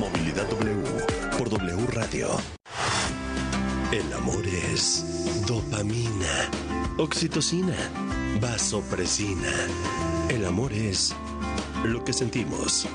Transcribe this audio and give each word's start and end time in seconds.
Movilidad 0.00 0.48
W 0.48 0.82
por 1.38 1.48
W 1.50 1.86
Radio. 1.92 2.28
El 3.92 4.12
amor 4.12 4.44
es 4.46 5.04
dopamina, 5.46 6.50
oxitocina, 6.98 7.76
vasopresina. 8.40 9.52
El 10.28 10.44
amor 10.44 10.72
es 10.72 11.14
lo 11.84 12.04
que 12.04 12.12
sentimos 12.12 12.86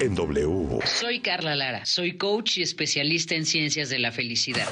en 0.00 0.14
W. 0.14 0.80
Soy 0.84 1.20
Carla 1.20 1.54
Lara, 1.54 1.86
soy 1.86 2.16
coach 2.16 2.58
y 2.58 2.62
especialista 2.62 3.34
en 3.34 3.46
ciencias 3.46 3.88
de 3.88 3.98
la 3.98 4.10
felicidad. 4.10 4.66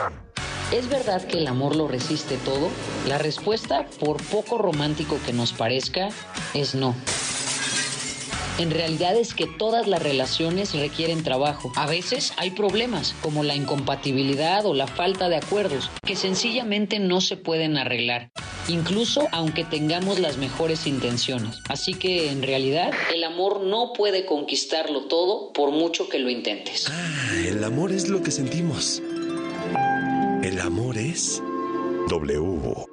¿Es 0.73 0.89
verdad 0.89 1.25
que 1.25 1.39
el 1.39 1.47
amor 1.47 1.77
lo 1.77 1.87
resiste 1.87 2.37
todo? 2.39 2.71
La 3.07 3.19
respuesta, 3.19 3.87
por 4.01 4.21
poco 4.25 4.59
romántico 4.59 5.21
que 5.25 5.33
nos 5.33 5.53
parezca, 5.53 6.09
es 6.55 6.75
no. 6.75 6.97
En 8.59 8.71
realidad 8.71 9.15
es 9.17 9.35
que 9.35 9.47
todas 9.47 9.87
las 9.87 10.03
relaciones 10.03 10.75
requieren 10.75 11.23
trabajo. 11.23 11.73
A 11.77 11.87
veces 11.87 12.33
hay 12.39 12.51
problemas 12.53 13.15
como 13.21 13.45
la 13.45 13.55
incompatibilidad 13.55 14.65
o 14.65 14.73
la 14.73 14.87
falta 14.87 15.29
de 15.29 15.37
acuerdos 15.37 15.91
que 16.03 16.17
sencillamente 16.17 16.99
no 16.99 17.21
se 17.21 17.37
pueden 17.37 17.77
arreglar, 17.77 18.31
incluso 18.69 19.29
aunque 19.31 19.65
tengamos 19.65 20.21
las 20.21 20.39
mejores 20.39 20.87
intenciones. 20.87 21.59
Así 21.69 21.93
que 21.93 22.31
en 22.31 22.43
realidad 22.43 22.93
el 23.15 23.25
amor 23.25 23.61
no 23.61 23.93
puede 23.93 24.25
conquistarlo 24.25 25.03
todo 25.03 25.53
por 25.53 25.71
mucho 25.71 26.09
que 26.09 26.19
lo 26.19 26.31
intentes. 26.31 26.87
Ah, 26.89 27.33
el 27.47 27.63
amor 27.63 27.93
es 27.93 28.09
lo 28.09 28.23
que 28.23 28.31
sentimos. 28.31 29.03
El 30.43 30.61
amor 30.61 30.97
es 30.97 31.43
W. 32.09 32.87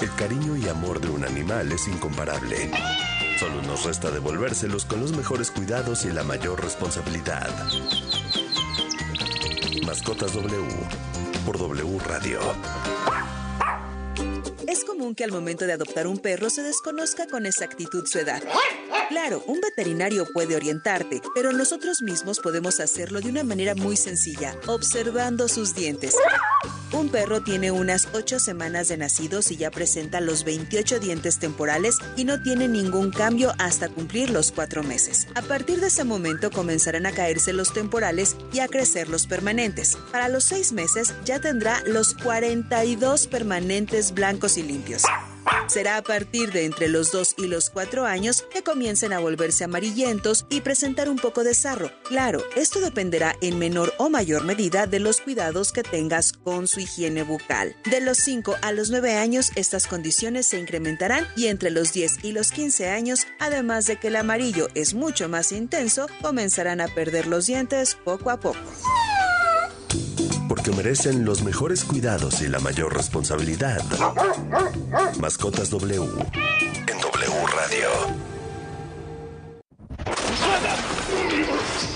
El 0.00 0.14
cariño 0.16 0.56
y 0.56 0.68
amor 0.68 1.00
de 1.00 1.10
un 1.10 1.24
animal 1.24 1.70
es 1.70 1.86
incomparable. 1.86 2.70
Solo 3.38 3.62
nos 3.62 3.84
resta 3.84 4.10
devolvérselos 4.10 4.84
con 4.84 5.00
los 5.00 5.16
mejores 5.16 5.52
cuidados 5.52 6.04
y 6.04 6.10
la 6.10 6.24
mayor 6.24 6.60
responsabilidad. 6.60 7.48
Mascotas 9.86 10.34
W 10.34 10.66
por 11.46 11.56
W 11.56 11.98
Radio. 12.00 12.40
Es 14.68 14.84
común 14.84 15.14
que 15.14 15.24
al 15.24 15.32
momento 15.32 15.64
de 15.64 15.72
adoptar 15.72 16.06
un 16.06 16.18
perro 16.18 16.50
se 16.50 16.62
desconozca 16.62 17.26
con 17.26 17.46
exactitud 17.46 18.04
su 18.04 18.18
edad. 18.18 18.42
Claro, 19.08 19.42
un 19.46 19.62
veterinario 19.62 20.26
puede 20.30 20.56
orientarte, 20.56 21.22
pero 21.34 21.52
nosotros 21.52 22.02
mismos 22.02 22.38
podemos 22.40 22.78
hacerlo 22.78 23.22
de 23.22 23.30
una 23.30 23.44
manera 23.44 23.74
muy 23.74 23.96
sencilla, 23.96 24.54
observando 24.66 25.48
sus 25.48 25.74
dientes. 25.74 26.14
Un 26.92 27.08
perro 27.10 27.42
tiene 27.42 27.70
unas 27.70 28.08
8 28.12 28.38
semanas 28.38 28.88
de 28.88 28.98
nacidos 28.98 29.50
y 29.50 29.56
ya 29.56 29.70
presenta 29.70 30.20
los 30.20 30.44
28 30.44 31.00
dientes 31.00 31.38
temporales 31.38 31.96
y 32.16 32.24
no 32.24 32.42
tiene 32.42 32.68
ningún 32.68 33.10
cambio 33.10 33.54
hasta 33.58 33.88
cumplir 33.88 34.28
los 34.30 34.52
4 34.52 34.82
meses. 34.82 35.28
A 35.34 35.42
partir 35.42 35.80
de 35.80 35.86
ese 35.86 36.04
momento 36.04 36.50
comenzarán 36.50 37.06
a 37.06 37.12
caerse 37.12 37.54
los 37.54 37.72
temporales 37.72 38.36
y 38.52 38.60
a 38.60 38.68
crecer 38.68 39.08
los 39.08 39.26
permanentes. 39.26 39.96
Para 40.12 40.28
los 40.28 40.44
6 40.44 40.72
meses 40.72 41.14
ya 41.24 41.40
tendrá 41.40 41.82
los 41.86 42.14
42 42.14 43.28
permanentes 43.28 44.12
blancos 44.12 44.57
limpios. 44.62 45.02
Será 45.66 45.96
a 45.96 46.02
partir 46.02 46.52
de 46.52 46.64
entre 46.64 46.88
los 46.88 47.12
2 47.12 47.34
y 47.38 47.46
los 47.46 47.70
4 47.70 48.06
años 48.06 48.44
que 48.52 48.62
comiencen 48.62 49.12
a 49.12 49.18
volverse 49.18 49.64
amarillentos 49.64 50.46
y 50.48 50.60
presentar 50.60 51.08
un 51.08 51.16
poco 51.16 51.44
de 51.44 51.54
sarro. 51.54 51.90
Claro, 52.04 52.42
esto 52.56 52.80
dependerá 52.80 53.36
en 53.40 53.58
menor 53.58 53.92
o 53.98 54.08
mayor 54.08 54.44
medida 54.44 54.86
de 54.86 55.00
los 55.00 55.20
cuidados 55.20 55.72
que 55.72 55.82
tengas 55.82 56.32
con 56.32 56.68
su 56.68 56.80
higiene 56.80 57.22
bucal. 57.22 57.76
De 57.90 58.00
los 58.00 58.18
5 58.18 58.56
a 58.62 58.72
los 58.72 58.90
9 58.90 59.16
años 59.16 59.50
estas 59.56 59.86
condiciones 59.86 60.46
se 60.46 60.58
incrementarán 60.58 61.26
y 61.36 61.46
entre 61.46 61.70
los 61.70 61.92
10 61.92 62.24
y 62.24 62.32
los 62.32 62.50
15 62.50 62.88
años, 62.88 63.26
además 63.38 63.86
de 63.86 63.98
que 63.98 64.08
el 64.08 64.16
amarillo 64.16 64.68
es 64.74 64.94
mucho 64.94 65.28
más 65.28 65.52
intenso, 65.52 66.08
comenzarán 66.22 66.80
a 66.80 66.88
perder 66.88 67.26
los 67.26 67.46
dientes 67.46 67.96
poco 68.04 68.30
a 68.30 68.40
poco 68.40 68.58
porque 70.58 70.72
merecen 70.72 71.24
los 71.24 71.44
mejores 71.44 71.84
cuidados 71.84 72.42
y 72.42 72.48
la 72.48 72.58
mayor 72.58 72.92
responsabilidad. 72.92 73.80
Mascotas 75.20 75.70
W 75.70 76.47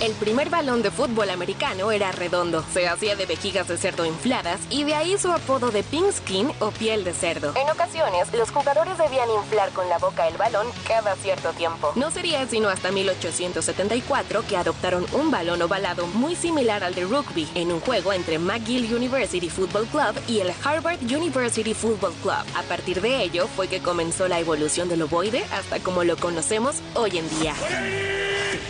El 0.02 0.14
primer 0.14 0.50
balón 0.50 0.82
de 0.82 0.90
fútbol 0.90 1.30
americano 1.30 1.92
era 1.92 2.10
redondo, 2.10 2.64
se 2.74 2.88
hacía 2.88 3.14
de 3.14 3.24
vejigas 3.24 3.68
de 3.68 3.76
cerdo 3.78 4.04
infladas 4.04 4.58
y 4.68 4.82
de 4.82 4.96
ahí 4.96 5.16
su 5.16 5.30
apodo 5.30 5.70
de 5.70 5.84
pink 5.84 6.10
skin 6.10 6.50
o 6.58 6.72
piel 6.72 7.04
de 7.04 7.14
cerdo. 7.14 7.54
En 7.54 7.70
ocasiones, 7.70 8.34
los 8.34 8.50
jugadores 8.50 8.98
debían 8.98 9.30
inflar 9.30 9.70
con 9.70 9.88
la 9.88 9.98
boca 9.98 10.26
el 10.26 10.36
balón 10.36 10.66
cada 10.88 11.14
cierto 11.14 11.50
tiempo. 11.52 11.92
No 11.94 12.10
sería 12.10 12.44
sino 12.48 12.68
hasta 12.68 12.90
1874 12.90 14.44
que 14.48 14.56
adoptaron 14.56 15.06
un 15.12 15.30
balón 15.30 15.62
ovalado 15.62 16.08
muy 16.08 16.34
similar 16.34 16.82
al 16.82 16.96
de 16.96 17.04
rugby 17.04 17.48
en 17.54 17.70
un 17.70 17.78
juego 17.78 18.12
entre 18.12 18.40
McGill 18.40 18.92
University 18.92 19.48
Football 19.48 19.86
Club 19.86 20.20
y 20.26 20.40
el 20.40 20.52
Harvard 20.64 20.98
University 21.00 21.74
Football 21.74 22.14
Club. 22.22 22.44
A 22.56 22.62
partir 22.69 23.00
de 23.00 23.22
ello 23.22 23.46
fue 23.54 23.69
que 23.69 23.80
comenzó 23.80 24.26
la 24.26 24.40
evolución 24.40 24.88
del 24.88 25.02
ovoide 25.02 25.44
hasta 25.52 25.78
como 25.78 26.02
lo 26.02 26.16
conocemos 26.16 26.82
hoy 26.94 27.19
en 27.19 27.38
día. 27.38 27.54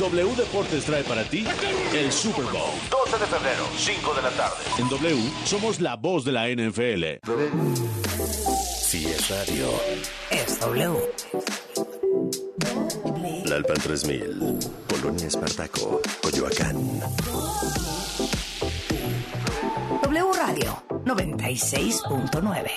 W 0.02 0.34
Deportes 0.34 0.84
trae 0.84 1.04
para 1.04 1.22
ti 1.22 1.46
el 1.94 2.10
Super 2.10 2.44
Bowl. 2.46 2.74
12 2.90 3.18
de 3.18 3.26
febrero, 3.26 3.64
5 3.76 4.14
de 4.14 4.22
la 4.22 4.30
tarde. 4.30 4.56
En 4.78 4.88
W 4.88 5.30
somos 5.44 5.80
la 5.80 5.94
voz 5.94 6.24
de 6.24 6.32
la 6.32 6.48
NFL. 6.48 7.20
Si 8.82 9.06
es 9.06 9.30
radio. 9.30 9.70
Es 10.28 10.58
W. 10.58 10.98
La 13.44 13.54
Alpan 13.54 13.76
3000. 13.76 14.58
Polonia 14.88 15.28
Espartaco. 15.28 16.00
Coyoacán. 16.20 17.00
W 20.02 20.32
Radio 20.32 20.82
96.9. 21.04 22.70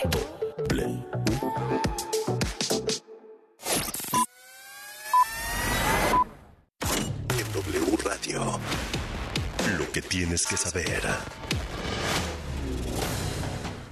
que 9.95 10.01
tienes 10.01 10.45
que 10.45 10.57
saber. 10.57 11.03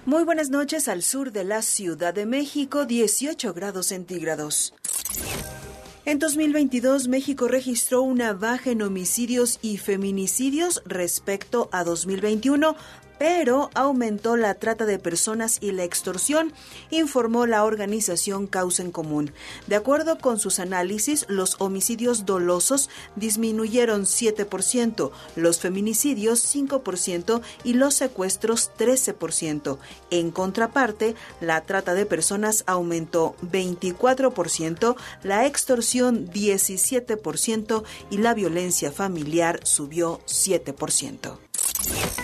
Muy 0.05 0.25
buenas 0.25 0.49
noches 0.49 0.89
al 0.89 1.01
sur 1.01 1.31
de 1.31 1.45
la 1.45 1.61
Ciudad 1.61 2.13
de 2.13 2.25
México, 2.25 2.85
18 2.85 3.53
grados 3.53 3.85
centígrados. 3.85 4.73
En 6.03 6.19
2022, 6.19 7.07
México 7.07 7.47
registró 7.47 8.01
una 8.01 8.33
baja 8.33 8.71
en 8.71 8.81
homicidios 8.81 9.59
y 9.61 9.77
feminicidios 9.77 10.83
respecto 10.85 11.69
a 11.71 11.85
2021, 11.85 12.75
pero 13.17 13.69
aumentó 13.73 14.35
la 14.35 14.53
trata 14.55 14.85
de 14.85 14.99
personas 14.99 15.57
y 15.61 15.71
la 15.71 15.83
extorsión, 15.83 16.53
informó 16.91 17.45
la 17.45 17.63
organización 17.63 18.47
Causa 18.47 18.83
en 18.83 18.91
Común. 18.91 19.31
De 19.67 19.75
acuerdo 19.75 20.17
con 20.17 20.39
sus 20.39 20.59
análisis, 20.59 21.25
los 21.29 21.55
homicidios 21.59 22.25
dolosos 22.25 22.89
disminuyeron 23.15 24.03
7%, 24.03 25.11
los 25.35 25.59
feminicidios 25.59 26.55
5% 26.55 27.41
y 27.63 27.73
los 27.73 27.93
secuestros 27.93 28.71
13%. 28.77 29.77
En 30.09 30.31
contraparte, 30.31 31.15
la 31.41 31.61
trata 31.61 31.93
de 31.93 32.05
personas 32.05 32.63
aumentó 32.67 33.35
24%, 33.41 34.95
la 35.23 35.45
extorsión 35.45 36.29
17% 36.29 37.83
y 38.09 38.17
la 38.17 38.33
violencia 38.33 38.91
familiar 38.91 39.59
subió 39.63 40.19
7%. 40.25 42.22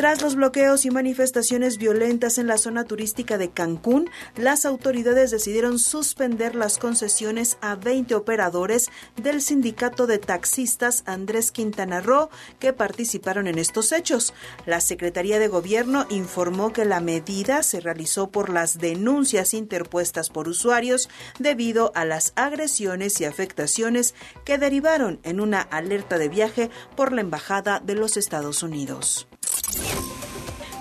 Tras 0.00 0.22
los 0.22 0.34
bloqueos 0.34 0.86
y 0.86 0.90
manifestaciones 0.90 1.76
violentas 1.76 2.38
en 2.38 2.46
la 2.46 2.56
zona 2.56 2.84
turística 2.84 3.36
de 3.36 3.50
Cancún, 3.50 4.08
las 4.34 4.64
autoridades 4.64 5.30
decidieron 5.30 5.78
suspender 5.78 6.54
las 6.54 6.78
concesiones 6.78 7.58
a 7.60 7.76
20 7.76 8.14
operadores 8.14 8.88
del 9.16 9.42
sindicato 9.42 10.06
de 10.06 10.16
taxistas 10.16 11.02
Andrés 11.04 11.52
Quintana 11.52 12.00
Roo 12.00 12.30
que 12.58 12.72
participaron 12.72 13.46
en 13.46 13.58
estos 13.58 13.92
hechos. 13.92 14.32
La 14.64 14.80
Secretaría 14.80 15.38
de 15.38 15.48
Gobierno 15.48 16.06
informó 16.08 16.72
que 16.72 16.86
la 16.86 17.00
medida 17.00 17.62
se 17.62 17.80
realizó 17.80 18.30
por 18.30 18.48
las 18.48 18.78
denuncias 18.78 19.52
interpuestas 19.52 20.30
por 20.30 20.48
usuarios 20.48 21.10
debido 21.38 21.92
a 21.94 22.06
las 22.06 22.32
agresiones 22.36 23.20
y 23.20 23.26
afectaciones 23.26 24.14
que 24.46 24.56
derivaron 24.56 25.20
en 25.24 25.40
una 25.40 25.60
alerta 25.60 26.16
de 26.16 26.30
viaje 26.30 26.70
por 26.96 27.12
la 27.12 27.20
Embajada 27.20 27.80
de 27.80 27.96
los 27.96 28.16
Estados 28.16 28.62
Unidos. 28.62 29.29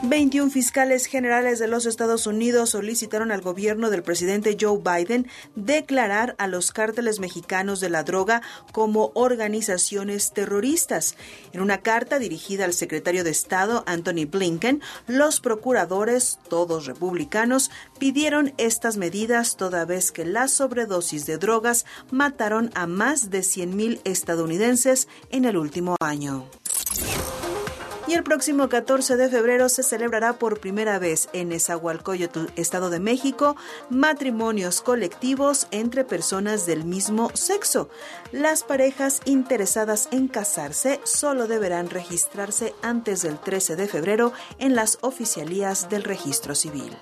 21 0.02 0.50
fiscales 0.50 1.08
generales 1.08 1.60
de 1.60 1.68
los 1.68 1.86
Estados 1.86 2.26
Unidos 2.26 2.70
solicitaron 2.70 3.32
al 3.32 3.42
gobierno 3.42 3.90
del 3.90 4.02
presidente 4.02 4.56
Joe 4.60 4.80
Biden 4.80 5.28
declarar 5.56 6.36
a 6.38 6.48
los 6.48 6.72
cárteles 6.72 7.20
mexicanos 7.20 7.82
de 7.82 7.90
la 7.90 8.04
droga 8.04 8.42
como 8.72 9.12
organizaciones 9.14 10.32
terroristas. 10.32 11.16
En 11.52 11.60
una 11.60 11.82
carta 11.82 12.18
dirigida 12.18 12.64
al 12.64 12.74
secretario 12.74 13.26
de 13.26 13.32
Estado, 13.32 13.84
Anthony 13.88 14.26
Blinken, 14.26 14.82
los 15.08 15.42
procuradores, 15.42 16.40
todos 16.50 16.86
republicanos, 16.86 17.70
pidieron 18.00 18.54
estas 18.58 18.96
medidas 18.96 19.58
toda 19.58 19.84
vez 19.84 20.14
que 20.14 20.24
las 20.24 20.52
sobredosis 20.52 21.26
de 21.26 21.38
drogas 21.38 21.86
mataron 22.10 22.72
a 22.74 22.88
más 22.88 23.30
de 23.30 23.40
100.000 23.40 24.00
estadounidenses 24.06 25.10
en 25.30 25.44
el 25.44 25.58
último 25.58 25.98
año. 26.00 26.46
Y 28.10 28.16
el 28.16 28.24
próximo 28.24 28.70
14 28.70 29.18
de 29.18 29.30
febrero 29.30 29.70
se 29.70 29.84
celebrará 29.84 30.34
por 30.34 30.60
primera 30.60 30.98
vez 30.98 31.30
en 31.32 31.52
Esahualcoyotl, 31.52 32.48
Estado 32.56 32.90
de 32.90 33.00
México, 33.00 33.56
matrimonios 33.92 34.82
colectivos 34.82 35.68
entre 35.70 36.04
personas 36.04 36.66
del 36.66 36.86
mismo 36.86 37.30
sexo. 37.36 37.88
Las 38.32 38.64
parejas 38.64 39.22
interesadas 39.26 40.08
en 40.10 40.28
casarse 40.28 41.00
solo 41.04 41.46
deberán 41.46 41.92
registrarse 41.92 42.74
antes 42.82 43.22
del 43.22 43.38
13 43.38 43.76
de 43.76 43.88
febrero 43.88 44.34
en 44.58 44.74
las 44.74 44.98
oficialías 45.02 45.88
del 45.88 46.04
registro 46.04 46.56
civil. 46.56 46.98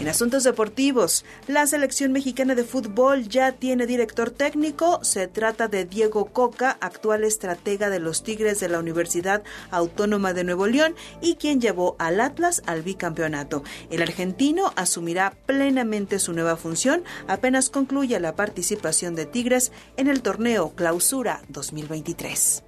En 0.00 0.08
asuntos 0.08 0.44
deportivos, 0.44 1.26
la 1.46 1.66
selección 1.66 2.10
mexicana 2.10 2.54
de 2.54 2.64
fútbol 2.64 3.28
ya 3.28 3.52
tiene 3.52 3.86
director 3.86 4.30
técnico. 4.30 5.04
Se 5.04 5.28
trata 5.28 5.68
de 5.68 5.84
Diego 5.84 6.32
Coca, 6.32 6.78
actual 6.80 7.22
estratega 7.22 7.90
de 7.90 8.00
los 8.00 8.22
Tigres 8.22 8.60
de 8.60 8.70
la 8.70 8.78
Universidad 8.78 9.42
Autónoma 9.70 10.32
de 10.32 10.44
Nuevo 10.44 10.66
León 10.66 10.94
y 11.20 11.34
quien 11.34 11.60
llevó 11.60 11.96
al 11.98 12.22
Atlas 12.22 12.62
al 12.64 12.80
bicampeonato. 12.80 13.62
El 13.90 14.00
argentino 14.00 14.72
asumirá 14.74 15.34
plenamente 15.44 16.18
su 16.18 16.32
nueva 16.32 16.56
función 16.56 17.04
apenas 17.28 17.68
concluya 17.68 18.18
la 18.20 18.34
participación 18.34 19.14
de 19.14 19.26
Tigres 19.26 19.70
en 19.98 20.08
el 20.08 20.22
torneo 20.22 20.72
Clausura 20.74 21.42
2023. 21.48 22.62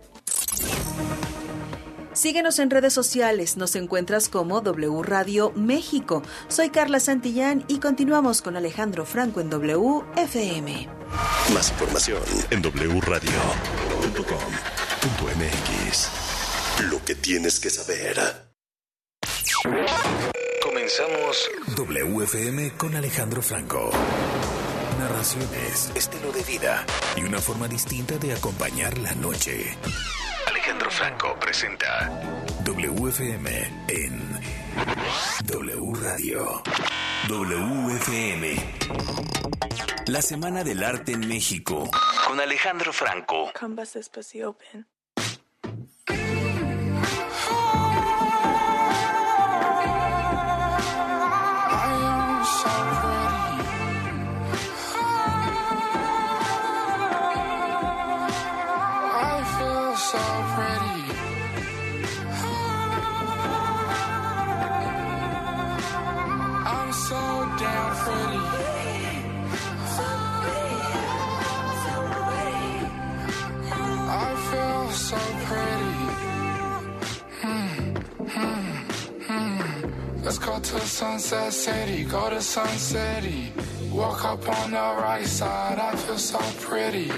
Síguenos 2.23 2.61
en 2.61 2.71
redes 2.71 2.93
sociales, 2.93 3.57
nos 3.57 3.75
encuentras 3.75 4.29
como 4.29 4.61
W 4.61 5.03
Radio 5.03 5.51
México. 5.57 6.23
Soy 6.47 6.71
Carla 6.71 7.01
Santillán 7.01 7.65
y 7.67 7.81
continuamos 7.81 8.43
con 8.43 8.57
Alejandro 8.57 9.05
Franco 9.05 9.41
en 9.41 9.51
W 9.51 10.05
FM. 10.15 10.89
Más 11.53 11.71
información 11.73 12.23
en 12.51 12.63
wradio.com.mx. 12.63 13.23
Lo 16.93 17.05
que 17.05 17.17
tienes 17.17 17.59
que 17.59 17.71
saber. 17.71 18.17
Comenzamos 20.63 21.51
WFM 21.77 22.77
con 22.77 22.95
Alejandro 22.95 23.43
Franco. 23.43 23.91
Narraciones, 25.01 25.91
estilo 25.97 26.31
de 26.31 26.45
vida 26.45 26.87
y 27.17 27.25
una 27.25 27.41
forma 27.41 27.67
distinta 27.67 28.17
de 28.19 28.33
acompañar 28.33 28.97
la 28.99 29.13
noche. 29.17 29.77
Alejandro 30.83 30.91
Franco 30.91 31.39
presenta 31.39 32.11
WFM 32.65 33.49
en 33.87 34.41
W 35.45 35.93
Radio. 36.03 36.61
WFM. 37.29 38.57
La 40.09 40.21
Semana 40.21 40.65
del 40.65 40.83
Arte 40.83 41.13
en 41.13 41.29
México. 41.29 41.89
con 42.27 42.41
Alejandro 42.41 42.93
Franco. 42.93 43.53
Canvas 43.53 43.95
Espacio 43.95 44.51
Open. 44.51 44.92
Go 80.43 80.59
to 80.59 80.81
Sunset 80.81 81.53
City, 81.53 82.05
go 82.05 82.29
to 82.29 82.41
Sun 82.41 82.69
City. 82.77 83.53
Walk 83.93 84.25
up 84.25 84.49
on 84.49 84.71
the 84.73 85.03
right 85.03 85.27
side, 85.27 85.79
I 85.79 85.95
feel 85.95 86.19
so 86.19 86.39
pretty. 86.61 87.11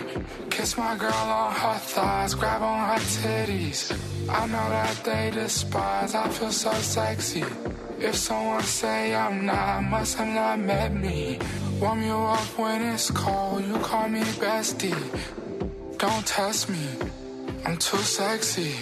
Kiss 0.51 0.77
my 0.77 0.97
girl 0.97 1.13
on 1.13 1.53
her 1.53 1.79
thighs, 1.79 2.35
grab 2.35 2.63
on 2.63 2.81
her 2.91 3.03
titties. 3.17 3.81
I 4.29 4.47
know 4.47 4.69
that 4.77 5.05
they 5.05 5.31
despise, 5.33 6.15
I 6.15 6.29
feel 6.29 6.53
so 6.53 6.73
sexy. 6.73 7.45
If 7.99 8.15
someone 8.17 8.63
say 8.63 9.15
I'm 9.15 9.47
not, 9.47 9.85
must 9.85 10.17
have 10.19 10.35
not 10.35 10.59
met 10.59 10.95
me. 10.95 11.39
Warm 11.81 12.03
you 12.03 12.17
up 12.17 12.59
when 12.59 12.83
it's 12.83 13.11
cold, 13.11 13.65
you 13.65 13.79
call 13.79 14.09
me 14.09 14.21
bestie. 14.43 15.03
Don't 15.99 16.27
test 16.27 16.69
me, 16.69 16.87
I'm 17.65 17.77
too 17.79 17.99
sexy. 17.99 18.75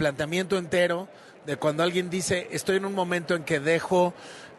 Replanteamiento 0.00 0.56
entero 0.56 1.08
de 1.44 1.58
cuando 1.58 1.82
alguien 1.82 2.08
dice 2.08 2.48
estoy 2.52 2.76
en 2.76 2.86
un 2.86 2.94
momento 2.94 3.34
en 3.34 3.44
que 3.44 3.60
dejo 3.60 4.14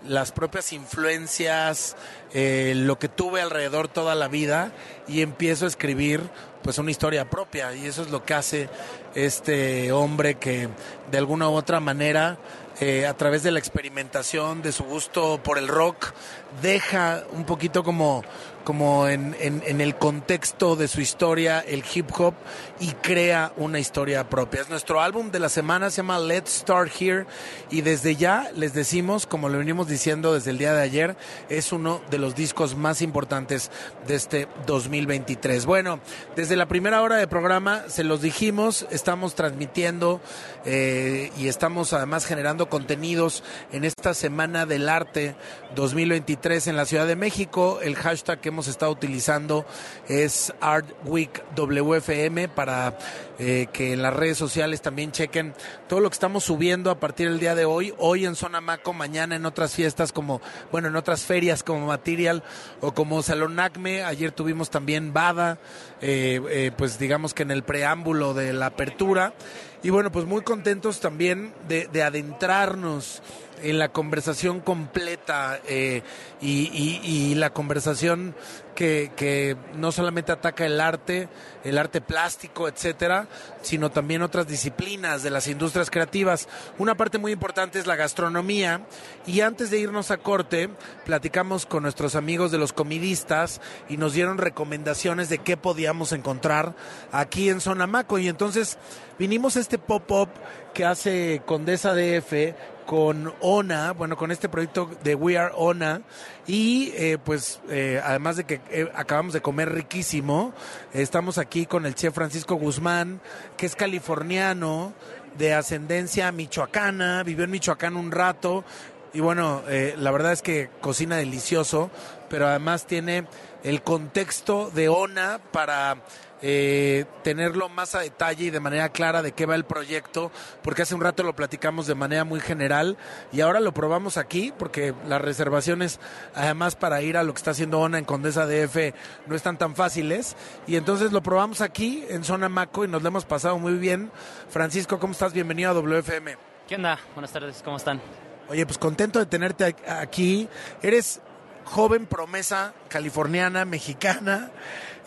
las 0.06 0.32
propias 0.32 0.74
influencias, 0.74 1.96
eh, 2.34 2.74
lo 2.76 2.98
que 2.98 3.08
tuve 3.08 3.42
alrededor 3.42 3.88
toda 3.88 4.16
la 4.16 4.28
vida 4.28 4.72
y 5.08 5.22
empiezo 5.22 5.66
a 5.66 5.68
escribir 5.68 6.22
pues 6.64 6.78
una 6.78 6.92
historia 6.92 7.30
propia 7.30 7.74
y 7.76 7.86
eso 7.86 8.04
es 8.04 8.12
lo 8.12 8.24
que 8.24 8.34
hace 8.34 8.70
este 9.16 9.92
hombre 9.92 10.36
que 10.36 10.70
de 11.10 11.18
alguna 11.18 11.50
u 11.50 11.54
otra 11.54 11.80
manera 11.80 12.38
eh, 12.80 13.06
a 13.06 13.16
través 13.16 13.44
de 13.44 13.52
la 13.52 13.60
experimentación, 13.60 14.62
de 14.64 14.72
su 14.72 14.84
gusto 14.84 15.40
por 15.44 15.60
el 15.60 15.68
rock, 15.68 16.14
deja 16.62 17.24
un 17.32 17.44
poquito 17.46 17.84
como 17.84 18.24
como 18.64 19.08
en, 19.08 19.36
el 19.64 19.96
contexto 19.96 20.76
de 20.76 20.88
su 20.88 21.02
historia 21.02 21.60
el 21.60 21.84
hip 21.94 22.10
hop 22.18 22.34
y 22.80 22.92
crea 22.92 23.54
una 23.58 23.80
historia 23.80 24.30
propia. 24.30 24.62
Es 24.62 24.70
nuestro 24.70 25.02
álbum 25.02 25.32
de 25.32 25.40
la 25.40 25.50
semana, 25.50 25.90
se 25.90 25.98
llama 25.98 26.20
Let's 26.20 26.60
Start 26.60 26.92
Here 27.00 27.26
y 27.70 27.82
desde 27.82 28.16
ya 28.16 28.52
les 28.56 28.74
decimos, 28.74 29.26
como 29.26 29.50
lo 29.50 29.58
venimos 29.58 29.88
diciendo 29.92 30.34
desde 30.34 30.50
el 30.50 30.58
día 30.58 30.74
de 30.74 30.82
ayer, 30.82 31.16
es 31.50 31.72
uno 31.72 32.02
de 32.10 32.18
los 32.18 32.34
discos 32.34 32.76
más 32.76 33.04
importantes 33.04 33.70
de 34.08 34.16
este 34.16 34.48
2023. 34.66 35.68
Bueno, 35.68 36.00
desde 36.36 36.56
la 36.56 36.68
primera 36.68 37.04
hora 37.04 37.18
de 37.18 37.28
programa 37.28 37.84
se 37.88 38.04
los 38.04 38.22
dijimos, 38.22 38.88
estamos 38.90 39.36
transmitiendo 39.36 40.20
eh, 40.66 41.32
y 41.38 41.48
estamos 41.48 41.94
además 41.94 42.26
generando 42.26 42.70
contenidos 42.70 43.44
en 43.72 43.84
esta 43.84 44.16
Semana 44.16 44.66
del 44.66 44.90
Arte 44.90 45.36
2023 45.76 46.68
en 46.68 46.76
la 46.76 46.86
Ciudad 46.86 47.06
de 47.06 47.16
México. 47.16 47.80
El 47.82 47.96
hashtag 47.96 48.40
que 48.40 48.50
hemos 48.50 48.68
estado 48.68 48.92
utilizando 48.92 49.66
es 50.08 50.54
Art 50.62 50.88
Week 51.06 51.44
WFM 51.56 52.48
para 52.50 52.98
eh, 53.44 53.66
que 53.74 53.94
en 53.94 54.04
las 54.04 54.14
redes 54.14 54.38
sociales 54.38 54.84
también 54.84 55.12
chequen 55.12 55.56
todo 55.90 56.00
lo 56.00 56.12
que 56.12 56.14
estamos 56.14 56.44
subiendo 56.44 56.92
a 56.92 57.00
partir 57.00 57.28
del 57.28 57.40
día 57.40 57.56
de 57.56 57.66
hoy. 57.66 57.92
Hoy 57.98 58.28
en 58.28 58.36
Zona 58.36 58.62
Maco, 58.62 58.94
mañana 58.94 59.36
en 59.36 59.48
otras 59.48 59.74
fiestas 59.74 60.14
como, 60.14 60.42
bueno, 60.72 60.90
en 60.90 60.96
otras 60.96 61.24
ferias 61.24 61.64
como 61.64 61.88
Material 61.88 62.44
o 62.82 62.94
como 62.94 63.24
Salón 63.24 63.60
Acme. 63.60 64.04
Ayer 64.04 64.32
tuvimos 64.32 64.70
también 64.70 65.12
Bada, 65.12 65.58
eh, 66.02 66.40
eh, 66.52 66.72
pues 66.78 67.00
digamos 67.00 67.34
que 67.34 67.42
en 67.42 67.50
el 67.50 67.64
preámbulo 67.64 68.36
de 68.36 68.54
la 68.54 68.68
apertura. 68.68 69.34
Y 69.82 69.90
bueno, 69.90 70.12
pues 70.12 70.26
muy 70.26 70.44
contentos 70.44 71.00
también 71.00 71.52
de, 71.68 71.88
de 71.88 72.04
adentrarnos 72.04 73.24
en 73.64 73.80
la 73.80 73.90
conversación 73.90 74.60
completa 74.60 75.60
eh, 75.68 76.02
y, 76.42 77.36
la 77.36 77.52
conversación 77.52 78.36
que, 78.76 79.58
no 79.76 79.92
solamente 79.92 80.32
ataca 80.32 80.66
el 80.66 80.80
arte, 80.80 81.30
el 81.64 81.78
arte 81.78 82.02
plástico, 82.02 82.68
etcétera, 82.68 83.28
sino 83.62 83.92
también 83.92 84.22
otras 84.22 84.48
disciplinas 84.48 85.24
de 85.24 85.30
las 85.30 85.48
industrias 85.48 85.90
creativas. 85.90 86.48
Una 86.78 86.96
parte 86.96 87.18
muy 87.18 87.32
importante 87.32 87.80
es 87.80 87.88
la 87.88 87.96
gastronomía. 87.96 88.82
Y 89.26 89.42
antes 89.42 89.70
de 89.70 89.80
irnos 89.80 90.12
a 90.12 90.18
corte, 90.18 90.70
platicamos 91.06 91.66
con 91.66 91.84
nuestros 91.84 92.16
amigos 92.16 92.52
de 92.52 92.58
los 92.58 92.74
comidistas 92.74 93.62
y 93.90 93.98
nos 93.98 94.14
dieron 94.14 94.38
recomendaciones 94.38 95.30
de 95.30 95.40
qué 95.40 95.58
podíamos 95.58 96.12
encontrar 96.12 96.76
aquí 97.12 97.50
en 97.50 97.62
Sonamaco. 97.62 98.18
Y 98.18 98.28
entonces 98.28 98.78
vinimos 99.20 99.58
a 99.58 99.60
este 99.60 99.78
pop-up 99.78 100.30
que 100.74 100.86
hace 100.86 101.42
Condesa 101.46 101.94
DF 101.94 102.56
con 102.86 103.34
ONA, 103.40 103.94
bueno, 103.94 104.18
con 104.18 104.32
este 104.32 104.50
proyecto 104.50 104.90
de 105.04 105.16
We 105.16 105.38
Are 105.38 105.54
ONA. 105.56 106.02
Y 106.48 106.92
eh, 106.96 107.18
pues 107.24 107.62
eh, 107.70 108.02
además 108.04 108.38
de 108.38 108.46
que 108.46 108.62
eh, 108.72 108.90
acabamos 108.96 109.34
de 109.34 109.42
comer 109.42 109.72
riquísimo, 109.72 110.54
estamos 110.94 111.38
aquí 111.38 111.66
con 111.66 111.86
el 111.86 111.96
chef 111.96 112.16
Francisco 112.16 112.56
Guzmán, 112.56 113.22
que 113.58 113.66
es 113.66 113.76
californiano, 113.76 114.94
de 115.38 115.54
ascendencia 115.54 116.32
michoacana, 116.32 117.24
vivió 117.24 117.46
en 117.46 117.52
Michoacán 117.52 117.96
un 117.96 118.12
rato. 118.12 118.66
Y 119.14 119.22
bueno, 119.22 119.62
la 119.98 120.12
verdad 120.12 120.34
es 120.34 120.42
que 120.42 120.70
cocina 120.82 121.18
delicioso, 121.18 121.90
pero 122.30 122.48
además 122.48 122.86
tiene 122.86 123.26
el 123.64 123.82
contexto 123.82 124.72
de 124.72 124.90
ONA 124.90 125.40
para 125.52 125.98
eh, 126.42 127.06
tenerlo 127.24 127.70
más 127.70 127.96
a 127.96 128.00
detalle 128.00 128.46
y 128.46 128.50
de 128.50 128.60
manera 128.60 128.90
clara 128.90 129.22
de 129.22 129.32
qué 129.32 129.46
va 129.46 129.56
el 129.56 129.64
proyecto, 129.64 130.32
porque 130.64 130.82
hace 130.82 130.96
un 130.96 131.02
rato 131.02 131.24
lo 131.24 131.36
platicamos 131.36 131.88
de 131.88 131.96
manera 131.96 132.24
muy 132.24 132.40
general 132.40 132.98
y 133.32 133.42
ahora 133.42 133.60
lo 133.60 133.74
probamos 133.74 134.18
aquí, 134.18 134.54
porque 134.58 134.94
las 135.08 135.22
reservaciones, 135.22 136.00
además 136.34 136.76
para 136.76 137.02
ir 137.02 137.18
a 137.18 137.24
lo 137.24 137.34
que 137.34 137.38
está 137.38 137.52
haciendo 137.52 137.80
ONA 137.80 138.00
en 138.00 138.06
Condesa 138.06 138.46
DF, 138.46 138.94
no 139.28 139.36
están 139.36 139.58
tan 139.58 139.76
fáciles. 139.76 140.36
Y 140.68 140.76
entonces 140.76 141.12
lo 141.12 141.22
probamos 141.22 141.62
aquí 141.62 142.04
en 142.10 142.24
Zona 142.24 142.50
Maco 142.50 142.86
y 142.86 142.88
nos 142.88 143.02
lo 143.02 143.08
hemos 143.08 143.26
pasado 143.26 143.58
muy 143.60 143.74
bien. 143.74 144.12
Francisco, 144.50 145.00
¿cómo 145.00 145.14
estás? 145.14 145.34
Bienvenido 145.34 145.72
a 145.72 145.74
WFM. 145.74 146.38
¿Qué 146.68 146.76
onda? 146.76 147.00
Buenas 147.14 147.32
tardes, 147.32 147.62
¿cómo 147.64 147.78
están? 147.78 148.02
Oye, 148.50 148.66
pues 148.66 148.78
contento 148.78 149.20
de 149.20 149.26
tenerte 149.26 149.76
aquí. 149.88 150.48
Eres 150.82 151.22
joven 151.66 152.06
promesa 152.06 152.74
californiana, 152.90 153.66
mexicana. 153.66 154.52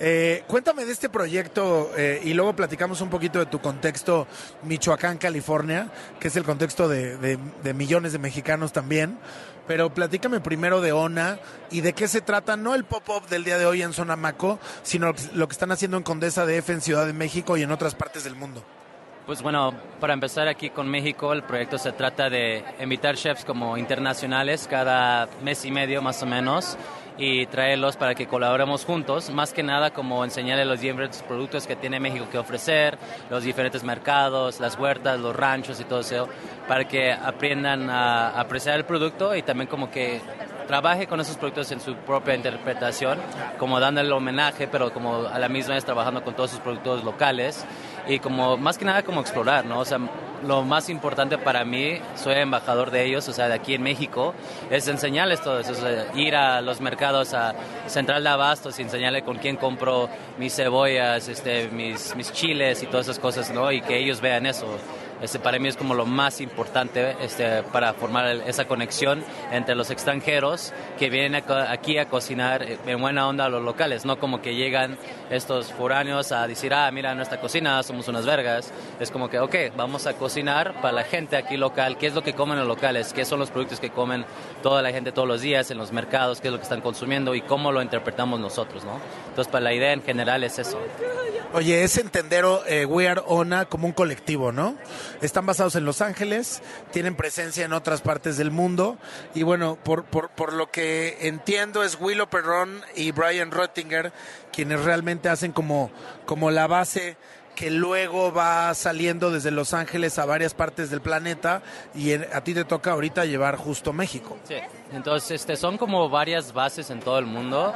Eh, 0.00 0.42
cuéntame 0.48 0.84
de 0.84 0.92
este 0.92 1.08
proyecto 1.08 1.92
eh, 1.96 2.20
y 2.24 2.34
luego 2.34 2.56
platicamos 2.56 3.00
un 3.00 3.10
poquito 3.10 3.38
de 3.38 3.46
tu 3.46 3.60
contexto 3.60 4.26
Michoacán, 4.64 5.18
California, 5.18 5.88
que 6.18 6.28
es 6.28 6.36
el 6.36 6.44
contexto 6.44 6.88
de, 6.88 7.16
de, 7.16 7.38
de, 7.62 7.74
millones 7.74 8.12
de 8.12 8.18
mexicanos 8.18 8.72
también. 8.72 9.18
Pero 9.66 9.94
platícame 9.94 10.40
primero 10.40 10.80
de 10.80 10.92
ONA 10.92 11.38
y 11.70 11.80
de 11.80 11.94
qué 11.94 12.08
se 12.08 12.20
trata, 12.20 12.56
no 12.56 12.74
el 12.74 12.84
pop-up 12.84 13.26
del 13.28 13.44
día 13.44 13.56
de 13.56 13.64
hoy 13.64 13.82
en 13.82 13.92
Zona 13.92 14.16
Maco, 14.16 14.58
sino 14.82 15.12
lo 15.32 15.48
que 15.48 15.52
están 15.52 15.72
haciendo 15.72 15.96
en 15.96 16.02
Condesa 16.02 16.44
DF 16.44 16.70
en 16.70 16.80
Ciudad 16.82 17.06
de 17.06 17.14
México 17.14 17.56
y 17.56 17.62
en 17.62 17.70
otras 17.70 17.94
partes 17.94 18.24
del 18.24 18.34
mundo. 18.34 18.62
Pues 19.26 19.40
bueno, 19.40 19.72
para 20.00 20.12
empezar 20.12 20.48
aquí 20.48 20.68
con 20.68 20.90
México, 20.90 21.32
el 21.32 21.44
proyecto 21.44 21.78
se 21.78 21.92
trata 21.92 22.28
de 22.28 22.62
invitar 22.78 23.16
chefs 23.16 23.46
como 23.46 23.78
internacionales 23.78 24.66
cada 24.68 25.28
mes 25.42 25.64
y 25.64 25.70
medio 25.70 26.02
más 26.02 26.22
o 26.22 26.26
menos 26.26 26.76
y 27.16 27.46
traerlos 27.46 27.96
para 27.96 28.14
que 28.14 28.26
colaboremos 28.26 28.84
juntos, 28.84 29.30
más 29.30 29.52
que 29.52 29.62
nada 29.62 29.90
como 29.90 30.24
enseñarles 30.24 30.66
los 30.66 30.80
diferentes 30.80 31.22
productos 31.22 31.66
que 31.66 31.76
tiene 31.76 32.00
México 32.00 32.26
que 32.30 32.38
ofrecer, 32.38 32.98
los 33.30 33.44
diferentes 33.44 33.84
mercados, 33.84 34.60
las 34.60 34.78
huertas, 34.78 35.20
los 35.20 35.34
ranchos 35.34 35.80
y 35.80 35.84
todo 35.84 36.00
eso, 36.00 36.28
para 36.66 36.86
que 36.86 37.12
aprendan 37.12 37.88
a 37.90 38.40
apreciar 38.40 38.76
el 38.76 38.84
producto 38.84 39.34
y 39.36 39.42
también 39.42 39.68
como 39.68 39.90
que 39.90 40.20
trabaje 40.66 41.06
con 41.06 41.20
esos 41.20 41.36
productos 41.36 41.70
en 41.72 41.80
su 41.80 41.94
propia 41.96 42.34
interpretación, 42.34 43.18
como 43.58 43.80
dándole 43.80 44.10
homenaje, 44.12 44.68
pero 44.68 44.92
como 44.92 45.26
a 45.26 45.38
la 45.38 45.48
misma 45.48 45.74
vez 45.74 45.84
trabajando 45.84 46.22
con 46.22 46.34
todos 46.34 46.50
sus 46.50 46.60
productos 46.60 47.04
locales 47.04 47.64
y 48.06 48.18
como 48.18 48.56
más 48.56 48.78
que 48.78 48.84
nada 48.84 49.02
como 49.02 49.20
explorar, 49.20 49.64
¿no? 49.64 49.78
O 49.78 49.84
sea, 49.84 49.98
lo 50.44 50.62
más 50.62 50.90
importante 50.90 51.38
para 51.38 51.64
mí, 51.64 51.98
soy 52.16 52.34
embajador 52.34 52.90
de 52.90 53.04
ellos, 53.04 53.28
o 53.28 53.32
sea, 53.32 53.48
de 53.48 53.54
aquí 53.54 53.74
en 53.74 53.82
México, 53.82 54.34
es 54.70 54.86
enseñarles 54.88 55.40
todo 55.40 55.60
eso, 55.60 55.72
o 55.72 55.74
sea, 55.74 56.06
ir 56.14 56.36
a 56.36 56.60
los 56.60 56.80
mercados, 56.80 57.34
a 57.34 57.54
Central 57.86 58.22
de 58.22 58.28
Abastos 58.28 58.78
y 58.78 58.82
enseñarle 58.82 59.22
con 59.22 59.38
quién 59.38 59.56
compro 59.56 60.08
mis 60.38 60.54
cebollas, 60.54 61.28
este, 61.28 61.68
mis, 61.68 62.14
mis 62.14 62.32
chiles 62.32 62.82
y 62.82 62.86
todas 62.86 63.06
esas 63.06 63.18
cosas, 63.18 63.50
¿no? 63.50 63.72
Y 63.72 63.80
que 63.80 63.98
ellos 63.98 64.20
vean 64.20 64.46
eso. 64.46 64.66
Este, 65.24 65.38
para 65.38 65.58
mí 65.58 65.68
es 65.68 65.76
como 65.78 65.94
lo 65.94 66.04
más 66.04 66.42
importante 66.42 67.16
este, 67.22 67.62
para 67.62 67.94
formar 67.94 68.26
esa 68.46 68.66
conexión 68.66 69.24
entre 69.50 69.74
los 69.74 69.90
extranjeros 69.90 70.74
que 70.98 71.08
vienen 71.08 71.42
aquí 71.48 71.96
a 71.96 72.10
cocinar 72.10 72.62
en 72.62 73.00
buena 73.00 73.26
onda 73.26 73.46
a 73.46 73.48
los 73.48 73.62
locales, 73.62 74.04
no 74.04 74.18
como 74.18 74.42
que 74.42 74.54
llegan 74.54 74.98
estos 75.30 75.72
foráneos 75.72 76.30
a 76.30 76.46
decir, 76.46 76.74
ah, 76.74 76.90
mira 76.90 77.14
nuestra 77.14 77.40
cocina, 77.40 77.82
somos 77.82 78.06
unas 78.08 78.26
vergas. 78.26 78.70
Es 79.00 79.10
como 79.10 79.30
que, 79.30 79.38
ok, 79.38 79.54
vamos 79.74 80.06
a 80.06 80.12
cocinar 80.12 80.74
para 80.82 80.92
la 80.92 81.04
gente 81.04 81.38
aquí 81.38 81.56
local, 81.56 81.96
qué 81.96 82.08
es 82.08 82.14
lo 82.14 82.22
que 82.22 82.34
comen 82.34 82.58
los 82.58 82.68
locales, 82.68 83.14
qué 83.14 83.24
son 83.24 83.38
los 83.38 83.50
productos 83.50 83.80
que 83.80 83.88
comen 83.88 84.26
toda 84.62 84.82
la 84.82 84.90
gente 84.90 85.10
todos 85.10 85.26
los 85.26 85.40
días 85.40 85.70
en 85.70 85.78
los 85.78 85.90
mercados, 85.90 86.42
qué 86.42 86.48
es 86.48 86.52
lo 86.52 86.58
que 86.58 86.64
están 86.64 86.82
consumiendo 86.82 87.34
y 87.34 87.40
cómo 87.40 87.72
lo 87.72 87.80
interpretamos 87.80 88.38
nosotros, 88.40 88.84
¿no? 88.84 89.00
Entonces, 89.30 89.50
para 89.50 89.64
la 89.64 89.72
idea 89.72 89.94
en 89.94 90.02
general 90.02 90.44
es 90.44 90.58
eso. 90.58 90.78
Oye, 91.54 91.84
es 91.84 91.98
entender 91.98 92.44
eh, 92.66 92.84
We 92.84 93.08
Are 93.08 93.22
Ona 93.26 93.66
como 93.66 93.86
un 93.86 93.92
colectivo, 93.92 94.50
¿no? 94.50 94.76
Están 95.22 95.46
basados 95.46 95.76
en 95.76 95.84
Los 95.84 96.00
Ángeles, 96.00 96.60
tienen 96.90 97.14
presencia 97.14 97.64
en 97.64 97.72
otras 97.72 98.00
partes 98.00 98.36
del 98.36 98.50
mundo 98.50 98.98
y 99.36 99.44
bueno, 99.44 99.78
por, 99.84 100.04
por, 100.04 100.52
lo 100.52 100.72
que 100.72 101.16
entiendo 101.28 101.84
es 101.84 101.96
Willow 102.00 102.26
Perron 102.28 102.82
y 102.96 103.12
Brian 103.12 103.52
Rottinger 103.52 104.12
quienes 104.52 104.82
realmente 104.84 105.28
hacen 105.28 105.52
como, 105.52 105.92
como 106.26 106.50
la 106.50 106.66
base 106.66 107.16
que 107.54 107.70
luego 107.70 108.32
va 108.32 108.74
saliendo 108.74 109.30
desde 109.30 109.52
Los 109.52 109.74
Ángeles 109.74 110.18
a 110.18 110.24
varias 110.24 110.54
partes 110.54 110.90
del 110.90 111.02
planeta 111.02 111.62
y 111.94 112.14
a 112.14 112.42
ti 112.42 112.52
te 112.52 112.64
toca 112.64 112.90
ahorita 112.90 113.26
llevar 113.26 113.58
justo 113.58 113.92
México. 113.92 114.36
Sí, 114.42 114.56
entonces 114.92 115.30
este, 115.30 115.54
son 115.54 115.78
como 115.78 116.08
varias 116.08 116.52
bases 116.52 116.90
en 116.90 116.98
todo 116.98 117.20
el 117.20 117.26
mundo. 117.26 117.72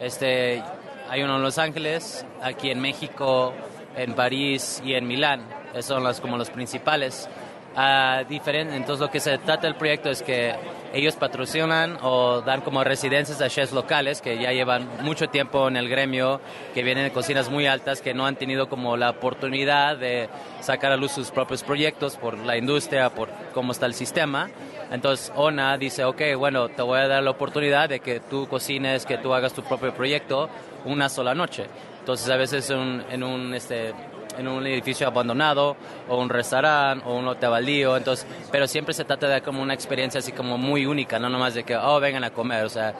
Este, 0.00 0.64
hay 1.10 1.24
uno 1.24 1.36
en 1.36 1.42
Los 1.42 1.58
Ángeles, 1.58 2.24
aquí 2.40 2.70
en 2.70 2.80
México, 2.80 3.52
en 3.96 4.14
París 4.14 4.80
y 4.84 4.94
en 4.94 5.08
Milán. 5.08 5.42
Esos 5.72 5.86
son 5.86 6.04
las, 6.04 6.20
como 6.20 6.38
los 6.38 6.50
principales. 6.50 7.28
Uh, 7.76 8.24
diferente. 8.28 8.74
Entonces 8.74 9.00
lo 9.00 9.12
que 9.12 9.20
se 9.20 9.38
trata 9.38 9.68
del 9.68 9.76
proyecto 9.76 10.10
es 10.10 10.22
que 10.22 10.56
ellos 10.92 11.14
patrocinan 11.14 11.98
o 12.02 12.40
dan 12.40 12.62
como 12.62 12.82
residencias 12.82 13.40
a 13.40 13.48
chefs 13.48 13.72
locales 13.72 14.20
que 14.20 14.40
ya 14.40 14.50
llevan 14.50 14.88
mucho 15.02 15.28
tiempo 15.28 15.68
en 15.68 15.76
el 15.76 15.88
gremio, 15.88 16.40
que 16.74 16.82
vienen 16.82 17.04
de 17.04 17.12
cocinas 17.12 17.48
muy 17.48 17.68
altas, 17.68 18.02
que 18.02 18.12
no 18.12 18.26
han 18.26 18.34
tenido 18.34 18.68
como 18.68 18.96
la 18.96 19.10
oportunidad 19.10 19.96
de 19.96 20.28
sacar 20.60 20.90
a 20.90 20.96
luz 20.96 21.12
sus 21.12 21.30
propios 21.30 21.62
proyectos 21.62 22.16
por 22.16 22.36
la 22.38 22.56
industria, 22.56 23.08
por 23.10 23.28
cómo 23.54 23.70
está 23.70 23.86
el 23.86 23.94
sistema. 23.94 24.50
Entonces 24.90 25.32
ONA 25.36 25.78
dice, 25.78 26.04
ok, 26.04 26.22
bueno, 26.36 26.70
te 26.70 26.82
voy 26.82 26.98
a 26.98 27.06
dar 27.06 27.22
la 27.22 27.30
oportunidad 27.30 27.88
de 27.88 28.00
que 28.00 28.18
tú 28.18 28.48
cocines, 28.48 29.06
que 29.06 29.16
tú 29.16 29.32
hagas 29.32 29.52
tu 29.52 29.62
propio 29.62 29.94
proyecto 29.94 30.50
una 30.84 31.08
sola 31.08 31.34
noche. 31.34 31.66
Entonces 32.00 32.28
a 32.30 32.36
veces 32.36 32.68
en 32.70 33.04
en 33.10 33.22
un 33.22 33.54
este, 33.54 33.92
en 34.38 34.48
un 34.48 34.66
edificio 34.66 35.06
abandonado 35.06 35.76
o 36.08 36.18
un 36.18 36.28
restaurante 36.28 37.04
o 37.06 37.14
un 37.14 37.28
hotel 37.28 37.50
baldío, 37.50 37.96
entonces, 37.96 38.26
pero 38.50 38.66
siempre 38.66 38.94
se 38.94 39.04
trata 39.04 39.28
de 39.28 39.42
como 39.42 39.62
una 39.62 39.74
experiencia 39.74 40.20
así 40.20 40.32
como 40.32 40.58
muy 40.58 40.86
única, 40.86 41.18
no 41.18 41.28
nomás 41.28 41.54
de 41.54 41.64
que, 41.64 41.76
oh, 41.76 42.00
vengan 42.00 42.24
a 42.24 42.30
comer, 42.30 42.64
o 42.64 42.68
sea, 42.68 42.94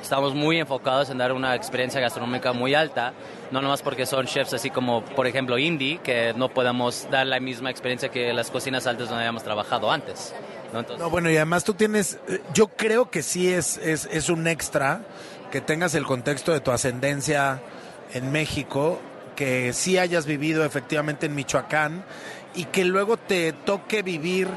estamos 0.00 0.34
muy 0.34 0.58
enfocados 0.58 1.10
en 1.10 1.18
dar 1.18 1.32
una 1.32 1.54
experiencia 1.54 2.00
gastronómica 2.00 2.52
muy 2.52 2.74
alta, 2.74 3.12
no 3.50 3.60
nomás 3.60 3.82
porque 3.82 4.06
son 4.06 4.26
chefs 4.26 4.54
así 4.54 4.70
como, 4.70 5.04
por 5.04 5.26
ejemplo, 5.26 5.58
indie, 5.58 5.98
que 5.98 6.32
no 6.34 6.48
podemos 6.48 7.08
dar 7.10 7.26
la 7.26 7.40
misma 7.40 7.70
experiencia 7.70 8.08
que 8.08 8.32
las 8.32 8.50
cocinas 8.50 8.86
altas 8.86 9.08
donde 9.08 9.24
habíamos 9.24 9.42
trabajado 9.42 9.90
antes. 9.90 10.34
¿no? 10.72 10.80
Entonces, 10.80 11.02
No, 11.02 11.10
bueno, 11.10 11.30
y 11.30 11.36
además 11.36 11.64
tú 11.64 11.74
tienes, 11.74 12.18
eh, 12.28 12.40
yo 12.54 12.68
creo 12.68 13.10
que 13.10 13.22
sí 13.22 13.52
es, 13.52 13.76
es, 13.78 14.08
es 14.10 14.28
un 14.28 14.46
extra 14.46 15.02
que 15.50 15.60
tengas 15.60 15.94
el 15.94 16.04
contexto 16.04 16.52
de 16.52 16.60
tu 16.60 16.70
ascendencia 16.70 17.60
en 18.12 18.32
México, 18.32 19.00
que 19.36 19.72
sí 19.72 19.98
hayas 19.98 20.26
vivido 20.26 20.64
efectivamente 20.64 21.26
en 21.26 21.34
Michoacán 21.34 22.04
y 22.54 22.64
que 22.66 22.84
luego 22.84 23.16
te 23.16 23.52
toque 23.52 24.02
vivir 24.02 24.48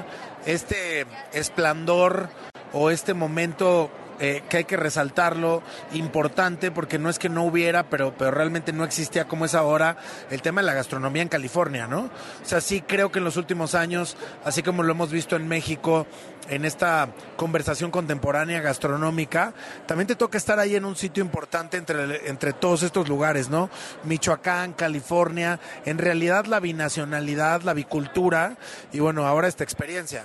este 0.45 1.05
esplendor 1.31 2.29
o 2.73 2.89
este 2.89 3.13
momento 3.13 3.89
eh, 4.23 4.41
que 4.47 4.55
hay 4.55 4.63
que 4.63 4.77
resaltarlo, 4.77 5.61
importante, 5.91 6.71
porque 6.71 6.97
no 6.97 7.09
es 7.09 7.19
que 7.19 7.27
no 7.27 7.43
hubiera, 7.43 7.89
pero, 7.89 8.13
pero 8.17 8.31
realmente 8.31 8.71
no 8.71 8.85
existía 8.85 9.27
como 9.27 9.43
es 9.43 9.53
ahora 9.53 9.97
el 10.31 10.41
tema 10.41 10.61
de 10.61 10.67
la 10.67 10.73
gastronomía 10.73 11.21
en 11.21 11.27
California, 11.27 11.87
¿no? 11.87 12.03
O 12.03 12.45
sea, 12.45 12.61
sí 12.61 12.79
creo 12.79 13.11
que 13.11 13.19
en 13.19 13.25
los 13.25 13.35
últimos 13.35 13.75
años, 13.75 14.15
así 14.45 14.63
como 14.63 14.81
lo 14.81 14.93
hemos 14.93 15.11
visto 15.11 15.35
en 15.35 15.49
México, 15.49 16.07
en 16.47 16.63
esta 16.63 17.09
conversación 17.35 17.91
contemporánea 17.91 18.61
gastronómica, 18.61 19.53
también 19.87 20.07
te 20.07 20.15
toca 20.15 20.37
estar 20.37 20.57
ahí 20.57 20.77
en 20.77 20.85
un 20.85 20.95
sitio 20.95 21.21
importante 21.21 21.75
entre, 21.75 22.29
entre 22.29 22.53
todos 22.53 22.83
estos 22.83 23.09
lugares, 23.09 23.49
¿no? 23.49 23.69
Michoacán, 24.05 24.71
California, 24.71 25.59
en 25.83 25.97
realidad 25.97 26.45
la 26.45 26.61
binacionalidad, 26.61 27.63
la 27.63 27.73
bicultura 27.73 28.55
y 28.93 29.01
bueno, 29.01 29.27
ahora 29.27 29.49
esta 29.49 29.65
experiencia. 29.65 30.23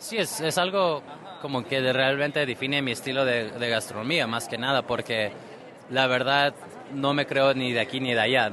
Sí, 0.00 0.18
es, 0.18 0.40
es 0.40 0.58
algo 0.58 1.02
como 1.46 1.62
que 1.64 1.92
realmente 1.92 2.44
define 2.44 2.82
mi 2.82 2.90
estilo 2.90 3.24
de 3.24 3.68
gastronomía, 3.70 4.26
más 4.26 4.48
que 4.48 4.58
nada, 4.58 4.82
porque 4.82 5.30
la 5.90 6.08
verdad 6.08 6.52
no 6.94 7.12
me 7.14 7.26
creo 7.26 7.52
ni 7.54 7.72
de 7.72 7.80
aquí 7.80 8.00
ni 8.00 8.14
de 8.14 8.20
allá. 8.20 8.50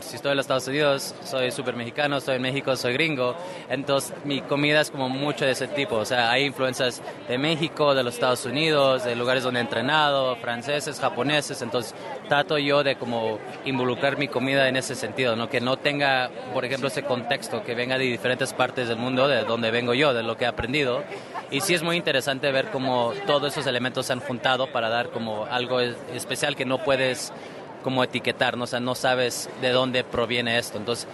Si 0.00 0.16
estoy 0.16 0.32
en 0.32 0.36
los 0.38 0.44
Estados 0.44 0.66
Unidos, 0.68 1.14
soy 1.24 1.50
súper 1.50 1.76
mexicano, 1.76 2.16
estoy 2.16 2.36
en 2.36 2.42
México, 2.42 2.74
soy 2.76 2.92
gringo, 2.94 3.36
entonces 3.68 4.12
mi 4.24 4.40
comida 4.40 4.80
es 4.80 4.90
como 4.90 5.08
mucho 5.08 5.44
de 5.44 5.52
ese 5.52 5.68
tipo. 5.68 5.96
O 5.96 6.04
sea, 6.04 6.30
hay 6.30 6.44
influencias 6.44 7.00
de 7.28 7.38
México, 7.38 7.94
de 7.94 8.02
los 8.02 8.14
Estados 8.14 8.44
Unidos, 8.44 9.04
de 9.04 9.14
lugares 9.16 9.44
donde 9.44 9.60
he 9.60 9.62
entrenado, 9.62 10.36
franceses, 10.36 10.98
japoneses, 11.00 11.62
entonces 11.62 11.94
trato 12.28 12.58
yo 12.58 12.82
de 12.82 12.96
como 12.96 13.38
involucrar 13.64 14.18
mi 14.18 14.28
comida 14.28 14.68
en 14.68 14.76
ese 14.76 14.94
sentido, 14.94 15.36
¿no? 15.36 15.48
que 15.48 15.60
no 15.60 15.76
tenga, 15.76 16.30
por 16.52 16.64
ejemplo, 16.64 16.88
ese 16.88 17.04
contexto, 17.04 17.62
que 17.62 17.74
venga 17.74 17.96
de 17.98 18.04
diferentes 18.04 18.52
partes 18.52 18.88
del 18.88 18.98
mundo, 18.98 19.28
de 19.28 19.44
donde 19.44 19.70
vengo 19.70 19.94
yo, 19.94 20.12
de 20.12 20.22
lo 20.22 20.36
que 20.36 20.44
he 20.44 20.48
aprendido. 20.48 21.02
Y 21.50 21.60
sí 21.60 21.74
es 21.74 21.82
muy 21.84 21.96
interesante 21.96 22.50
ver 22.50 22.70
cómo 22.72 23.12
todos 23.26 23.52
esos 23.52 23.66
elementos 23.68 24.06
se 24.06 24.12
han 24.12 24.20
juntado 24.20 24.66
para 24.72 24.88
dar 24.88 25.10
como 25.10 25.46
algo 25.46 25.78
es- 25.78 25.96
especial 26.12 26.56
que 26.56 26.64
no 26.64 26.78
puedes 26.78 27.32
como 27.82 28.02
etiquetar, 28.04 28.56
¿no? 28.56 28.64
o 28.64 28.66
sea, 28.66 28.80
no 28.80 28.94
sabes 28.94 29.48
de 29.60 29.70
dónde 29.70 30.04
proviene 30.04 30.58
esto. 30.58 30.78
Entonces, 30.78 31.06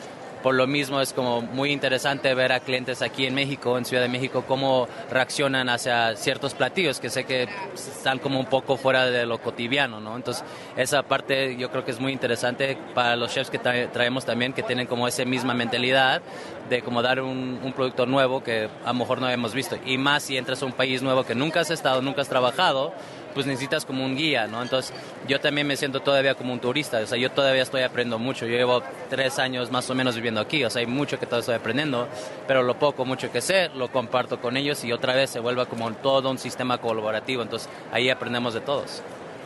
por 0.43 0.57
lo 0.57 0.67
mismo 0.67 1.01
es 1.01 1.13
como 1.13 1.41
muy 1.41 1.71
interesante 1.71 2.35
ver 2.35 2.51
a 2.51 2.59
clientes 2.59 3.01
aquí 3.01 3.27
en 3.27 3.35
México, 3.37 3.79
en 3.79 3.85
Ciudad 3.85 4.03
de 4.03 4.09
México, 4.09 4.43
cómo 4.49 4.89
reaccionan 5.09 5.69
hacia 5.69 6.17
ciertos 6.17 6.55
platillos 6.55 6.99
que 6.99 7.11
sé 7.11 7.23
que 7.23 7.47
están 7.75 8.19
como 8.19 8.41
un 8.41 8.47
poco 8.47 8.77
fuera 8.77 9.07
de 9.07 9.25
lo 9.25 9.39
cotidiano, 9.39 10.01
¿no? 10.01 10.17
Entonces, 10.17 10.43
esa 10.77 11.05
parte 11.05 11.55
yo 11.57 11.71
creo 11.71 11.85
que 11.85 11.93
es 11.93 12.01
muy 12.01 12.11
interesante 12.13 12.77
para 12.93 13.15
los 13.15 13.33
chefs 13.33 13.51
que 13.51 13.61
trae- 13.61 13.89
traemos 13.93 14.25
también, 14.25 14.53
que 14.53 14.65
tienen 14.65 14.89
como 14.89 15.07
esa 15.07 15.25
misma 15.25 15.55
mentalidad 15.55 16.23
de 16.69 16.83
como 16.83 17.03
dar 17.03 17.21
un, 17.21 17.61
un 17.63 17.73
producto 17.73 18.07
nuevo 18.07 18.43
que 18.43 18.69
a 18.85 18.89
lo 18.89 18.95
mejor 18.95 19.21
no 19.21 19.29
hemos 19.31 19.55
visto. 19.55 19.77
Y 19.87 19.97
más 19.97 20.25
si 20.25 20.37
entras 20.37 20.61
a 20.63 20.67
un 20.67 20.73
país 20.73 21.03
nuevo 21.03 21.23
que 21.23 21.37
nunca 21.37 21.61
has 21.61 21.71
estado, 21.71 22.03
nunca 22.03 22.23
has 22.23 22.29
trabajado, 22.29 22.93
pues 23.35 23.47
necesitas 23.47 23.85
como 23.85 24.05
un 24.05 24.17
guía, 24.17 24.47
¿no? 24.47 24.63
Entonces, 24.63 24.93
yo 25.29 25.41
también 25.41 25.67
me 25.67 25.77
siento 25.77 26.01
todavía 26.01 26.35
como 26.35 26.53
un 26.53 26.61
turista, 26.61 26.99
o 26.99 27.07
sea, 27.07 27.19
yo 27.19 27.31
todavía 27.31 27.63
estoy 27.63 27.83
aprendiendo 27.83 28.19
mucho, 28.19 28.47
yo 28.47 28.57
llevo 28.57 28.83
tres 29.11 29.39
años 29.39 29.71
más 29.71 29.89
o 29.91 29.95
menos 29.95 30.15
viviendo 30.15 30.41
aquí, 30.41 30.65
o 30.65 30.71
sea, 30.71 30.81
hay 30.81 30.87
mucho 30.87 31.19
que 31.19 31.27
todavía 31.27 31.41
estoy 31.41 31.55
aprendiendo, 31.57 32.09
pero 32.47 32.63
lo 32.63 32.79
poco, 32.79 33.05
mucho 33.05 33.31
que 33.31 33.41
sé, 33.41 33.71
lo 33.75 33.91
comparto 33.91 34.41
con 34.41 34.57
ellos 34.57 34.85
y 34.85 34.93
otra 34.93 35.15
vez 35.15 35.31
se 35.31 35.41
vuelve 35.41 35.67
como 35.67 35.91
todo 35.95 36.31
un 36.31 36.39
sistema 36.39 36.79
colaborativo, 36.79 37.43
entonces 37.43 37.69
ahí 37.93 38.11
aprendemos 38.11 38.55
de 38.55 38.61
todos. 38.61 39.03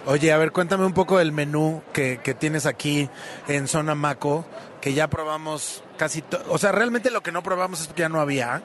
Oye, 0.06 0.30
a 0.30 0.38
ver, 0.38 0.52
cuéntame 0.52 0.86
un 0.86 0.92
poco 0.92 1.18
del 1.18 1.32
menú 1.32 1.82
que, 1.92 2.20
que 2.22 2.32
tienes 2.32 2.64
aquí 2.64 3.08
en 3.48 3.66
Zona 3.66 3.96
Maco, 3.96 4.44
que 4.80 4.94
ya 4.94 5.08
probamos 5.08 5.82
casi, 5.96 6.22
o 6.48 6.58
sea, 6.58 6.70
realmente 6.70 7.10
lo 7.10 7.22
que 7.22 7.32
no 7.32 7.42
probamos 7.42 7.80
es 7.80 7.88
que 7.88 8.02
ya 8.02 8.08
no 8.08 8.20
había, 8.20 8.62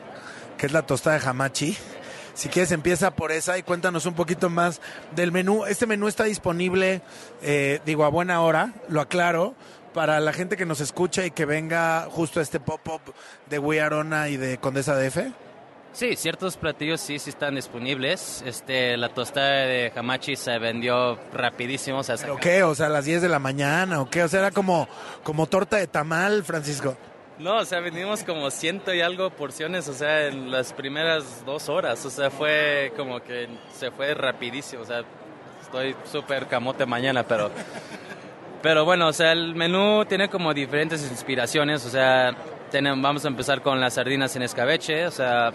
que 0.58 0.68
es 0.68 0.72
la 0.72 0.84
tostada 0.84 1.18
de 1.18 1.28
hamachi. 1.28 1.76
Si 2.34 2.50
quieres, 2.50 2.72
empieza 2.72 3.12
por 3.12 3.32
esa 3.32 3.58
y 3.58 3.64
cuéntanos 3.64 4.06
un 4.06 4.14
poquito 4.14 4.50
más 4.50 4.82
del 5.16 5.32
menú. 5.32 5.66
Este 5.66 5.86
menú 5.86 6.08
está 6.08 6.24
disponible, 6.24 7.02
eh, 7.42 7.80
digo, 7.86 8.06
a 8.06 8.10
buena 8.10 8.42
hora, 8.42 8.74
lo 8.90 9.02
aclaro, 9.02 9.56
para 9.94 10.20
la 10.20 10.34
gente 10.34 10.58
que 10.58 10.66
nos 10.66 10.82
escucha 10.82 11.26
y 11.26 11.32
que 11.32 11.46
venga 11.46 12.08
justo 12.10 12.40
a 12.40 12.44
este 12.44 12.60
pop-up 12.60 13.02
de 13.50 13.60
We 13.60 13.82
Arona 13.82 14.30
y 14.30 14.38
de 14.38 14.58
Condesa 14.58 14.96
DF. 14.96 15.34
Sí, 15.94 16.16
ciertos 16.16 16.56
platillos 16.56 17.02
sí, 17.02 17.20
sí 17.20 17.30
están 17.30 17.56
disponibles. 17.56 18.42
Este, 18.46 18.96
la 18.96 19.10
tostada 19.10 19.66
de 19.66 19.92
hamachi 19.94 20.38
se 20.38 20.58
vendió 20.58 21.20
rapidísimo. 21.34 22.00
O 22.00 22.04
sea, 22.04 22.16
¿Pero 22.16 22.38
qué? 22.38 22.64
O 22.64 22.74
sea, 22.74 22.86
a 22.86 22.90
las 22.90 23.04
10 23.04 23.22
de 23.22 23.28
la 23.28 23.40
mañana, 23.40 24.00
¿o 24.00 24.10
qué? 24.10 24.24
O 24.24 24.30
sea, 24.30 24.40
era 24.40 24.52
como, 24.52 24.88
como 25.24 25.48
torta 25.48 25.78
de 25.78 25.88
tamal, 25.88 26.46
Francisco. 26.46 26.96
No, 27.42 27.58
o 27.58 27.66
sea, 27.66 27.80
vendimos 27.80 28.24
como 28.24 28.52
ciento 28.52 28.94
y 28.94 29.02
algo 29.02 29.32
porciones, 29.32 29.88
o 29.88 29.94
sea, 29.96 30.28
en 30.28 30.52
las 30.52 30.74
primeras 30.74 31.44
dos 31.44 31.70
horas. 31.70 32.06
O 32.06 32.12
sea, 32.12 32.30
fue 32.30 32.94
como 32.96 33.20
que 33.20 33.48
se 33.74 33.90
fue 33.90 34.14
rapidísimo. 34.14 34.84
O 34.84 34.86
sea, 34.86 35.02
estoy 35.60 35.96
súper 36.12 36.46
camote 36.46 36.86
mañana, 36.86 37.24
pero... 37.24 37.50
Pero 38.62 38.86
bueno, 38.86 39.08
o 39.08 39.14
sea, 39.14 39.32
el 39.32 39.56
menú 39.56 40.06
tiene 40.06 40.30
como 40.30 40.54
diferentes 40.54 41.02
inspiraciones. 41.10 41.84
O 41.84 41.90
sea, 41.90 42.36
tenemos, 42.70 43.02
vamos 43.02 43.26
a 43.26 43.30
empezar 43.30 43.64
con 43.64 43.82
las 43.82 43.96
sardinas 43.96 44.36
en 44.36 44.44
escabeche. 44.44 45.08
O 45.08 45.12
sea, 45.12 45.52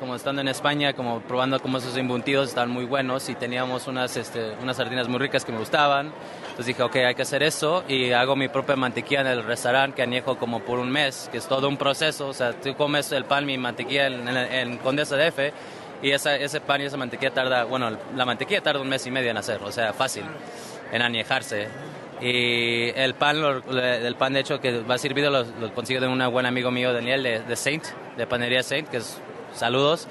como 0.00 0.14
estando 0.14 0.40
en 0.40 0.48
España, 0.48 0.94
como 0.94 1.20
probando 1.20 1.60
como 1.60 1.76
esos 1.76 1.94
embutidos 1.98 2.48
están 2.48 2.70
muy 2.70 2.86
buenos 2.86 3.28
y 3.28 3.34
teníamos 3.34 3.88
unas, 3.88 4.16
este, 4.16 4.52
unas 4.62 4.78
sardinas 4.78 5.06
muy 5.06 5.18
ricas 5.18 5.44
que 5.44 5.52
me 5.52 5.58
gustaban. 5.58 6.12
Entonces 6.56 6.74
dije, 6.74 6.82
ok, 6.84 6.96
hay 6.96 7.14
que 7.14 7.20
hacer 7.20 7.42
eso 7.42 7.84
y 7.86 8.12
hago 8.12 8.34
mi 8.34 8.48
propia 8.48 8.76
mantequilla 8.76 9.20
en 9.20 9.26
el 9.26 9.44
restaurante 9.44 9.96
que 9.96 10.02
añejo 10.02 10.38
como 10.38 10.60
por 10.60 10.78
un 10.78 10.90
mes, 10.90 11.28
que 11.30 11.36
es 11.36 11.46
todo 11.46 11.68
un 11.68 11.76
proceso. 11.76 12.28
O 12.28 12.32
sea, 12.32 12.54
tú 12.54 12.74
comes 12.74 13.12
el 13.12 13.26
pan, 13.26 13.44
mi 13.44 13.58
mantequilla 13.58 14.06
en, 14.06 14.26
en, 14.26 14.36
en 14.38 14.78
Condesa 14.78 15.18
y 16.02 16.12
esa, 16.12 16.34
ese 16.34 16.62
pan 16.62 16.80
y 16.80 16.84
esa 16.84 16.96
mantequilla 16.96 17.30
tarda, 17.34 17.64
bueno, 17.64 17.90
la 18.14 18.24
mantequilla 18.24 18.62
tarda 18.62 18.80
un 18.80 18.88
mes 18.88 19.06
y 19.06 19.10
medio 19.10 19.30
en 19.30 19.36
hacer, 19.36 19.60
o 19.62 19.70
sea, 19.70 19.92
fácil, 19.92 20.24
en 20.90 21.02
añejarse. 21.02 21.68
Y 22.22 22.88
el 22.98 23.12
pan, 23.12 23.36
el 23.76 24.14
pan 24.16 24.32
de 24.32 24.40
hecho 24.40 24.58
que 24.58 24.80
va 24.80 24.96
servido 24.96 25.30
lo, 25.30 25.44
lo 25.44 25.74
consigo 25.74 26.00
de 26.00 26.08
un 26.08 26.26
buen 26.32 26.46
amigo 26.46 26.70
mío, 26.70 26.94
Daniel, 26.94 27.22
de, 27.22 27.40
de 27.40 27.56
Saint, 27.56 27.84
de 28.16 28.26
Panería 28.26 28.62
Saint, 28.62 28.88
que 28.88 28.96
es 28.96 29.18
saludos. 29.52 30.08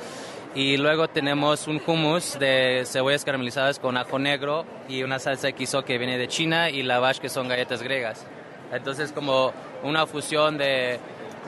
Y 0.56 0.78
luego 0.78 1.10
tenemos 1.10 1.68
un 1.68 1.82
hummus 1.86 2.39
de 2.39 2.84
cebollas 2.86 3.26
caramelizadas 3.26 3.78
con 3.78 3.98
ajo 3.98 4.18
negro 4.18 4.65
y 4.88 5.04
una 5.04 5.20
salsa 5.20 5.52
quiso 5.52 5.84
que 5.84 5.98
viene 5.98 6.18
de 6.18 6.30
China 6.30 6.70
y 6.70 6.82
lavash 6.82 7.18
que 7.18 7.28
son 7.28 7.50
galletas 7.50 7.84
griegas. 7.84 8.26
Entonces 8.72 9.12
como 9.12 9.52
una 9.84 10.08
fusión 10.08 10.58
de, 10.58 10.98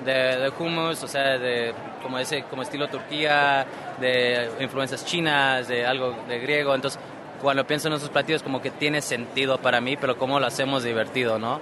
de, 0.06 0.12
de 0.12 0.52
hummus, 0.60 1.04
o 1.04 1.08
sea, 1.08 1.38
de 1.38 1.74
como 2.04 2.20
ese 2.20 2.44
como 2.44 2.64
estilo 2.64 2.90
Turquía, 2.90 3.66
de 4.02 4.50
influencias 4.60 5.06
chinas, 5.06 5.70
de 5.70 5.86
algo 5.86 6.14
de 6.28 6.40
griego. 6.40 6.76
Entonces 6.76 7.00
cuando 7.42 7.66
pienso 7.66 7.88
en 7.88 7.94
esos 7.94 8.10
platillos 8.10 8.44
como 8.44 8.62
que 8.62 8.72
tiene 8.72 9.02
sentido 9.02 9.58
para 9.58 9.80
mí, 9.80 9.96
pero 9.96 10.18
cómo 10.18 10.38
lo 10.38 10.48
hacemos 10.48 10.84
divertido, 10.84 11.40
¿no? 11.40 11.62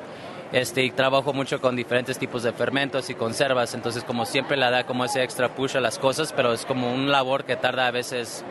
Este, 0.56 0.86
y 0.86 0.92
trabajo 0.92 1.34
mucho 1.34 1.60
con 1.60 1.76
diferentes 1.76 2.18
tipos 2.18 2.42
de 2.42 2.54
fermentos 2.54 3.10
y 3.10 3.14
conservas, 3.14 3.74
entonces 3.74 4.06
como 4.06 4.26
siempre 4.26 4.56
le 4.56 4.72
da 4.72 4.86
como 4.86 5.04
ese 5.04 5.22
extra 5.22 5.54
push 5.54 5.76
a 5.76 5.82
las 5.82 6.00
cosas, 6.00 6.32
pero 6.32 6.54
es 6.54 6.66
como 6.66 6.94
un 6.94 7.12
labor 7.12 7.44
que 7.44 7.58
tarda 7.58 7.88
a 7.88 7.92
veces 7.92 8.46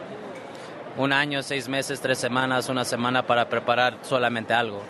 un 0.99 1.15
año, 1.15 1.43
seis 1.43 1.67
meses, 1.67 2.01
tres 2.01 2.19
semanas, 2.19 2.69
una 2.69 2.85
semana 2.85 3.27
para 3.27 3.49
preparar 3.49 3.97
solamente 4.03 4.53
algo. 4.53 4.83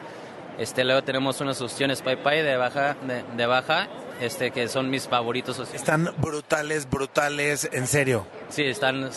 Este, 0.59 0.83
luego 0.83 1.05
tenemos 1.05 1.40
unas 1.40 1.61
opciones 1.61 2.03
pai 2.03 2.20
pai 2.20 2.42
de 2.42 2.57
baja, 2.57 2.96
de, 3.07 3.22
de 3.37 3.46
baja, 3.46 3.87
este, 4.20 4.50
que 4.50 4.66
son 4.66 4.90
mis 4.90 5.07
favoritos. 5.07 5.61
Están 5.72 6.12
brutales, 6.18 6.90
brutales, 6.90 7.68
en 7.72 7.87
serio. 7.87 8.27
Sí, 8.48 8.64
están. 8.64 9.09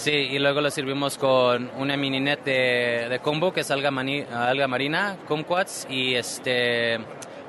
Sí, 0.00 0.12
y 0.12 0.38
luego 0.38 0.62
lo 0.62 0.70
servimos 0.70 1.18
con 1.18 1.70
una 1.76 1.94
mini 1.94 2.20
net 2.20 2.42
de, 2.42 3.06
de 3.10 3.18
combo 3.18 3.52
que 3.52 3.60
es 3.60 3.70
alga, 3.70 3.90
mani- 3.90 4.24
alga 4.32 4.66
marina, 4.66 5.16
kumquats 5.28 5.86
y 5.90 6.14
este 6.14 6.98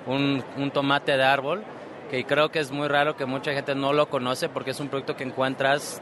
un, 0.06 0.44
un 0.58 0.72
tomate 0.72 1.16
de 1.16 1.24
árbol 1.24 1.64
que 2.10 2.26
creo 2.26 2.50
que 2.50 2.60
es 2.60 2.70
muy 2.72 2.90
raro 2.90 3.16
que 3.16 3.26
mucha 3.26 3.54
gente 3.54 3.74
no 3.74 3.94
lo 3.94 4.10
conoce 4.10 4.50
porque 4.50 4.72
es 4.72 4.82
un 4.82 4.90
producto 4.90 5.16
que 5.16 5.24
encuentras 5.24 6.02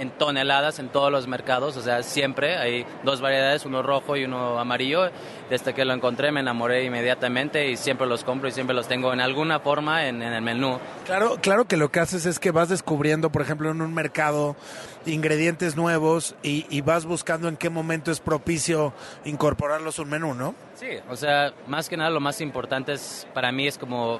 en 0.00 0.10
toneladas 0.10 0.78
en 0.78 0.88
todos 0.88 1.12
los 1.12 1.28
mercados, 1.28 1.76
o 1.76 1.82
sea, 1.82 2.02
siempre 2.02 2.56
hay 2.56 2.86
dos 3.04 3.20
variedades, 3.20 3.66
uno 3.66 3.82
rojo 3.82 4.16
y 4.16 4.24
uno 4.24 4.58
amarillo. 4.58 5.10
Desde 5.50 5.74
que 5.74 5.84
lo 5.84 5.92
encontré 5.92 6.32
me 6.32 6.40
enamoré 6.40 6.84
inmediatamente 6.84 7.70
y 7.70 7.76
siempre 7.76 8.06
los 8.06 8.24
compro 8.24 8.48
y 8.48 8.52
siempre 8.52 8.74
los 8.74 8.88
tengo 8.88 9.12
en 9.12 9.20
alguna 9.20 9.60
forma 9.60 10.06
en, 10.06 10.22
en 10.22 10.32
el 10.32 10.42
menú. 10.42 10.78
Claro, 11.04 11.36
claro 11.42 11.66
que 11.66 11.76
lo 11.76 11.90
que 11.90 12.00
haces 12.00 12.24
es 12.24 12.38
que 12.38 12.50
vas 12.50 12.70
descubriendo, 12.70 13.30
por 13.30 13.42
ejemplo, 13.42 13.70
en 13.70 13.82
un 13.82 13.92
mercado 13.92 14.56
ingredientes 15.04 15.76
nuevos 15.76 16.34
y, 16.42 16.66
y 16.70 16.80
vas 16.80 17.04
buscando 17.04 17.48
en 17.48 17.56
qué 17.56 17.68
momento 17.68 18.10
es 18.10 18.20
propicio 18.20 18.94
incorporarlos 19.24 19.98
a 19.98 20.02
un 20.02 20.10
menú, 20.10 20.34
¿no? 20.34 20.54
Sí, 20.76 20.88
o 21.10 21.16
sea, 21.16 21.52
más 21.66 21.90
que 21.90 21.96
nada 21.98 22.08
lo 22.08 22.20
más 22.20 22.40
importante 22.40 22.94
es 22.94 23.26
para 23.34 23.52
mí 23.52 23.66
es 23.66 23.76
como 23.76 24.18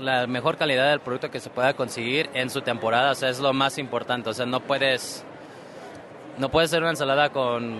la 0.00 0.26
mejor 0.26 0.56
calidad 0.56 0.90
del 0.90 1.00
producto 1.00 1.30
que 1.30 1.40
se 1.40 1.50
pueda 1.50 1.74
conseguir 1.74 2.30
en 2.34 2.50
su 2.50 2.62
temporada, 2.62 3.12
o 3.12 3.14
sea, 3.14 3.28
es 3.28 3.40
lo 3.40 3.52
más 3.52 3.78
importante, 3.78 4.30
o 4.30 4.34
sea, 4.34 4.46
no 4.46 4.60
puedes 4.60 5.24
no 6.38 6.50
puedes 6.50 6.70
hacer 6.70 6.80
una 6.82 6.90
ensalada 6.90 7.30
con 7.30 7.78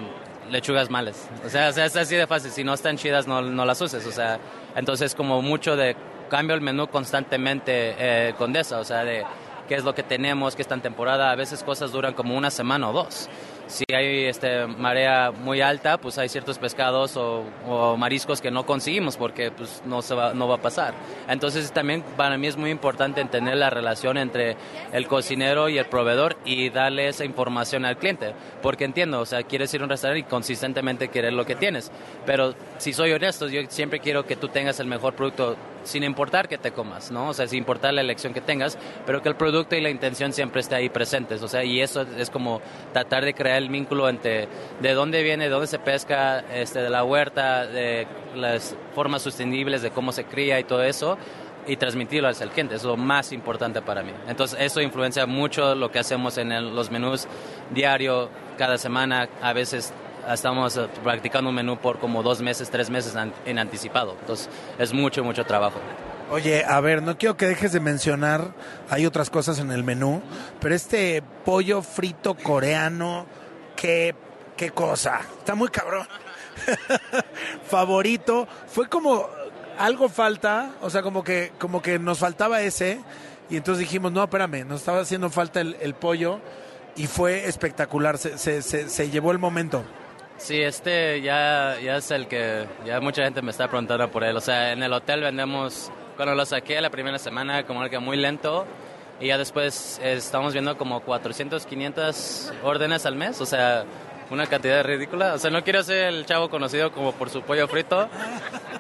lechugas 0.51 0.91
malas, 0.91 1.29
o 1.45 1.49
sea, 1.49 1.69
o 1.69 1.73
sea, 1.73 1.87
es 1.87 1.97
así 1.97 2.17
de 2.17 2.27
fácil, 2.27 2.51
si 2.51 2.65
no 2.65 2.75
están 2.75 2.97
chidas 2.97 3.27
no, 3.27 3.43
no 3.43 3.65
las 3.65 3.81
uses, 3.81 4.07
o 4.07 4.13
sea, 4.13 4.39
entonces 4.77 5.15
como 5.15 5.43
mucho 5.43 5.77
de 5.77 5.97
cambio 6.29 6.55
el 6.55 6.61
menú 6.61 6.89
constantemente 6.89 7.95
eh, 7.99 8.35
con 8.39 8.55
eso, 8.57 8.79
o 8.79 8.85
sea, 8.85 9.05
de 9.05 9.25
qué 9.69 9.77
es 9.77 9.85
lo 9.85 9.95
que 9.95 10.03
tenemos, 10.03 10.57
qué 10.57 10.63
está 10.63 10.75
en 10.75 10.81
temporada, 10.81 11.31
a 11.31 11.37
veces 11.37 11.63
cosas 11.63 11.93
duran 11.93 12.15
como 12.15 12.37
una 12.37 12.51
semana 12.51 12.89
o 12.91 12.93
dos. 12.93 13.29
Si 13.71 13.85
hay 13.95 14.25
este, 14.25 14.67
marea 14.67 15.31
muy 15.31 15.61
alta, 15.61 15.99
pues 15.99 16.19
hay 16.19 16.29
ciertos 16.29 16.59
pescados 16.59 17.17
o, 17.17 17.45
mariscos 17.97 18.41
que 18.41 18.51
no 18.51 18.67
conseguimos 18.67 19.17
porque 19.17 19.53
pues, 19.53 19.83
no, 19.87 20.03
se 20.03 20.15
va, 20.15 20.35
no 20.35 20.49
va 20.49 20.57
a 20.57 20.61
pasar. 20.61 20.93
Entonces 21.29 21.71
también 21.73 22.03
para 22.17 22.37
mí 22.37 22.49
es 22.49 22.57
muy 22.57 22.71
importante 22.71 23.21
entender 23.21 23.57
la 23.57 23.71
relación 23.71 24.19
entre 24.19 24.57
el 24.93 25.07
cocinero 25.07 25.69
y 25.69 25.79
el 25.79 25.87
proveedor 25.87 26.37
y 26.45 26.71
darle 26.71 27.09
esa 27.09 27.25
información 27.25 27.85
al 27.85 27.97
cliente. 27.97 28.35
Porque 28.61 28.85
entiendo, 28.85 29.21
o 29.21 29.27
sea, 29.27 29.45
quieres 29.45 29.73
ir 29.73 29.83
a 29.83 29.85
un 29.85 29.91
restaurante 29.91 30.27
y 30.27 30.29
consistentemente 30.29 31.09
querer 31.09 31.33
lo 31.33 31.47
que 31.47 31.55
tienes. 31.55 31.93
Pero 32.27 32.55
si 32.79 32.93
soy 32.93 33.13
honesto, 33.13 33.49
yo 33.49 33.63
siempre 33.69 34.01
quiero 34.01 34.27
que 34.27 34.35
tú 34.35 34.49
tengas 34.49 34.81
el 34.81 34.87
mejor 34.87 35.15
producto 35.15 35.57
sin 35.85 36.05
importar 36.05 36.49
que 36.49 36.59
te 36.59 36.73
comas, 36.73 37.11
¿no? 37.11 37.29
O 37.29 37.35
sea, 37.35 37.47
sin 37.47 37.59
importar 37.59 37.95
la 37.95 38.01
elección 38.01 38.33
que 38.35 38.41
tengas, 38.41 38.79
pero 39.07 39.23
que 39.23 39.29
el 39.29 39.37
producto 39.37 39.77
y 39.77 39.81
la 39.81 39.91
intención 39.91 40.33
siempre 40.33 40.61
esté 40.61 40.75
ahí 40.75 40.89
presentes. 40.89 41.43
O 41.43 41.49
sea, 41.49 41.65
y 41.65 41.81
eso 41.81 42.03
es 42.17 42.31
como 42.31 42.61
tratar 42.93 43.25
de 43.25 43.35
crear 43.35 43.59
el 43.59 43.69
vínculo 43.69 44.09
entre 44.09 44.49
de 44.81 44.95
dónde 44.95 45.23
viene, 45.23 45.45
de 45.45 45.51
dónde 45.51 45.67
se 45.67 45.79
pesca, 45.79 46.41
este, 46.53 46.81
de 46.81 46.91
la 46.91 47.05
huerta, 47.05 47.67
de 47.67 48.07
las 48.35 48.75
formas 48.95 49.23
sostenibles 49.23 49.83
de 49.83 49.91
cómo 49.91 50.13
se 50.13 50.25
cría 50.25 50.61
y 50.61 50.65
todo 50.65 50.83
eso 50.83 51.19
y 51.67 51.77
transmitirlo 51.77 52.29
al 52.29 52.35
cliente, 52.35 52.75
es 52.75 52.85
lo 52.85 52.97
más 52.97 53.33
importante 53.33 53.83
para 53.83 54.03
mí. 54.03 54.13
Entonces 54.29 54.59
eso 54.61 54.81
influencia 54.81 55.27
mucho 55.27 55.75
lo 55.75 55.91
que 55.91 55.99
hacemos 55.99 56.39
en 56.39 56.75
los 56.75 56.91
menús 56.91 57.27
diario, 57.71 58.31
cada 58.57 58.79
semana, 58.79 59.29
a 59.41 59.53
veces 59.53 59.93
estamos 60.29 60.77
eh, 60.77 60.87
practicando 61.03 61.51
un 61.51 61.57
menú 61.57 61.79
por 61.79 61.99
como 61.99 62.23
dos 62.23 62.41
meses, 62.41 62.71
tres 62.71 62.91
meses 62.91 63.15
en 63.45 63.59
anticipado. 63.59 64.17
Entonces 64.21 64.49
es 64.79 64.93
mucho, 64.93 65.25
mucho 65.25 65.45
trabajo. 65.45 65.81
Oye, 66.31 66.65
a 66.65 66.81
ver, 66.81 67.03
no 67.03 67.19
quiero 67.19 67.37
que 67.37 67.47
dejes 67.47 67.73
de 67.73 67.81
mencionar, 67.81 68.53
hay 68.89 69.05
otras 69.05 69.31
cosas 69.31 69.59
en 69.59 69.73
el 69.73 69.83
menú, 69.83 70.23
pero 70.61 70.77
este 70.77 71.25
pollo 71.45 71.83
frito 71.83 72.37
coreano, 72.37 73.27
qué, 73.75 74.15
qué 74.57 74.71
cosa, 74.71 75.23
está 75.39 75.57
muy 75.57 75.71
cabrón. 75.71 76.07
Favorito, 77.69 78.47
fue 78.69 78.89
como 78.89 79.29
algo 79.77 80.09
falta, 80.09 80.71
o 80.83 80.89
sea, 80.89 81.03
como 81.03 81.25
que, 81.25 81.51
como 81.59 81.83
que 81.83 81.99
nos 81.99 82.21
faltaba 82.21 82.61
ese, 82.63 83.01
y 83.49 83.57
entonces 83.57 83.81
dijimos, 83.81 84.13
no, 84.13 84.23
espérame, 84.23 84.65
nos 84.69 84.79
estaba 84.79 85.01
haciendo 85.01 85.31
falta 85.31 85.61
el, 85.61 85.77
el 85.81 85.95
pollo, 85.95 86.39
y 86.95 87.09
fue 87.09 87.49
espectacular, 87.49 88.19
se, 88.19 88.39
se, 88.39 88.63
se, 88.63 88.89
se 88.89 89.11
llevó 89.11 89.33
el 89.33 89.39
momento. 89.41 89.83
Sí, 90.41 90.63
este 90.63 91.21
ya, 91.21 91.77
ya 91.83 91.97
es 91.99 92.11
el 92.11 92.27
que 92.27 92.67
ya 92.87 92.99
mucha 93.01 93.23
gente 93.23 93.43
me 93.43 93.51
está 93.51 93.69
preguntando 93.69 94.11
por 94.11 94.25
él. 94.25 94.35
O 94.37 94.41
sea, 94.41 94.73
en 94.73 94.83
el 94.83 94.91
hotel 94.91 95.21
vendemos, 95.21 95.93
cuando 96.17 96.35
lo 96.35 96.47
saqué 96.47 96.81
la 96.81 96.89
primera 96.89 97.19
semana, 97.19 97.67
como 97.67 97.83
algo 97.83 98.01
muy 98.01 98.17
lento. 98.17 98.67
Y 99.21 99.27
ya 99.27 99.37
después 99.37 100.01
eh, 100.03 100.15
estamos 100.15 100.55
viendo 100.55 100.79
como 100.79 101.01
400, 101.01 101.67
500 101.67 102.55
órdenes 102.63 103.05
al 103.05 103.17
mes. 103.17 103.39
O 103.43 103.47
sea, 103.47 103.85
una 104.31 104.47
cantidad 104.47 104.83
ridícula. 104.83 105.35
O 105.35 105.39
sea, 105.39 105.51
no 105.51 105.63
quiero 105.63 105.83
ser 105.83 106.07
el 106.07 106.25
chavo 106.25 106.49
conocido 106.49 106.91
como 106.91 107.13
por 107.13 107.29
su 107.29 107.43
pollo 107.43 107.69
frito. 107.69 108.09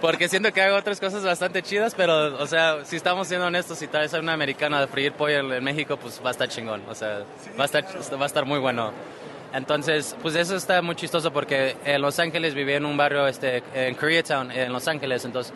Porque 0.01 0.31
siento 0.31 0.51
que 0.55 0.62
hago 0.62 0.79
otras 0.79 0.99
cosas 0.99 1.23
bastante 1.23 1.62
chidas, 1.62 1.94
pero, 1.94 2.42
o 2.42 2.46
sea, 2.46 2.87
si 2.87 2.96
estamos 2.96 3.29
siendo 3.29 3.49
honestos, 3.49 3.77
si 3.77 3.87
traes 3.87 4.14
a 4.14 4.18
una 4.20 4.33
americana 4.33 4.81
de 4.81 4.87
freír 4.87 5.12
pollo 5.12 5.53
en 5.53 5.62
México, 5.62 5.99
pues 5.99 6.23
va 6.25 6.29
a 6.29 6.33
estar 6.33 6.49
chingón. 6.49 6.83
O 6.88 6.94
sea, 6.94 7.18
va 7.59 7.64
a 7.64 7.66
estar, 7.66 7.85
va 7.85 8.23
a 8.23 8.27
estar 8.27 8.46
muy 8.46 8.59
bueno. 8.59 8.92
Entonces, 9.53 10.15
pues 10.23 10.37
eso 10.37 10.55
está 10.57 10.81
muy 10.81 10.95
chistoso 10.95 11.33
porque 11.33 11.77
en 11.85 12.01
Los 12.03 12.19
Ángeles 12.21 12.55
vivía 12.55 12.77
en 12.77 12.87
un 12.87 12.97
barrio, 12.97 13.27
este, 13.27 13.63
en 13.75 13.95
Koreatown, 13.97 14.53
en 14.53 14.73
Los 14.73 14.87
Ángeles, 14.87 15.25
entonces 15.25 15.53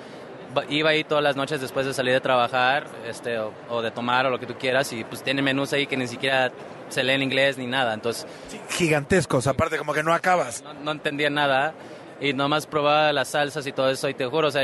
ba- 0.52 0.64
iba 0.68 0.90
ahí 0.90 1.04
todas 1.04 1.22
las 1.22 1.36
noches 1.36 1.60
después 1.60 1.86
de 1.86 1.94
salir 1.94 2.12
de 2.12 2.20
trabajar, 2.20 2.86
este, 3.08 3.38
o, 3.38 3.52
o 3.70 3.82
de 3.82 3.92
tomar 3.92 4.26
o 4.26 4.30
lo 4.30 4.40
que 4.40 4.46
tú 4.46 4.54
quieras, 4.58 4.92
y 4.92 5.04
pues 5.04 5.22
tiene 5.22 5.42
menús 5.42 5.72
ahí 5.72 5.86
que 5.86 5.96
ni 5.96 6.08
siquiera 6.08 6.50
se 6.88 7.04
lee 7.04 7.12
en 7.12 7.22
inglés 7.22 7.56
ni 7.56 7.66
nada, 7.66 7.94
entonces 7.94 8.26
Gigantescos, 8.70 9.46
aparte 9.46 9.78
como 9.78 9.94
que 9.94 10.02
no 10.02 10.12
acabas. 10.12 10.62
no, 10.62 10.74
no 10.74 10.90
entendía 10.90 11.30
nada 11.30 11.72
y 12.20 12.32
nomás 12.32 12.66
probaba 12.66 13.12
las 13.12 13.28
salsas 13.28 13.64
y 13.66 13.72
todo 13.72 13.90
eso, 13.90 14.08
y 14.08 14.14
te 14.14 14.26
juro, 14.26 14.48
o 14.48 14.50
sea, 14.50 14.62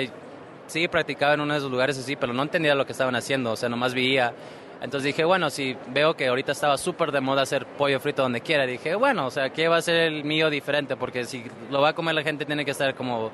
sí 0.66 0.88
practicaba 0.88 1.34
en 1.34 1.40
uno 1.40 1.52
de 1.54 1.58
esos 1.60 1.70
lugares 1.70 1.96
así, 1.98 2.16
pero 2.16 2.32
no 2.32 2.42
entendía 2.42 2.74
lo 2.74 2.84
que 2.84 2.92
estaban 2.92 3.14
haciendo, 3.14 3.52
o 3.52 3.56
sea, 3.56 3.68
nomás 3.68 3.94
veía. 3.94 4.32
Entonces 4.80 5.04
dije, 5.04 5.24
bueno, 5.24 5.50
si 5.50 5.76
veo 5.88 6.14
que 6.14 6.28
ahorita 6.28 6.52
estaba 6.52 6.78
súper 6.78 7.12
de 7.12 7.20
moda 7.20 7.42
hacer 7.42 7.66
pollo 7.66 8.00
frito 8.00 8.22
donde 8.22 8.40
quiera, 8.40 8.64
dije, 8.64 8.94
bueno, 8.94 9.26
o 9.26 9.30
sea, 9.30 9.50
¿qué 9.50 9.68
va 9.68 9.76
a 9.76 9.82
ser 9.82 9.96
el 9.96 10.24
mío 10.24 10.48
diferente? 10.48 10.96
Porque 10.96 11.24
si 11.24 11.44
lo 11.70 11.82
va 11.82 11.90
a 11.90 11.92
comer 11.92 12.14
la 12.14 12.22
gente 12.22 12.46
tiene 12.46 12.64
que 12.64 12.70
estar 12.70 12.94
como 12.94 13.30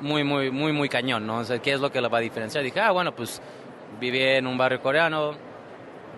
muy, 0.00 0.22
muy, 0.22 0.50
muy, 0.50 0.72
muy 0.72 0.88
cañón, 0.90 1.26
¿no? 1.26 1.38
O 1.38 1.44
sea, 1.44 1.60
¿qué 1.60 1.72
es 1.72 1.80
lo 1.80 1.90
que 1.90 2.00
lo 2.00 2.10
va 2.10 2.18
a 2.18 2.20
diferenciar? 2.20 2.62
Dije, 2.62 2.80
ah, 2.80 2.90
bueno, 2.90 3.12
pues 3.12 3.40
viví 4.00 4.20
en 4.20 4.46
un 4.46 4.58
barrio 4.58 4.82
coreano, 4.82 5.34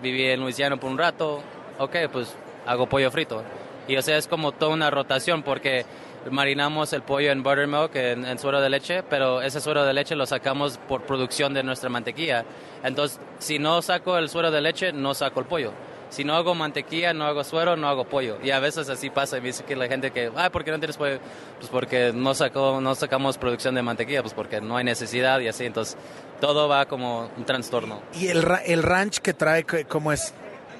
viví 0.01 0.25
en 0.25 0.41
Luisiana 0.41 0.75
por 0.75 0.91
un 0.91 0.97
rato, 0.97 1.41
ok, 1.79 1.95
pues 2.11 2.35
hago 2.65 2.87
pollo 2.87 3.09
frito. 3.11 3.43
Y 3.87 3.97
o 3.97 4.01
sea, 4.01 4.17
es 4.17 4.27
como 4.27 4.51
toda 4.51 4.73
una 4.73 4.89
rotación 4.89 5.43
porque 5.43 5.85
marinamos 6.31 6.91
el 6.93 7.03
pollo 7.03 7.31
en 7.31 7.43
buttermilk, 7.43 7.95
en, 7.95 8.25
en 8.25 8.39
suero 8.39 8.61
de 8.61 8.69
leche, 8.69 9.03
pero 9.03 9.41
ese 9.41 9.61
suero 9.61 9.85
de 9.85 9.93
leche 9.93 10.15
lo 10.15 10.25
sacamos 10.25 10.79
por 10.87 11.03
producción 11.03 11.53
de 11.53 11.63
nuestra 11.63 11.89
mantequilla. 11.89 12.45
Entonces, 12.83 13.19
si 13.39 13.59
no 13.59 13.81
saco 13.81 14.17
el 14.17 14.29
suero 14.29 14.51
de 14.51 14.61
leche, 14.61 14.91
no 14.91 15.13
saco 15.13 15.39
el 15.39 15.45
pollo. 15.45 15.71
Si 16.09 16.23
no 16.23 16.35
hago 16.35 16.55
mantequilla, 16.55 17.13
no 17.13 17.25
hago 17.25 17.43
suero, 17.43 17.75
no 17.75 17.89
hago 17.89 18.05
pollo. 18.05 18.37
Y 18.43 18.51
a 18.51 18.59
veces 18.59 18.89
así 18.89 19.09
pasa. 19.09 19.37
Y 19.37 19.41
me 19.41 19.47
dice 19.47 19.63
que 19.63 19.75
la 19.75 19.87
gente 19.87 20.11
que, 20.11 20.31
ah, 20.35 20.49
¿por 20.49 20.63
qué 20.63 20.71
no 20.71 20.79
tienes 20.79 20.97
pollo? 20.97 21.19
Pues 21.59 21.69
porque 21.69 22.11
no, 22.13 22.33
sacó, 22.33 22.79
no 22.79 22.95
sacamos 22.95 23.37
producción 23.37 23.75
de 23.75 23.81
mantequilla, 23.81 24.21
pues 24.21 24.33
porque 24.33 24.61
no 24.61 24.77
hay 24.77 24.83
necesidad 24.83 25.39
y 25.39 25.47
así. 25.47 25.65
Entonces, 25.65 25.97
todo 26.39 26.67
va 26.67 26.85
como 26.85 27.29
un 27.35 27.45
trastorno. 27.45 28.01
¿Y 28.13 28.27
el, 28.27 28.45
el 28.65 28.83
ranch 28.83 29.17
que 29.17 29.33
trae, 29.33 29.65
cómo 29.65 30.11
es? 30.11 30.33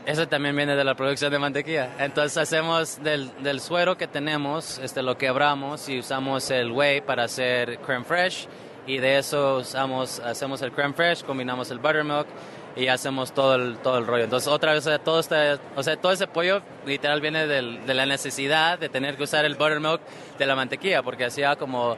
Eso 0.05 0.27
también 0.27 0.55
viene 0.55 0.75
de 0.75 0.83
la 0.83 0.93
producción 0.93 1.31
de 1.31 1.39
mantequilla. 1.39 1.89
Entonces 1.97 2.37
hacemos 2.37 3.01
del, 3.03 3.31
del 3.41 3.59
suero 3.59 3.97
que 3.97 4.07
tenemos, 4.07 4.77
este, 4.77 5.01
lo 5.01 5.17
quebramos 5.17 5.89
y 5.89 5.97
usamos 5.99 6.51
el 6.51 6.71
whey 6.71 7.01
para 7.01 7.23
hacer 7.23 7.79
creme 7.79 8.05
fresh 8.05 8.47
y 8.85 8.99
de 8.99 9.17
eso 9.17 9.57
usamos, 9.57 10.19
hacemos 10.19 10.61
el 10.61 10.71
creme 10.71 10.93
fresh, 10.93 11.23
combinamos 11.23 11.71
el 11.71 11.79
buttermilk 11.79 12.27
y 12.75 12.87
hacemos 12.87 13.31
todo 13.33 13.55
el, 13.55 13.77
todo 13.77 13.97
el 13.97 14.05
rollo. 14.05 14.25
Entonces 14.25 14.47
otra 14.47 14.73
vez, 14.73 14.87
todo, 15.03 15.19
está, 15.19 15.57
o 15.75 15.81
sea, 15.81 15.95
todo 15.97 16.11
ese 16.11 16.27
pollo 16.27 16.61
literal 16.85 17.19
viene 17.19 17.47
del- 17.47 17.83
de 17.87 17.93
la 17.95 18.05
necesidad 18.05 18.77
de 18.77 18.89
tener 18.89 19.17
que 19.17 19.23
usar 19.23 19.43
el 19.43 19.55
buttermilk 19.55 20.01
de 20.37 20.45
la 20.45 20.55
mantequilla 20.55 21.01
porque 21.01 21.25
hacía 21.25 21.55
como 21.55 21.97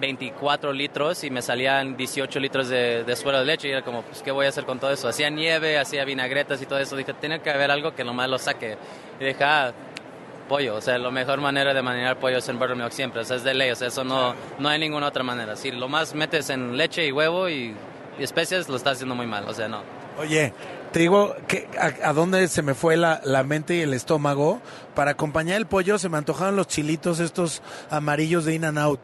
24 0.00 0.72
litros 0.72 1.24
y 1.24 1.30
me 1.30 1.42
salían 1.42 1.96
18 1.96 2.40
litros 2.40 2.68
de, 2.68 3.04
de 3.04 3.16
suero 3.16 3.38
de 3.38 3.44
leche 3.44 3.68
y 3.68 3.72
era 3.72 3.82
como, 3.82 4.02
pues, 4.02 4.22
¿qué 4.22 4.30
voy 4.30 4.46
a 4.46 4.48
hacer 4.48 4.64
con 4.64 4.78
todo 4.78 4.90
eso? 4.90 5.08
Hacía 5.08 5.30
nieve, 5.30 5.78
hacía 5.78 6.04
vinagretas 6.04 6.60
y 6.62 6.66
todo 6.66 6.78
eso. 6.78 6.96
Dije, 6.96 7.14
tiene 7.14 7.40
que 7.40 7.50
haber 7.50 7.70
algo 7.70 7.94
que 7.94 8.04
nomás 8.04 8.28
lo 8.28 8.38
saque. 8.38 8.76
Y 9.20 9.24
dije, 9.24 9.44
ah, 9.44 9.72
pollo. 10.48 10.76
O 10.76 10.80
sea, 10.80 10.98
la 10.98 11.10
mejor 11.10 11.40
manera 11.40 11.74
de 11.74 11.82
marinar 11.82 12.18
pollo 12.18 12.38
es 12.38 12.48
en 12.48 12.58
buttermilk 12.58 12.92
siempre. 12.92 13.20
O 13.20 13.24
sea, 13.24 13.36
es 13.36 13.44
de 13.44 13.54
ley. 13.54 13.70
O 13.70 13.76
sea, 13.76 13.88
eso 13.88 14.04
no, 14.04 14.34
no 14.58 14.68
hay 14.68 14.78
ninguna 14.78 15.08
otra 15.08 15.22
manera. 15.22 15.56
Si 15.56 15.70
lo 15.70 15.88
más 15.88 16.14
metes 16.14 16.50
en 16.50 16.76
leche 16.76 17.06
y 17.06 17.12
huevo 17.12 17.48
y, 17.48 17.74
y 18.18 18.22
especias, 18.22 18.68
lo 18.68 18.76
estás 18.76 18.94
haciendo 18.94 19.14
muy 19.14 19.26
mal. 19.26 19.44
O 19.48 19.54
sea, 19.54 19.68
no. 19.68 19.82
Oye, 20.18 20.52
te 20.92 21.00
digo 21.00 21.36
que 21.46 21.68
a, 21.78 22.08
a 22.08 22.12
dónde 22.12 22.48
se 22.48 22.62
me 22.62 22.74
fue 22.74 22.96
la, 22.96 23.20
la 23.24 23.42
mente 23.42 23.76
y 23.76 23.80
el 23.82 23.92
estómago. 23.92 24.60
Para 24.94 25.12
acompañar 25.12 25.56
el 25.58 25.66
pollo 25.66 25.98
se 25.98 26.08
me 26.08 26.16
antojaron 26.16 26.56
los 26.56 26.68
chilitos 26.68 27.20
estos 27.20 27.62
amarillos 27.90 28.44
de 28.44 28.54
In 28.54 28.64
and 28.64 28.78
Out. 28.78 29.00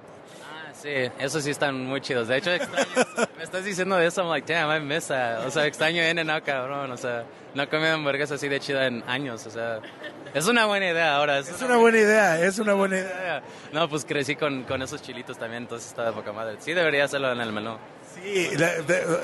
Sí, 0.83 0.89
esos 1.21 1.45
sí 1.45 1.51
están 1.51 1.87
muy 1.87 2.01
chidos. 2.01 2.27
De 2.27 2.39
hecho, 2.39 2.51
extraño, 2.51 2.89
me 3.39 3.45
estás 3.45 3.65
diciendo 3.65 3.95
de 3.97 4.07
eso, 4.07 4.23
I'm 4.23 4.31
like, 4.31 4.53
damn, 4.53 4.69
I 4.69 4.85
miss 4.85 5.07
that. 5.07 5.47
O 5.47 5.51
sea, 5.51 5.65
extraño 5.65 6.03
In-N-Out, 6.09 6.45
cabrón. 6.45 6.91
O 6.91 6.97
sea, 6.97 7.25
no 7.55 7.63
he 7.63 7.69
comido 7.69 7.93
hamburguesas 7.93 8.33
así 8.33 8.49
de 8.49 8.59
chida 8.59 8.89
en 8.89 9.05
años. 9.07 9.47
O 9.47 9.51
sea, 9.51 9.79
es 10.35 10.47
una 10.49 10.67
buena 10.67 10.91
idea 10.91 11.15
ahora. 11.17 11.39
Es, 11.39 11.51
Es 11.51 11.63
una 11.63 11.77
buena 11.77 11.99
idea, 11.99 12.41
es 12.45 12.59
una 12.59 12.75
buena 12.75 12.99
idea. 12.99 13.43
No, 13.73 13.89
pues 13.89 14.05
crecí 14.05 14.35
con, 14.35 14.65
con 14.65 14.83
esos 14.83 15.01
chilitos 15.03 15.39
también, 15.39 15.63
entonces 15.63 15.89
está 15.89 16.07
de 16.07 16.13
poca 16.13 16.33
madre. 16.33 16.57
Sí 16.59 16.73
debería 16.73 17.05
hacerlo 17.05 17.31
en 17.31 17.41
el 17.41 17.53
menú. 17.53 17.77
Sí, 18.21 18.51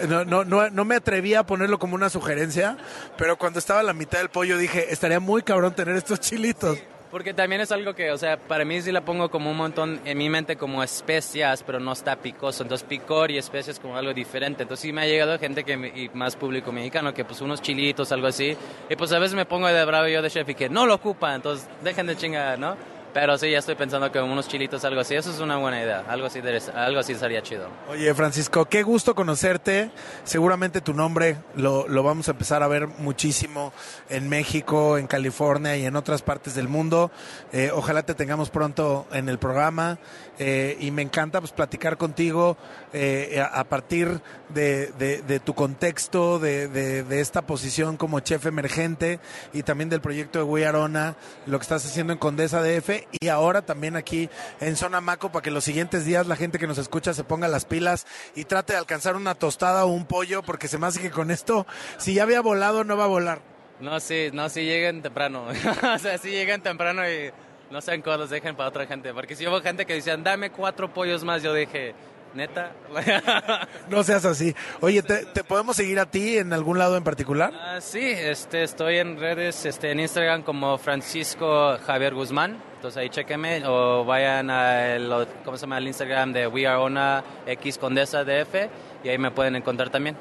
no, 0.07 0.25
no, 0.25 0.45
no, 0.45 0.71
no 0.71 0.85
me 0.85 0.95
atreví 0.95 1.35
a 1.35 1.43
ponerlo 1.43 1.79
como 1.79 1.97
una 1.97 2.09
sugerencia, 2.09 2.79
pero 3.17 3.37
cuando 3.37 3.59
estaba 3.59 3.81
a 3.81 3.83
la 3.83 3.93
mitad 3.93 4.19
del 4.19 4.31
pollo 4.31 4.57
dije, 4.57 4.93
estaría 4.93 5.19
muy 5.21 5.43
cabrón 5.43 5.75
tener 5.75 5.97
estos 5.97 6.21
chilitos. 6.21 6.79
Porque 7.11 7.33
también 7.33 7.63
es 7.63 7.73
algo 7.73 7.95
que, 7.95 8.11
o 8.11 8.19
sea, 8.19 8.37
para 8.37 8.67
mí 8.67 8.83
sí 8.83 8.93
la 8.93 9.01
pongo 9.01 9.31
como 9.31 9.51
un 9.51 9.57
montón 9.57 10.01
en 10.05 10.19
mi 10.19 10.29
mente 10.29 10.57
como 10.57 10.83
especias, 10.83 11.63
pero 11.63 11.81
no 11.81 11.93
está 11.93 12.17
picoso. 12.17 12.63
Entonces 12.63 12.87
picor 12.87 13.31
y 13.31 13.39
especias 13.39 13.81
como 13.81 13.97
algo 13.97 14.13
diferente. 14.13 14.65
Entonces 14.65 14.83
sí 14.83 14.93
me 14.93 15.03
ha 15.03 15.07
llegado 15.07 15.39
gente 15.39 15.65
que, 15.65 15.73
y 15.73 16.11
más 16.13 16.37
público 16.37 16.71
mexicano, 16.71 17.15
que 17.15 17.25
pues 17.25 17.41
unos 17.41 17.63
chilitos, 17.63 18.13
algo 18.13 18.27
así. 18.27 18.55
Y 18.91 18.97
pues 18.97 19.11
a 19.13 19.19
veces 19.19 19.35
me 19.35 19.47
pongo 19.47 19.69
de 19.69 19.85
bravo 19.87 20.09
yo 20.09 20.21
de 20.21 20.29
chef 20.29 20.51
y 20.51 20.55
que 20.55 20.69
no 20.69 20.85
lo 20.85 20.95
ocupan, 20.95 21.37
entonces 21.37 21.67
dejen 21.83 22.07
de 22.07 22.17
chingar, 22.17 22.59
¿no? 22.59 22.98
Pero 23.15 23.39
sí, 23.39 23.51
ya 23.51 23.59
estoy 23.59 23.75
pensando 23.75 24.13
que 24.13 24.21
unos 24.21 24.49
chilitos, 24.49 24.85
algo 24.85 25.01
así, 25.01 25.15
eso 25.15 25.31
es 25.31 25.41
una 25.41 25.57
buena 25.57 25.81
idea. 25.83 26.05
Algo 26.09 26.27
así, 26.27 26.41
algo 26.75 27.01
así 27.01 27.15
sería 27.15 27.43
chido. 27.43 27.69
Oye, 27.89 28.15
Francisco, 28.15 28.67
qué 28.67 28.83
gusto 28.83 29.15
conocerte. 29.15 29.91
Seguramente 30.25 30.81
tu 30.81 30.93
nombre 30.95 31.37
lo, 31.57 31.89
lo 31.89 32.03
vamos 32.03 32.29
a 32.29 32.33
empezar 32.33 32.63
a 32.63 32.69
ver 32.69 32.87
muchísimo 32.87 33.73
en 34.11 34.29
México, 34.29 34.99
en 34.99 35.07
California 35.07 35.77
y 35.77 35.87
en 35.87 35.97
otras 35.97 36.23
partes 36.23 36.55
del 36.55 36.69
mundo. 36.69 37.11
Eh, 37.53 37.71
ojalá 37.75 38.03
te 38.03 38.15
tengamos 38.15 38.51
pronto 38.51 39.07
en 39.13 39.29
el 39.29 39.39
programa. 39.39 39.99
eh, 40.41 40.77
y 40.79 40.93
me 40.93 41.03
encanta 41.03 41.41
pues 41.41 41.51
platicar 41.53 41.97
contigo 41.97 42.57
eh, 42.93 43.43
a, 43.53 43.65
partir 43.65 44.21
de, 44.51 44.93
de- 44.99 45.41
tu 45.41 45.55
contexto, 45.55 46.39
de, 46.39 46.69
de- 46.69 47.21
esta 47.21 47.43
posición 47.43 47.97
como 47.97 48.21
chef 48.21 48.47
emergente 48.47 49.19
y 49.53 49.65
también 49.65 49.89
del 49.91 50.01
proyecto 50.01 50.39
de 50.39 50.45
We 50.45 50.65
Arona, 50.65 51.17
lo 51.47 51.59
que 51.59 51.63
estás 51.63 51.85
haciendo 51.85 52.13
en 52.13 52.19
Condesa 52.21 52.63
DF 52.63 52.98
y 53.21 53.29
ahora 53.29 53.63
también 53.63 53.97
aquí 53.97 54.29
en 54.61 54.77
Zona 54.77 55.01
Maco 55.01 55.31
para 55.31 55.43
que 55.43 55.51
los 55.51 55.65
siguientes 55.65 56.05
días 56.05 56.27
la 56.27 56.37
gente 56.37 56.59
que 56.59 56.67
nos 56.67 56.79
escucha 56.79 57.15
se 57.15 57.25
ponga 57.25 57.49
las 57.49 57.65
pilas 57.65 58.07
y 58.35 58.45
trate 58.45 58.73
de 58.73 58.79
alcanzar 58.79 59.17
una 59.17 59.35
tostada 59.35 59.85
o 59.85 59.89
un 59.89 60.07
pollo 60.07 60.43
porque 60.43 60.69
se 60.69 60.79
me 60.79 60.87
hace 60.87 61.01
que 61.01 61.11
con 61.11 61.31
esto, 61.31 61.67
si 61.99 62.15
ya 62.15 62.23
había 62.23 62.41
volado, 62.41 62.85
no 62.85 62.97
va 62.97 63.05
a 63.05 63.09
volar. 63.09 63.41
No, 63.81 64.01
sí, 64.01 64.31
no, 64.33 64.49
sí 64.49 64.63
lleguen 64.63 65.03
temprano. 65.03 65.47
o 65.95 65.99
sea, 65.99 66.19
sí 66.19 66.31
lleguen 66.31 66.63
temprano 66.63 67.09
y 67.09 67.31
no 67.71 67.81
sean 67.81 68.03
codos, 68.03 68.31
dejen 68.31 68.57
para 68.57 68.69
otra 68.69 68.87
gente. 68.87 69.13
Porque 69.15 69.37
si 69.37 69.47
hubo 69.47 69.61
gente 69.61 69.87
que 69.87 69.95
decían, 69.95 70.25
dame 70.25 70.51
cuatro 70.51 70.93
pollos 70.93 71.23
más, 71.25 71.43
yo 71.43 71.55
dije, 71.55 71.95
neta. 72.35 72.73
No 73.89 74.03
seas 74.03 74.25
así. 74.25 74.55
Oye, 74.81 75.03
¿te, 75.03 75.25
te 75.25 75.43
podemos 75.43 75.77
seguir 75.77 75.99
a 75.99 76.07
ti 76.07 76.39
en 76.39 76.53
algún 76.53 76.79
lado 76.79 76.97
en 76.97 77.05
particular? 77.05 77.53
Ah, 77.55 77.81
sí, 77.81 78.01
este, 78.03 78.63
estoy 78.63 78.99
en 78.99 79.19
redes, 79.19 79.65
este, 79.65 79.91
en 79.91 80.01
Instagram 80.01 80.43
como 80.43 80.77
Francisco 80.79 81.79
Javier 81.87 82.15
Guzmán. 82.15 82.59
Entonces 82.75 82.99
ahí 82.99 83.09
chequenme 83.09 83.63
o 83.67 84.05
vayan 84.05 84.51
al, 84.51 85.27
¿cómo 85.45 85.57
se 85.57 85.63
llama? 85.63 85.77
al 85.79 85.87
Instagram 85.89 86.33
de 86.33 86.47
We 86.47 86.67
Are 86.67 86.77
Ona 86.77 87.25
X 87.47 87.79
Condesa 87.79 88.25
DF 88.25 88.55
y 89.03 89.09
ahí 89.09 89.19
me 89.19 89.31
pueden 89.31 89.57
encontrar 89.57 89.91
también. 89.91 90.17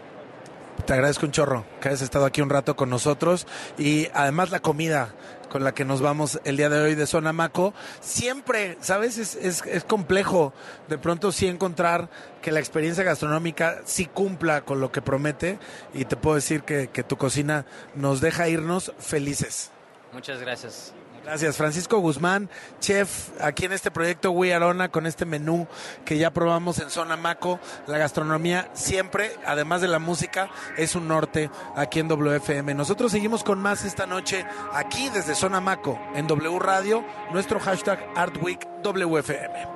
Te 0.86 0.94
agradezco 0.94 1.26
un 1.26 1.32
chorro 1.32 1.66
que 1.82 1.90
hayas 1.90 2.02
estado 2.02 2.26
aquí 2.26 2.42
un 2.42 2.50
rato 2.50 2.76
con 2.76 2.90
nosotros 2.90 3.46
y 3.78 4.08
además 4.14 4.52
la 4.52 4.60
comida 4.60 5.14
con 5.50 5.64
la 5.64 5.74
que 5.74 5.86
nos 5.86 6.02
vamos 6.02 6.40
el 6.44 6.58
día 6.58 6.70
de 6.70 6.80
hoy 6.80 6.96
de 6.96 7.08
Zona 7.08 7.34
Maco. 7.34 7.74
Siempre, 8.00 8.78
¿sabes? 8.82 9.18
Es, 9.18 9.36
es, 9.36 9.84
complejo 9.84 10.54
de 10.88 10.98
pronto 10.98 11.32
sí 11.32 11.48
encontrar 11.48 12.10
que 12.42 12.52
la 12.52 12.60
experiencia 12.60 13.04
gastronómica 13.04 13.82
sí 13.86 14.06
cumpla 14.06 14.62
con 14.62 14.80
lo 14.80 14.92
que 14.92 15.02
promete 15.02 15.60
y 15.94 16.06
te 16.06 16.16
puedo 16.16 16.36
decir 16.36 16.64
que 16.64 16.88
tu 17.04 17.18
cocina 17.18 17.66
nos 17.96 18.22
deja 18.22 18.48
irnos 18.48 18.94
felices. 19.00 19.72
Muchas 20.14 20.40
gracias. 20.42 20.94
Gracias, 21.28 21.58
Francisco 21.58 22.00
Guzmán, 22.00 22.50
chef 22.80 23.32
aquí 23.42 23.66
en 23.66 23.74
este 23.74 23.92
proyecto 23.92 24.32
We 24.32 24.54
Arona 24.54 24.88
con 24.88 25.06
este 25.06 25.26
menú 25.26 25.68
que 26.06 26.18
ya 26.18 26.32
probamos 26.32 26.80
en 26.80 26.90
Zona 26.90 27.18
Maco. 27.18 27.60
La 27.86 27.98
gastronomía 27.98 28.70
siempre, 28.72 29.36
además 29.46 29.82
de 29.82 29.90
la 29.90 30.00
música, 30.00 30.50
es 30.78 30.96
un 30.96 31.10
norte 31.10 31.50
aquí 31.76 32.00
en 32.00 32.08
WFM. 32.08 32.74
Nosotros 32.76 33.12
seguimos 33.12 33.44
con 33.44 33.60
más 33.60 33.84
esta 33.84 34.06
noche 34.06 34.46
aquí 34.72 35.10
desde 35.10 35.36
Zona 35.36 35.60
Maco 35.60 36.00
en 36.16 36.28
W 36.28 36.60
Radio, 36.60 37.04
nuestro 37.34 37.60
hashtag 37.60 38.00
ArtWeek 38.16 38.66
WFM. 38.84 39.68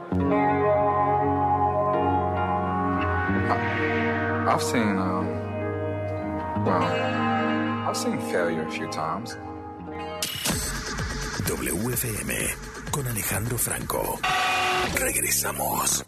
I've 4.47 4.63
seen, 4.63 4.97
um, 4.97 6.63
well, 6.63 6.81
I've 7.89 7.97
seen 7.97 8.21
failure 8.21 8.65
a 8.65 8.71
few 8.71 8.89
times. 8.89 9.37
WFM 11.47 12.34
con 12.91 13.08
Alejandro 13.08 13.58
Franco. 13.58 14.19
Regresamos. 14.95 16.06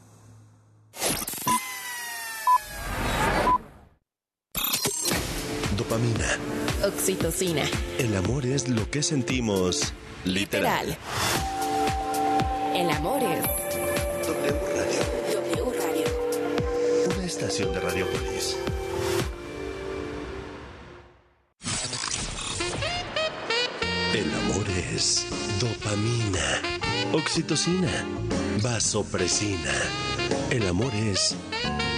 Dopamina. 5.76 6.38
Oxitocina. 6.86 7.63
El 7.98 8.15
amor 8.15 8.46
es 8.46 8.69
lo 8.69 8.89
que 8.91 9.02
sentimos 9.02 9.93
literal. 10.24 10.88
Literal. 10.88 10.98
El 12.76 12.89
amor 12.91 13.24
es 13.24 13.41
W 14.28 14.52
Radio. 14.76 15.02
W 15.41 15.80
Radio. 15.80 17.15
Una 17.15 17.26
estación 17.26 17.74
de 17.74 17.80
Radiopolis. 17.80 18.56
Dopamina, 25.60 26.62
oxitocina, 27.13 27.89
vasopresina. 28.62 29.71
El 30.51 30.67
amor 30.67 30.93
es 30.93 31.36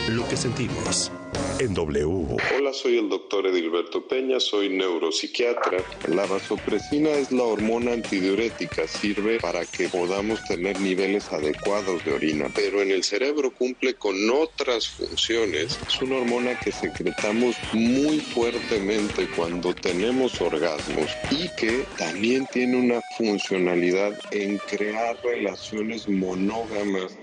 lo 0.10 0.25
que 0.29 0.38
sentimos 0.38 1.12
en 1.60 1.73
W. 1.73 2.38
Hola, 2.65 2.73
soy 2.73 2.97
el 2.97 3.10
doctor 3.10 3.45
Edilberto 3.45 4.08
Peña, 4.08 4.39
soy 4.39 4.69
neuropsiquiatra. 4.69 5.84
La 6.08 6.25
vasopresina 6.25 7.12
es 7.12 7.32
la 7.32 7.43
hormona 7.43 7.93
antidiurética, 7.93 8.88
sirve 8.88 9.39
para 9.39 9.67
que 9.67 9.88
podamos 9.88 10.43
tener 10.45 10.82
niveles 10.82 11.32
adecuados 11.32 12.04
de 12.04 12.13
orina, 12.13 12.49
pero 12.56 12.82
en 12.82 12.89
el 12.89 13.04
cerebro 13.04 13.51
cumple 13.51 13.93
con 13.93 14.15
otras 14.32 14.88
funciones. 14.88 15.78
Es 15.88 16.01
una 16.01 16.15
hormona 16.15 16.60
que 16.60 16.71
secretamos 16.71 17.56
muy 17.73 18.19
fuertemente 18.19 19.30
cuando 19.36 19.75
tenemos 19.75 20.41
orgasmos 20.41 21.12
y 21.30 21.49
que 21.49 21.86
también 21.99 22.47
tiene 22.51 22.78
una 22.78 22.99
funcionalidad 23.15 24.19
en 24.32 24.58
crear 24.58 25.15
relaciones 25.23 26.10
monógamas 26.10 27.15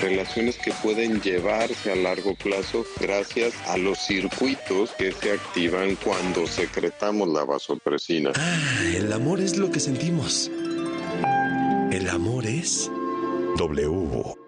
relaciones 0.00 0.56
que 0.56 0.72
pueden 0.82 1.20
llevarse 1.20 1.92
a 1.92 1.96
largo 1.96 2.34
plazo 2.34 2.86
gracias 3.00 3.52
a 3.66 3.76
los 3.76 3.98
circuitos 3.98 4.39
que 4.96 5.12
se 5.12 5.32
activan 5.32 5.96
cuando 5.96 6.46
secretamos 6.46 7.28
la 7.28 7.44
vasopresina. 7.44 8.32
Ah, 8.34 8.82
el 8.94 9.12
amor 9.12 9.38
es 9.40 9.58
lo 9.58 9.70
que 9.70 9.80
sentimos. 9.80 10.50
El 11.92 12.08
amor 12.08 12.46
es 12.46 12.90
W. 13.58 14.39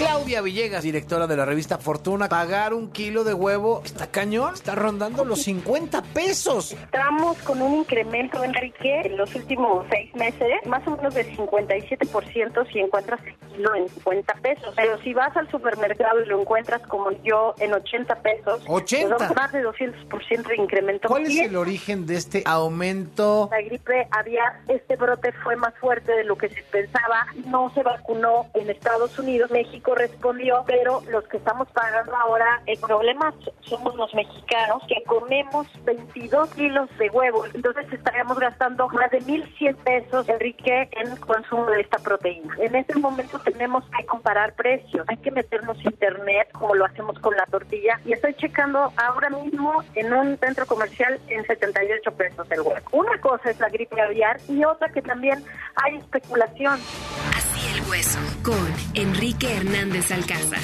Claudia 0.00 0.40
Villegas, 0.40 0.82
directora 0.82 1.26
de 1.26 1.36
la 1.36 1.44
revista 1.44 1.76
Fortuna, 1.76 2.26
pagar 2.26 2.72
un 2.72 2.90
kilo 2.90 3.22
de 3.22 3.34
huevo 3.34 3.82
está 3.84 4.06
cañón, 4.06 4.54
está 4.54 4.74
rondando 4.74 5.26
los 5.26 5.42
50 5.42 6.00
pesos. 6.14 6.72
Estamos 6.72 7.36
con 7.42 7.60
un 7.60 7.80
incremento, 7.80 8.42
Enrique, 8.42 9.02
en 9.04 9.18
los 9.18 9.34
últimos 9.34 9.84
seis 9.90 10.14
meses, 10.14 10.54
más 10.64 10.86
o 10.86 10.96
menos 10.96 11.12
del 11.12 11.26
57% 11.36 12.72
si 12.72 12.78
encuentras 12.78 13.20
el 13.26 13.34
kilo 13.52 13.74
en 13.74 13.90
50 13.90 14.34
pesos. 14.36 14.72
Pero 14.74 14.98
si 15.02 15.12
vas 15.12 15.36
al 15.36 15.50
supermercado 15.50 16.22
y 16.22 16.26
lo 16.26 16.40
encuentras 16.40 16.80
como 16.86 17.10
yo 17.22 17.54
en 17.58 17.74
80 17.74 18.22
pesos, 18.22 18.62
80. 18.66 19.16
pues, 19.18 19.36
más 19.36 19.52
de 19.52 19.62
200% 19.62 20.48
de 20.48 20.56
incremento. 20.56 21.08
¿Cuál 21.08 21.26
es 21.26 21.40
el 21.40 21.56
origen 21.56 22.06
de 22.06 22.16
este 22.16 22.42
aumento? 22.46 23.50
La 23.50 23.60
gripe 23.60 24.08
aviar, 24.12 24.62
este 24.66 24.96
brote 24.96 25.32
fue 25.44 25.56
más 25.56 25.74
fuerte 25.74 26.10
de 26.12 26.24
lo 26.24 26.38
que 26.38 26.48
se 26.48 26.62
pensaba. 26.62 27.26
No 27.44 27.70
se 27.74 27.82
vacunó 27.82 28.46
en 28.54 28.70
Estados 28.70 29.18
Unidos. 29.18 29.50
México 29.50 29.89
respondió, 29.94 30.64
pero 30.66 31.02
los 31.08 31.24
que 31.28 31.36
estamos 31.36 31.68
pagando 31.72 32.14
ahora 32.16 32.62
el 32.66 32.78
problema 32.78 33.34
somos 33.60 33.94
los 33.96 34.12
mexicanos 34.14 34.82
que 34.88 35.02
comemos 35.04 35.66
22 35.84 36.54
kilos 36.54 36.88
de 36.98 37.10
huevos. 37.10 37.48
Entonces 37.54 37.92
estaríamos 37.92 38.38
gastando 38.38 38.88
más 38.88 39.10
de 39.10 39.20
1.100 39.20 39.76
pesos, 39.76 40.28
Enrique, 40.28 40.88
en 40.92 41.12
el 41.12 41.20
consumo 41.20 41.66
de 41.66 41.82
esta 41.82 41.98
proteína. 41.98 42.54
En 42.58 42.74
este 42.74 42.98
momento 42.98 43.38
tenemos 43.40 43.84
que 43.96 44.06
comparar 44.06 44.54
precios. 44.54 45.06
Hay 45.08 45.16
que 45.18 45.30
meternos 45.30 45.78
a 45.78 45.82
internet 45.82 46.48
como 46.52 46.74
lo 46.74 46.84
hacemos 46.84 47.18
con 47.18 47.36
la 47.36 47.46
tortilla. 47.46 48.00
Y 48.04 48.12
estoy 48.12 48.34
checando 48.34 48.92
ahora 48.96 49.30
mismo 49.30 49.82
en 49.94 50.12
un 50.12 50.38
centro 50.38 50.66
comercial 50.66 51.20
en 51.28 51.44
78 51.44 52.12
pesos 52.12 52.50
el 52.50 52.60
huevo. 52.60 52.80
Una 52.92 53.20
cosa 53.20 53.50
es 53.50 53.60
la 53.60 53.68
gripe 53.68 54.00
aviar 54.00 54.40
y 54.48 54.64
otra 54.64 54.88
que 54.88 55.02
también 55.02 55.44
hay 55.76 55.96
especulación. 55.96 56.80
Con 58.44 58.72
Enrique 58.94 59.52
Hernández 59.52 60.12
Alcázar. 60.12 60.62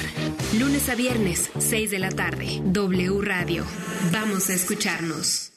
Lunes 0.57 0.87
a 0.87 0.95
viernes, 0.95 1.51
6 1.59 1.91
de 1.91 1.99
la 1.99 2.09
tarde. 2.09 2.61
W 2.63 3.21
Radio. 3.21 3.65
Vamos 4.13 4.49
a 4.49 4.53
escucharnos. 4.53 5.56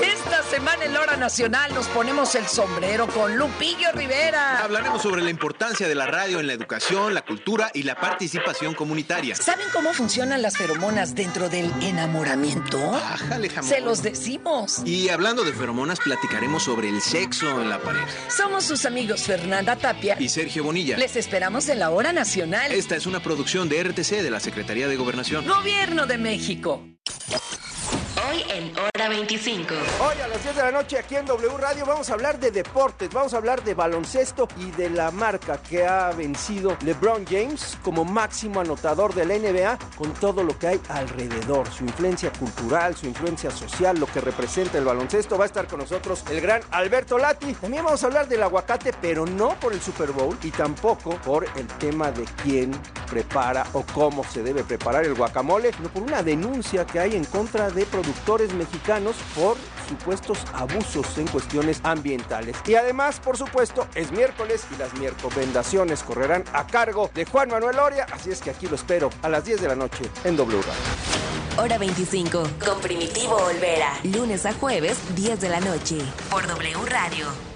Esta 0.00 0.42
semana 0.42 0.84
en 0.84 0.92
la 0.92 1.00
hora 1.00 1.16
nacional 1.16 1.72
nos 1.74 1.86
ponemos 1.88 2.34
el 2.34 2.46
sombrero 2.46 3.06
con 3.08 3.36
Lupillo 3.36 3.92
Rivera. 3.92 4.62
Hablaremos 4.62 5.02
sobre 5.02 5.22
la 5.22 5.30
importancia 5.30 5.88
de 5.88 5.94
la 5.94 6.06
radio 6.06 6.40
en 6.40 6.46
la 6.46 6.52
educación, 6.52 7.14
la 7.14 7.22
cultura 7.22 7.70
y 7.74 7.82
la 7.82 7.94
participación 7.94 8.74
comunitaria. 8.74 9.34
¿Saben 9.34 9.66
cómo 9.72 9.92
funcionan 9.92 10.42
las 10.42 10.56
feromonas 10.56 11.14
dentro 11.14 11.48
del 11.48 11.72
enamoramiento? 11.80 12.94
Ájale, 12.94 13.48
jamón. 13.48 13.70
Se 13.70 13.80
los 13.80 14.02
decimos. 14.02 14.82
Y 14.84 15.08
hablando 15.08 15.44
de 15.44 15.52
feromonas, 15.52 16.00
platicaremos 16.00 16.64
sobre 16.64 16.88
el 16.88 17.00
sexo 17.00 17.60
en 17.60 17.70
la 17.70 17.78
pareja. 17.78 18.06
Somos 18.28 18.64
sus 18.64 18.84
amigos 18.84 19.22
Fernanda 19.22 19.76
Tapia 19.76 20.16
Y 20.18 20.28
Sergio 20.28 20.64
Bonilla. 20.64 20.96
Les 20.96 21.16
esperamos 21.16 21.68
en 21.68 21.78
la 21.78 21.90
hora 21.90 22.12
nacional. 22.12 22.72
Esta 22.72 22.96
es 22.96 23.06
una 23.06 23.20
producción 23.20 23.68
de 23.68 23.82
RTC 23.82 24.22
de 24.22 24.30
la 24.30 24.40
Secretaría 24.40 24.88
de 24.88 24.96
Gobernación. 24.96 25.46
Gobierno 25.46 26.06
de 26.06 26.18
México. 26.18 26.82
Hoy 28.28 28.42
en 28.50 28.72
Hora 28.76 29.08
25. 29.08 29.74
Hoy 30.00 30.20
a 30.20 30.26
las 30.26 30.42
10 30.42 30.56
de 30.56 30.62
la 30.62 30.72
noche 30.72 30.98
aquí 30.98 31.16
en 31.16 31.26
W 31.26 31.58
Radio 31.58 31.86
vamos 31.86 32.10
a 32.10 32.14
hablar 32.14 32.40
de 32.40 32.50
deportes, 32.50 33.10
vamos 33.12 33.34
a 33.34 33.36
hablar 33.36 33.62
de 33.62 33.74
baloncesto 33.74 34.48
y 34.58 34.70
de 34.72 34.90
la 34.90 35.10
marca 35.10 35.58
que 35.58 35.86
ha 35.86 36.10
vencido 36.10 36.76
LeBron 36.82 37.24
James 37.26 37.78
como 37.82 38.04
máximo 38.04 38.60
anotador 38.60 39.14
de 39.14 39.26
la 39.26 39.38
NBA 39.38 39.78
con 39.96 40.12
todo 40.14 40.42
lo 40.42 40.58
que 40.58 40.66
hay 40.66 40.80
alrededor, 40.88 41.70
su 41.70 41.84
influencia 41.84 42.32
cultural, 42.32 42.96
su 42.96 43.06
influencia 43.06 43.50
social, 43.50 43.98
lo 44.00 44.06
que 44.06 44.20
representa 44.20 44.78
el 44.78 44.84
baloncesto. 44.84 45.38
Va 45.38 45.44
a 45.44 45.46
estar 45.46 45.68
con 45.68 45.80
nosotros 45.80 46.24
el 46.30 46.40
gran 46.40 46.62
Alberto 46.70 47.18
Lati. 47.18 47.52
También 47.54 47.84
vamos 47.84 48.02
a 48.02 48.06
hablar 48.06 48.28
del 48.28 48.42
aguacate, 48.42 48.92
pero 49.00 49.24
no 49.26 49.50
por 49.60 49.72
el 49.72 49.80
Super 49.80 50.10
Bowl 50.10 50.36
y 50.42 50.50
tampoco 50.50 51.16
por 51.18 51.44
el 51.56 51.66
tema 51.78 52.10
de 52.10 52.24
quién 52.42 52.72
prepara 53.08 53.64
o 53.72 53.84
cómo 53.94 54.24
se 54.24 54.42
debe 54.42 54.64
preparar 54.64 55.04
el 55.04 55.14
guacamole, 55.14 55.72
sino 55.72 55.88
por 55.90 56.02
una 56.02 56.24
denuncia 56.24 56.84
que 56.84 56.98
hay 56.98 57.14
en 57.14 57.24
contra 57.24 57.70
de 57.70 57.86
productores 57.86 58.15
mexicanos 58.54 59.16
por 59.34 59.56
supuestos 59.88 60.38
abusos 60.52 61.18
en 61.18 61.26
cuestiones 61.28 61.80
ambientales. 61.84 62.56
Y 62.66 62.74
además, 62.74 63.20
por 63.20 63.36
supuesto, 63.36 63.86
es 63.94 64.10
miércoles 64.12 64.64
y 64.74 64.78
las 64.78 64.92
miércoles 64.94 65.26
correrán 66.02 66.44
a 66.52 66.66
cargo 66.66 67.10
de 67.14 67.24
Juan 67.24 67.48
Manuel 67.50 67.78
Oria, 67.78 68.06
así 68.12 68.30
es 68.30 68.40
que 68.40 68.50
aquí 68.50 68.66
lo 68.66 68.76
espero 68.76 69.10
a 69.22 69.28
las 69.28 69.44
10 69.44 69.60
de 69.60 69.68
la 69.68 69.76
noche 69.76 70.04
en 70.24 70.36
W 70.36 70.60
Radio. 70.60 71.16
Hora 71.58 71.78
25. 71.78 72.42
Con 72.64 72.80
Primitivo 72.80 73.36
Olvera. 73.36 73.92
Lunes 74.04 74.44
a 74.44 74.52
jueves, 74.52 74.98
10 75.14 75.40
de 75.40 75.48
la 75.48 75.60
noche. 75.60 75.98
Por 76.30 76.46
W 76.46 76.76
Radio. 76.86 77.55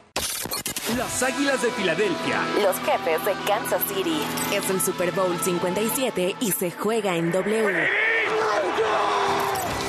Las 0.97 1.23
Águilas 1.23 1.61
de 1.61 1.71
Filadelfia. 1.71 2.41
Los 2.61 2.75
jefes 2.79 3.23
de 3.25 3.33
Kansas 3.47 3.81
City. 3.87 4.21
Es 4.53 4.69
el 4.69 4.81
Super 4.81 5.11
Bowl 5.11 5.37
57 5.39 6.35
y 6.39 6.51
se 6.51 6.71
juega 6.71 7.15
en 7.15 7.31
W. 7.31 7.87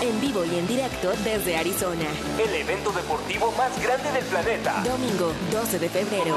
En 0.02 0.20
vivo 0.20 0.44
y 0.44 0.58
en 0.58 0.66
directo 0.66 1.12
desde 1.24 1.56
Arizona. 1.56 2.04
El 2.38 2.54
evento 2.54 2.92
deportivo 2.92 3.52
más 3.52 3.82
grande 3.82 4.12
del 4.12 4.24
planeta. 4.26 4.82
Domingo 4.84 5.32
12 5.52 5.78
de 5.78 5.88
febrero. 5.88 6.36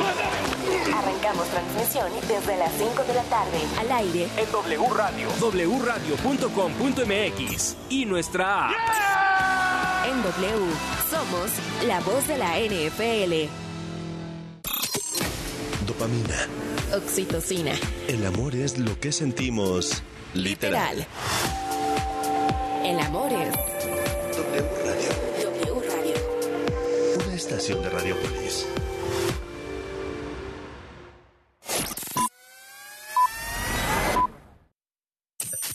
Arrancamos 0.96 1.48
transmisión 1.48 2.12
desde 2.28 2.58
las 2.58 2.72
5 2.74 3.04
de 3.04 3.14
la 3.14 3.24
tarde. 3.24 3.60
Al 3.80 3.92
aire. 3.92 4.30
En 4.38 4.52
W 4.52 4.88
Radio. 4.96 5.28
wradio.com.mx. 5.80 7.76
Y 7.90 8.06
nuestra 8.06 8.70
app. 8.70 8.76
En 10.08 10.22
W. 10.24 10.74
Somos 11.10 11.52
la 11.88 12.00
voz 12.02 12.28
de 12.28 12.38
la 12.38 12.60
NFL. 12.60 13.65
Dopamina. 15.86 16.48
Oxitocina. 16.96 17.74
El 18.08 18.26
amor 18.26 18.56
es 18.56 18.78
lo 18.78 19.00
que 19.00 19.12
sentimos 19.12 20.02
literal. 20.34 20.98
Literal. 20.98 21.08
El 22.84 23.00
amor 23.00 23.32
es 23.32 23.52
W 24.38 24.62
Radio. 24.86 25.10
W 25.52 25.82
Radio. 25.90 27.26
Una 27.26 27.36
estación 27.36 27.82
de 27.84 27.90
Radiopolis. 27.90 28.66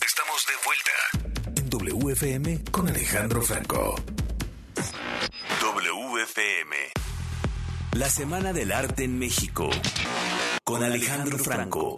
Estamos 0.05 0.47
de 0.47 0.55
vuelta. 0.65 1.57
En 1.57 1.71
WFM 1.71 2.65
con 2.71 2.89
Alejandro 2.89 3.43
Franco. 3.43 3.97
La 8.01 8.09
Semana 8.09 8.55
del 8.55 8.73
Arte 8.73 9.05
en 9.05 9.19
México. 9.19 9.69
Con 10.65 10.83
Alejandro 10.83 11.37
Franco. 11.37 11.97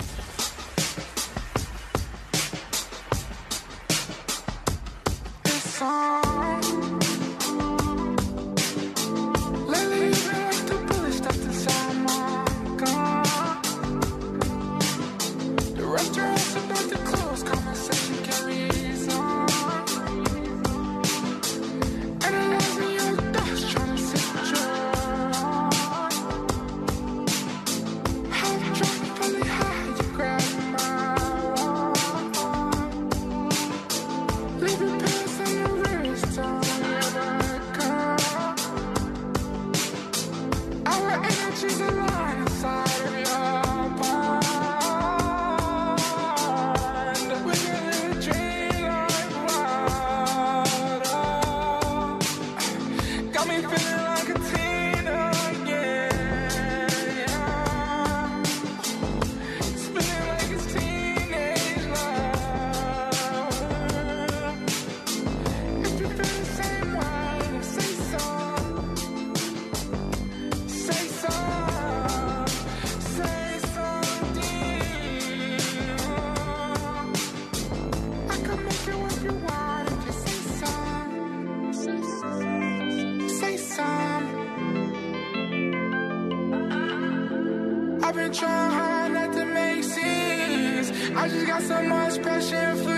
So 91.72 91.82
much 91.84 92.22
passion 92.22 92.76
for 92.84 92.91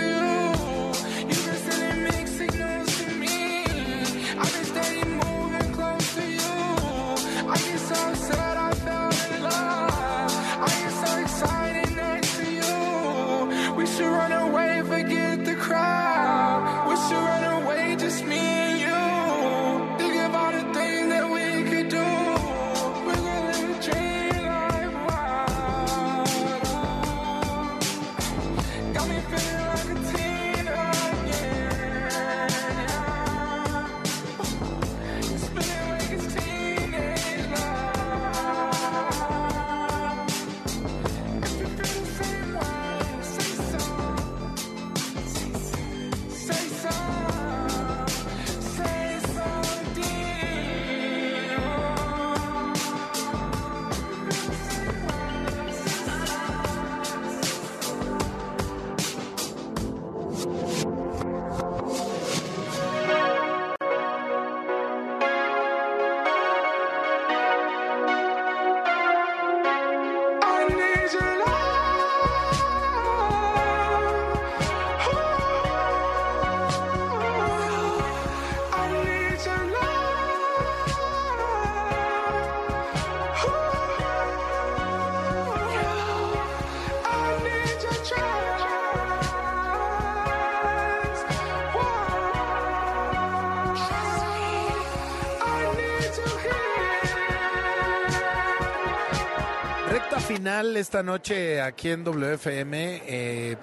esta 100.95 101.03
noche 101.03 101.61
aquí 101.61 101.89
en 101.89 102.05
WFM, 102.05 103.01
eh, 103.05 103.57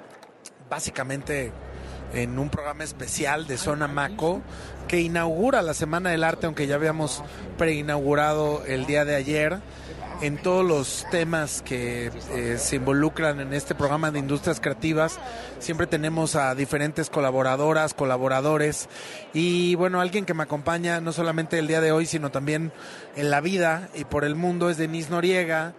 básicamente 0.68 1.51
en 2.12 2.39
un 2.39 2.51
programa 2.51 2.85
especial 2.85 3.47
de 3.47 3.57
Zona 3.57 3.89
Maco 3.89 4.43
que 4.87 5.01
inaugura 5.01 5.62
la 5.62 5.72
Semana 5.72 6.11
del 6.11 6.24
Arte, 6.24 6.45
aunque 6.45 6.66
ya 6.66 6.74
habíamos 6.74 7.24
preinaugurado 7.57 8.62
el 8.66 8.85
día 8.85 9.07
de 9.07 9.14
ayer. 9.14 9.61
En 10.20 10.37
todos 10.37 10.64
los 10.64 11.07
temas 11.11 11.62
que 11.62 12.12
eh, 12.33 12.57
se 12.59 12.76
involucran 12.76 13.41
en 13.41 13.55
este 13.55 13.74
programa 13.74 14.11
de 14.11 14.18
industrias 14.18 14.61
creativas, 14.61 15.18
siempre 15.59 15.87
tenemos 15.87 16.37
a 16.37 16.55
diferentes 16.55 17.09
colaboradoras, 17.09 17.95
colaboradores 17.95 18.91
y 19.33 19.74
bueno, 19.76 20.03
alguien 20.03 20.26
que 20.26 20.35
me 20.35 20.43
acompaña 20.43 21.01
no 21.01 21.12
solamente 21.12 21.59
el 21.59 21.66
día 21.66 21.80
de 21.80 21.93
hoy, 21.93 22.05
sino 22.05 22.30
también 22.30 22.72
en 23.16 23.30
la 23.30 23.41
vida 23.41 23.89
y 23.95 24.05
por 24.05 24.24
el 24.24 24.37
mundo 24.37 24.68
es 24.68 24.76
Denise 24.76 25.11
Noriega, 25.11 25.72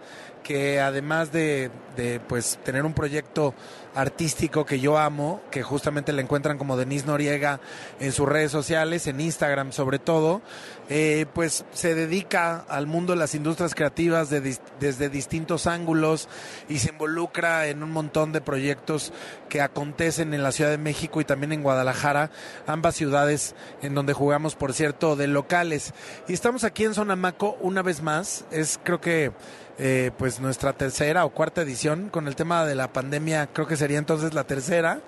que 0.44 0.78
además 0.78 1.32
de, 1.32 1.70
de, 1.96 2.20
pues 2.20 2.60
tener 2.62 2.84
un 2.84 2.94
proyecto 2.94 3.54
artístico 3.94 4.64
que 4.64 4.80
yo 4.80 4.98
amo, 4.98 5.40
que 5.50 5.62
justamente 5.62 6.12
la 6.12 6.22
encuentran 6.22 6.58
como 6.58 6.76
Denise 6.76 7.06
Noriega 7.06 7.60
en 8.00 8.12
sus 8.12 8.28
redes 8.28 8.50
sociales, 8.50 9.06
en 9.06 9.20
Instagram 9.20 9.72
sobre 9.72 9.98
todo, 9.98 10.42
eh, 10.88 11.26
pues 11.32 11.64
se 11.72 11.94
dedica 11.94 12.64
al 12.68 12.86
mundo 12.86 13.12
de 13.12 13.18
las 13.18 13.34
industrias 13.34 13.74
creativas 13.74 14.30
de 14.30 14.58
desde 14.80 15.08
distintos 15.08 15.66
ángulos 15.66 16.28
y 16.68 16.78
se 16.78 16.90
involucra 16.90 17.68
en 17.68 17.82
un 17.82 17.90
montón 17.90 18.32
de 18.32 18.40
proyectos 18.40 19.12
que 19.48 19.60
acontecen 19.60 20.34
en 20.34 20.42
la 20.42 20.52
Ciudad 20.52 20.70
de 20.70 20.78
México 20.78 21.20
y 21.20 21.24
también 21.24 21.52
en 21.52 21.62
Guadalajara, 21.62 22.30
ambas 22.66 22.96
ciudades 22.96 23.54
en 23.82 23.94
donde 23.94 24.12
jugamos, 24.12 24.56
por 24.56 24.74
cierto, 24.74 25.16
de 25.16 25.26
locales. 25.28 25.94
Y 26.28 26.32
estamos 26.32 26.64
aquí 26.64 26.84
en 26.84 26.94
Sonamaco 26.94 27.56
una 27.60 27.82
vez 27.82 28.02
más, 28.02 28.44
es 28.50 28.78
creo 28.82 29.00
que 29.00 29.32
eh, 29.76 30.12
pues 30.16 30.38
nuestra 30.38 30.72
tercera 30.72 31.24
o 31.24 31.30
cuarta 31.30 31.62
edición 31.62 32.08
con 32.08 32.28
el 32.28 32.36
tema 32.36 32.64
de 32.64 32.76
la 32.76 32.92
pandemia, 32.92 33.48
creo 33.52 33.66
que 33.66 33.76
sería 33.84 33.98
entonces 33.98 34.32
la 34.32 34.44
tercera. 34.44 35.02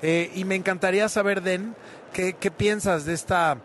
Eh, 0.00 0.30
y 0.36 0.44
me 0.44 0.54
encantaría 0.54 1.08
saber, 1.08 1.42
Den, 1.42 1.74
qué, 2.12 2.34
qué 2.34 2.52
piensas 2.52 3.04
de 3.04 3.14
esta, 3.14 3.58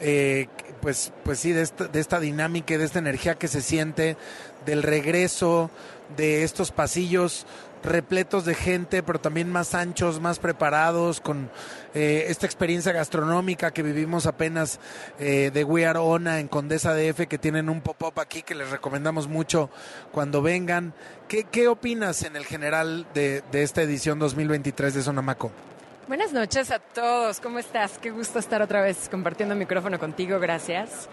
eh, 0.00 0.48
pues, 0.82 1.12
pues 1.24 1.38
sí, 1.38 1.52
de 1.52 1.62
esta, 1.62 1.84
de 1.86 1.98
esta 1.98 2.20
dinámica 2.20 2.76
de 2.76 2.84
esta 2.84 2.98
energía 2.98 3.36
que 3.36 3.48
se 3.48 3.62
siente, 3.62 4.18
del 4.66 4.82
regreso 4.82 5.70
de 6.18 6.44
estos 6.44 6.72
pasillos 6.72 7.46
repletos 7.82 8.44
de 8.44 8.54
gente, 8.54 9.02
pero 9.02 9.20
también 9.20 9.50
más 9.50 9.74
anchos, 9.74 10.20
más 10.20 10.38
preparados, 10.38 11.20
con 11.20 11.50
eh, 11.94 12.26
esta 12.28 12.46
experiencia 12.46 12.92
gastronómica 12.92 13.72
que 13.72 13.82
vivimos 13.82 14.26
apenas 14.26 14.78
eh, 15.18 15.50
de 15.52 15.64
We 15.64 15.86
Are 15.86 15.98
Ona 15.98 16.40
en 16.40 16.48
Condesa 16.48 16.94
DF, 16.94 17.26
que 17.26 17.38
tienen 17.38 17.68
un 17.68 17.80
pop-up 17.80 18.20
aquí 18.20 18.42
que 18.42 18.54
les 18.54 18.70
recomendamos 18.70 19.28
mucho 19.28 19.70
cuando 20.12 20.42
vengan. 20.42 20.94
¿Qué, 21.28 21.44
qué 21.44 21.68
opinas 21.68 22.22
en 22.22 22.36
el 22.36 22.44
general 22.44 23.06
de, 23.14 23.42
de 23.52 23.62
esta 23.62 23.82
edición 23.82 24.18
2023 24.18 24.94
de 24.94 25.02
Sonamaco? 25.02 25.50
Buenas 26.08 26.32
noches 26.32 26.70
a 26.70 26.78
todos, 26.78 27.40
¿cómo 27.40 27.58
estás? 27.58 27.98
Qué 27.98 28.10
gusto 28.10 28.38
estar 28.38 28.60
otra 28.60 28.82
vez 28.82 29.08
compartiendo 29.08 29.54
micrófono 29.54 29.98
contigo, 29.98 30.38
gracias. 30.40 31.08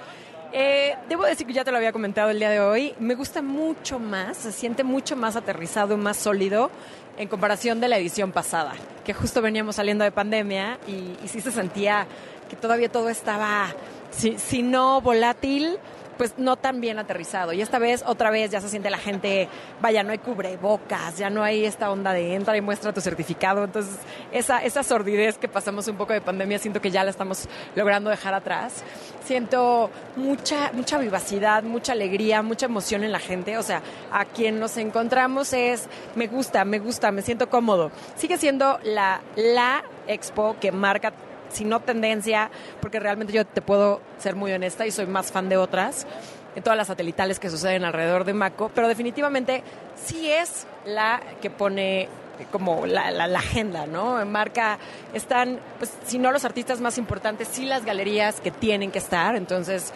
Eh, 0.52 0.96
debo 1.08 1.26
decir 1.26 1.46
que 1.46 1.54
ya 1.54 1.64
te 1.64 1.72
lo 1.72 1.78
había 1.78 1.92
comentado 1.92 2.32
el 2.32 2.40
día 2.40 2.50
de 2.50 2.60
hoy, 2.60 2.96
me 3.00 3.14
gusta 3.14 3.42
mucho 3.44 4.00
más, 4.00 4.38
se 4.38 4.52
siente 4.52 4.84
mucho 4.84 5.16
más 5.16 5.36
aterrizado, 5.36 5.96
más 5.96 6.18
sólido 6.18 6.72
en 7.18 7.28
comparación 7.28 7.80
de 7.80 7.88
la 7.88 7.98
edición 7.98 8.32
pasada, 8.32 8.74
que 9.06 9.14
justo 9.14 9.44
veníamos 9.44 9.76
saliendo 9.76 10.04
de 10.04 10.12
pandemia 10.12 10.80
y, 10.88 11.28
sí 11.28 11.42
se 11.42 11.52
sentía 11.52 12.08
que 12.50 12.56
todavía 12.56 12.90
todo 12.90 13.10
estaba, 13.10 13.68
si 14.10 14.64
no 14.64 15.02
volátil, 15.02 15.78
pues 16.20 16.34
no 16.38 16.58
tan 16.58 16.82
bien 16.82 17.00
aterrizado. 17.00 17.54
Y 17.54 17.62
esta 17.62 17.80
vez, 17.80 18.04
otra 18.06 18.30
vez, 18.30 18.52
ya 18.52 18.60
se 18.60 18.68
siente 18.68 18.90
la 18.90 18.98
gente, 18.98 19.48
vaya, 19.82 20.04
no 20.04 20.12
hay 20.12 20.18
cubrebocas, 20.18 21.18
ya 21.18 21.30
no 21.30 21.44
hay 21.44 21.64
esta 21.64 21.90
onda 21.90 22.12
de 22.12 22.36
entra 22.36 22.58
y 22.58 22.62
muestra 22.62 22.92
tu 22.92 23.00
certificado. 23.00 23.64
Entonces, 23.64 23.96
esa, 24.34 24.62
esa 24.62 24.84
sordidez 24.84 25.38
que 25.38 25.48
pasamos 25.48 25.88
un 25.88 25.96
poco 25.96 26.12
de 26.12 26.20
pandemia, 26.20 26.60
siento 26.60 26.82
que 26.82 26.92
ya 26.92 27.06
la 27.06 27.12
estamos 27.12 27.48
logrando 27.74 28.10
dejar 28.10 28.34
atrás. 28.34 28.84
Siento 29.24 29.90
mucha, 30.18 30.74
mucha 30.74 30.98
vivacidad, 30.98 31.64
mucha 31.64 31.94
alegría, 31.94 32.42
mucha 32.42 32.66
emoción 32.66 33.06
en 33.06 33.14
la 33.14 33.20
gente. 33.20 33.58
O 33.58 33.64
sea, 33.64 33.82
a 34.12 34.26
quien 34.26 34.60
nos 34.60 34.76
encontramos 34.76 35.54
es, 35.54 35.88
me 36.16 36.28
gusta, 36.28 36.66
me 36.66 36.80
gusta, 36.80 37.14
me 37.14 37.22
siento 37.22 37.50
cómodo. 37.50 37.92
Sigue 38.18 38.38
siendo 38.38 38.78
la, 38.84 39.22
la 39.38 39.86
expo 40.06 40.58
que 40.60 40.74
marca 40.74 41.14
si 41.50 41.66
no 41.66 41.80
tendencia, 41.80 42.50
porque 42.82 43.00
realmente 43.00 43.34
yo 43.34 43.46
te 43.46 43.62
puedo 43.62 44.02
ser 44.18 44.36
muy 44.36 44.52
honesta 44.52 44.86
y 44.86 44.92
soy 44.92 45.08
más 45.08 45.32
fan 45.32 45.50
de 45.50 45.58
otras, 45.58 46.06
de 46.56 46.62
todas 46.62 46.78
las 46.78 46.88
satelitales 46.88 47.40
que 47.40 47.50
suceden 47.50 47.84
alrededor 47.84 48.24
de 48.24 48.34
Maco, 48.34 48.72
pero 48.74 48.88
definitivamente 48.88 49.64
sí 49.96 50.30
es 50.32 50.66
la 50.86 51.22
que 51.42 51.50
pone 51.50 52.08
como 52.52 52.86
la, 52.86 53.12
la, 53.12 53.40
agenda, 53.40 53.86
¿no? 53.86 54.26
Marca, 54.26 54.80
están, 55.14 55.60
pues, 55.78 55.92
si 56.06 56.20
no 56.20 56.32
los 56.32 56.46
artistas 56.46 56.80
más 56.80 56.98
importantes, 56.98 57.50
sí 57.52 57.66
las 57.66 57.84
galerías 57.84 58.40
que 58.40 58.50
tienen 58.50 58.92
que 58.92 59.00
estar, 59.00 59.36
entonces 59.36 59.94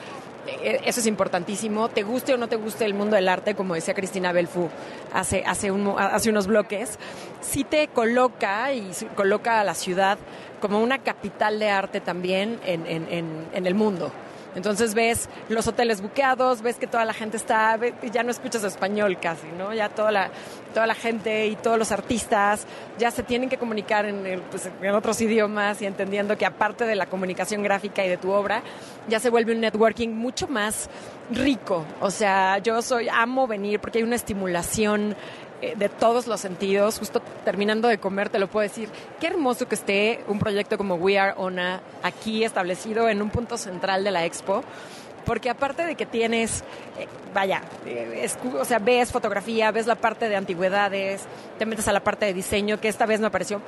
eso 0.84 1.00
es 1.00 1.08
importantísimo. 1.08 1.90
Te 1.90 2.04
guste 2.04 2.34
o 2.34 2.38
no 2.38 2.48
te 2.48 2.56
guste 2.56 2.86
el 2.86 2.94
mundo 2.94 3.16
del 3.16 3.30
arte, 3.30 3.56
como 3.56 3.76
decía 3.76 3.94
Cristina 3.94 4.32
Belfu 4.32 4.70
hace, 5.14 5.44
hace, 5.46 5.72
un, 5.72 5.96
hace 5.98 6.30
unos 6.30 6.48
bloques, 6.48 6.98
sí 7.42 7.64
te 7.64 7.88
coloca 7.88 8.74
y 8.74 8.92
coloca 9.16 9.62
a 9.62 9.64
la 9.64 9.74
ciudad 9.74 10.18
como 10.64 10.82
una 10.82 11.00
capital 11.00 11.60
de 11.60 11.70
arte 11.70 12.00
también 12.00 12.58
en, 12.66 12.88
en, 12.88 13.50
en, 13.52 13.68
el 13.68 13.76
mundo. 13.76 14.14
Entonces 14.56 14.94
ves 14.94 15.28
los 15.50 15.68
hoteles 15.68 16.02
buqueados, 16.02 16.62
ves 16.62 16.78
que 16.78 16.88
toda 16.88 17.04
la 17.04 17.14
gente 17.14 17.36
está, 17.36 17.78
ya 18.14 18.24
no 18.24 18.32
escuchas 18.32 18.64
español 18.64 19.18
casi, 19.20 19.48
¿no? 19.58 19.74
Ya 19.74 19.90
toda 19.90 20.12
la, 20.12 20.32
toda 20.74 20.88
la 20.88 20.96
gente 20.96 21.48
y 21.48 21.58
todos 21.58 21.78
los 21.78 21.92
artistas 21.92 22.66
ya 22.98 23.12
se 23.12 23.24
tienen 23.24 23.50
que 23.50 23.58
comunicar 23.58 24.06
en, 24.06 24.42
pues, 24.52 24.70
en 24.82 24.96
otros 24.96 25.20
idiomas 25.20 25.82
y 25.82 25.86
entendiendo 25.86 26.38
que 26.38 26.46
aparte 26.46 26.86
de 26.86 26.96
la 26.96 27.08
comunicación 27.08 27.62
gráfica 27.62 28.06
y 28.06 28.08
de 28.08 28.16
tu 28.16 28.32
obra, 28.32 28.64
ya 29.10 29.20
se 29.20 29.30
vuelve 29.30 29.52
un 29.52 29.60
networking 29.60 30.10
mucho 30.10 30.48
más 30.48 30.90
rico. 31.30 31.84
O 32.00 32.10
sea, 32.10 32.60
yo 32.60 32.82
soy, 32.82 33.10
amo 33.10 33.48
venir 33.48 33.82
porque 33.82 33.98
hay 33.98 34.06
una 34.06 34.16
estimulación 34.16 35.18
de 35.78 35.90
todos 35.90 36.28
los 36.28 36.40
sentidos. 36.40 37.00
Justo 37.00 37.22
terminando 37.46 37.88
de 37.88 37.98
comer, 37.98 38.30
te 38.30 38.40
lo 38.40 38.48
puedo 38.48 38.64
decir. 38.68 38.90
Qué 39.20 39.28
hermoso 39.28 39.68
que 39.68 39.76
esté 39.76 40.24
un 40.28 40.40
proyecto 40.40 40.78
como 40.78 40.96
We 40.96 41.18
Are 41.18 41.34
Ona 41.38 41.82
aquí 42.04 42.44
establecido 42.44 43.10
en 43.10 43.22
un 43.22 43.30
punto 43.30 43.58
central 43.58 44.04
de 44.04 44.12
la 44.12 44.26
expo. 44.26 44.64
Porque 45.26 45.50
aparte 45.50 45.86
de 45.86 45.96
que 45.96 46.06
tienes, 46.06 46.66
eh, 47.00 47.08
vaya, 47.34 47.62
eh, 47.86 48.20
es, 48.24 48.38
o 48.60 48.66
sea, 48.66 48.80
ves 48.80 49.10
fotografía, 49.12 49.72
ves 49.72 49.88
la 49.88 49.96
parte 49.96 50.28
de 50.28 50.36
antigüedades, 50.36 51.22
te 51.58 51.66
metes 51.66 51.88
a 51.88 51.94
la 51.94 52.02
parte 52.04 52.26
de 52.26 52.34
diseño, 52.34 52.82
que 52.82 52.90
esta 52.90 53.06
vez 53.06 53.22
me 53.22 53.32
pareció 53.32 53.62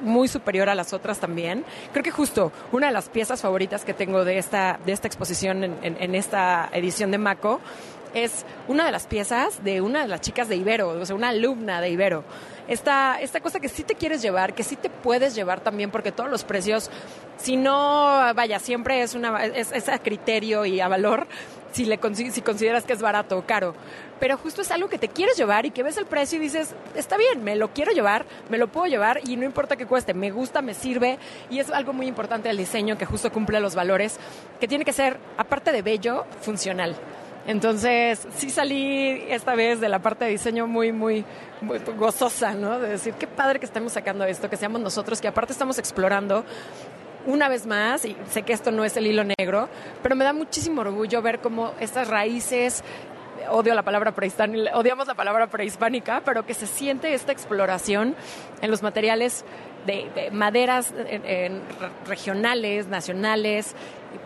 muy 0.00 0.26
superior 0.26 0.68
a 0.68 0.74
las 0.74 0.92
otras 0.92 1.18
también. 1.20 1.64
Creo 1.92 2.02
que 2.02 2.10
justo 2.10 2.50
una 2.72 2.88
de 2.88 2.92
las 2.92 3.08
piezas 3.08 3.40
favoritas 3.40 3.84
que 3.84 3.94
tengo 3.94 4.24
de 4.24 4.38
esta, 4.38 4.78
de 4.86 4.92
esta 4.92 5.06
exposición 5.06 5.62
en- 5.62 5.78
en 5.82 6.14
esta 6.16 6.68
edición 6.72 7.12
de 7.12 7.18
Maco 7.18 7.60
es 8.14 8.44
una 8.66 8.84
de 8.84 8.92
las 8.92 9.06
piezas 9.06 9.62
de 9.64 9.80
una 9.80 10.02
de 10.02 10.08
las 10.08 10.20
chicas 10.20 10.48
de 10.48 10.56
Ibero, 10.56 10.88
o 10.88 11.06
sea, 11.06 11.16
una 11.16 11.28
alumna 11.28 11.80
de 11.80 11.90
Ibero. 11.90 12.24
Esta, 12.68 13.18
esta 13.20 13.40
cosa 13.40 13.60
que 13.60 13.68
sí 13.68 13.82
te 13.82 13.94
quieres 13.94 14.20
llevar, 14.20 14.54
que 14.54 14.62
sí 14.62 14.76
te 14.76 14.90
puedes 14.90 15.34
llevar 15.34 15.60
también, 15.60 15.90
porque 15.90 16.12
todos 16.12 16.30
los 16.30 16.44
precios, 16.44 16.90
si 17.38 17.56
no, 17.56 18.20
vaya, 18.34 18.58
siempre 18.58 19.00
es, 19.02 19.14
una, 19.14 19.44
es, 19.46 19.72
es 19.72 19.88
a 19.88 19.98
criterio 19.98 20.66
y 20.66 20.80
a 20.80 20.88
valor, 20.88 21.26
si, 21.72 21.84
le, 21.84 21.98
si 22.30 22.42
consideras 22.42 22.84
que 22.84 22.92
es 22.92 23.00
barato 23.00 23.38
o 23.38 23.46
caro. 23.46 23.74
Pero 24.20 24.36
justo 24.36 24.62
es 24.62 24.70
algo 24.70 24.88
que 24.88 24.98
te 24.98 25.08
quieres 25.08 25.36
llevar 25.36 25.64
y 25.64 25.70
que 25.70 25.82
ves 25.82 25.96
el 25.96 26.06
precio 26.06 26.38
y 26.38 26.42
dices, 26.42 26.74
está 26.94 27.16
bien, 27.16 27.44
me 27.44 27.56
lo 27.56 27.72
quiero 27.72 27.92
llevar, 27.92 28.26
me 28.50 28.58
lo 28.58 28.68
puedo 28.68 28.86
llevar 28.86 29.20
y 29.24 29.36
no 29.36 29.44
importa 29.44 29.76
que 29.76 29.86
cueste, 29.86 30.12
me 30.12 30.30
gusta, 30.30 30.60
me 30.60 30.74
sirve 30.74 31.18
y 31.50 31.60
es 31.60 31.70
algo 31.70 31.92
muy 31.92 32.06
importante 32.06 32.48
del 32.48 32.56
diseño 32.56 32.98
que 32.98 33.06
justo 33.06 33.30
cumple 33.32 33.60
los 33.60 33.74
valores, 33.74 34.18
que 34.60 34.68
tiene 34.68 34.84
que 34.84 34.92
ser, 34.92 35.18
aparte 35.36 35.72
de 35.72 35.82
bello, 35.82 36.26
funcional. 36.40 36.96
Entonces, 37.46 38.26
sí 38.36 38.50
salí 38.50 39.24
esta 39.28 39.54
vez 39.54 39.80
de 39.80 39.88
la 39.88 40.00
parte 40.00 40.26
de 40.26 40.32
diseño 40.32 40.66
muy, 40.66 40.92
muy, 40.92 41.24
muy 41.62 41.78
gozosa, 41.96 42.52
¿no? 42.52 42.78
De 42.78 42.90
decir, 42.90 43.14
qué 43.14 43.26
padre 43.26 43.58
que 43.58 43.66
estemos 43.66 43.92
sacando 43.92 44.24
esto, 44.24 44.50
que 44.50 44.56
seamos 44.56 44.80
nosotros, 44.80 45.20
que 45.20 45.28
aparte 45.28 45.52
estamos 45.52 45.78
explorando 45.78 46.44
una 47.26 47.48
vez 47.48 47.66
más, 47.66 48.04
y 48.04 48.16
sé 48.30 48.42
que 48.42 48.52
esto 48.52 48.70
no 48.70 48.84
es 48.84 48.96
el 48.96 49.06
hilo 49.06 49.24
negro, 49.24 49.68
pero 50.02 50.16
me 50.16 50.24
da 50.24 50.32
muchísimo 50.32 50.80
orgullo 50.80 51.20
ver 51.20 51.40
cómo 51.40 51.72
estas 51.80 52.08
raíces, 52.08 52.82
odio 53.50 53.74
la 53.74 53.82
palabra 53.82 54.12
prehispánica, 54.12 54.76
odiamos 54.76 55.06
la 55.06 55.14
palabra 55.14 55.46
prehispánica, 55.46 56.22
pero 56.24 56.46
que 56.46 56.54
se 56.54 56.66
siente 56.66 57.14
esta 57.14 57.32
exploración 57.32 58.14
en 58.62 58.70
los 58.70 58.82
materiales 58.82 59.44
de, 59.86 60.10
de 60.14 60.30
maderas 60.30 60.92
regionales, 62.06 62.88
nacionales, 62.88 63.74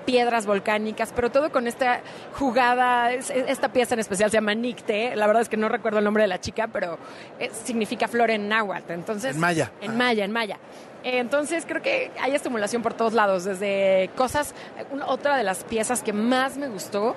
piedras 0.04 0.46
volcánicas, 0.46 1.12
pero 1.14 1.30
todo 1.30 1.50
con 1.52 1.66
esta 1.66 2.00
jugada, 2.34 3.12
es- 3.12 3.30
es- 3.30 3.44
esta 3.48 3.72
pieza 3.72 3.94
en 3.94 4.00
especial 4.00 4.30
se 4.30 4.36
llama 4.36 4.54
Nicte, 4.54 5.14
la 5.16 5.26
verdad 5.26 5.42
es 5.42 5.48
que 5.48 5.56
no 5.56 5.68
recuerdo 5.68 5.98
el 5.98 6.04
nombre 6.04 6.22
de 6.24 6.28
la 6.28 6.40
chica, 6.40 6.68
pero 6.72 6.98
eh, 7.38 7.50
significa 7.64 8.08
flor 8.08 8.30
en 8.30 8.48
náhuatl, 8.48 8.92
entonces... 8.92 9.34
En 9.36 9.40
maya. 9.40 9.70
En 9.80 9.96
maya, 9.96 10.24
en 10.24 10.32
maya. 10.32 10.58
Eh, 11.04 11.18
Entonces 11.18 11.64
creo 11.66 11.82
que 11.82 12.12
hay 12.20 12.34
estimulación 12.34 12.80
por 12.82 12.94
todos 12.94 13.12
lados, 13.12 13.44
desde 13.44 14.10
cosas, 14.16 14.54
una- 14.92 15.06
otra 15.08 15.36
de 15.36 15.42
las 15.42 15.64
piezas 15.64 16.00
que 16.02 16.12
más 16.12 16.56
me 16.56 16.68
gustó 16.68 17.16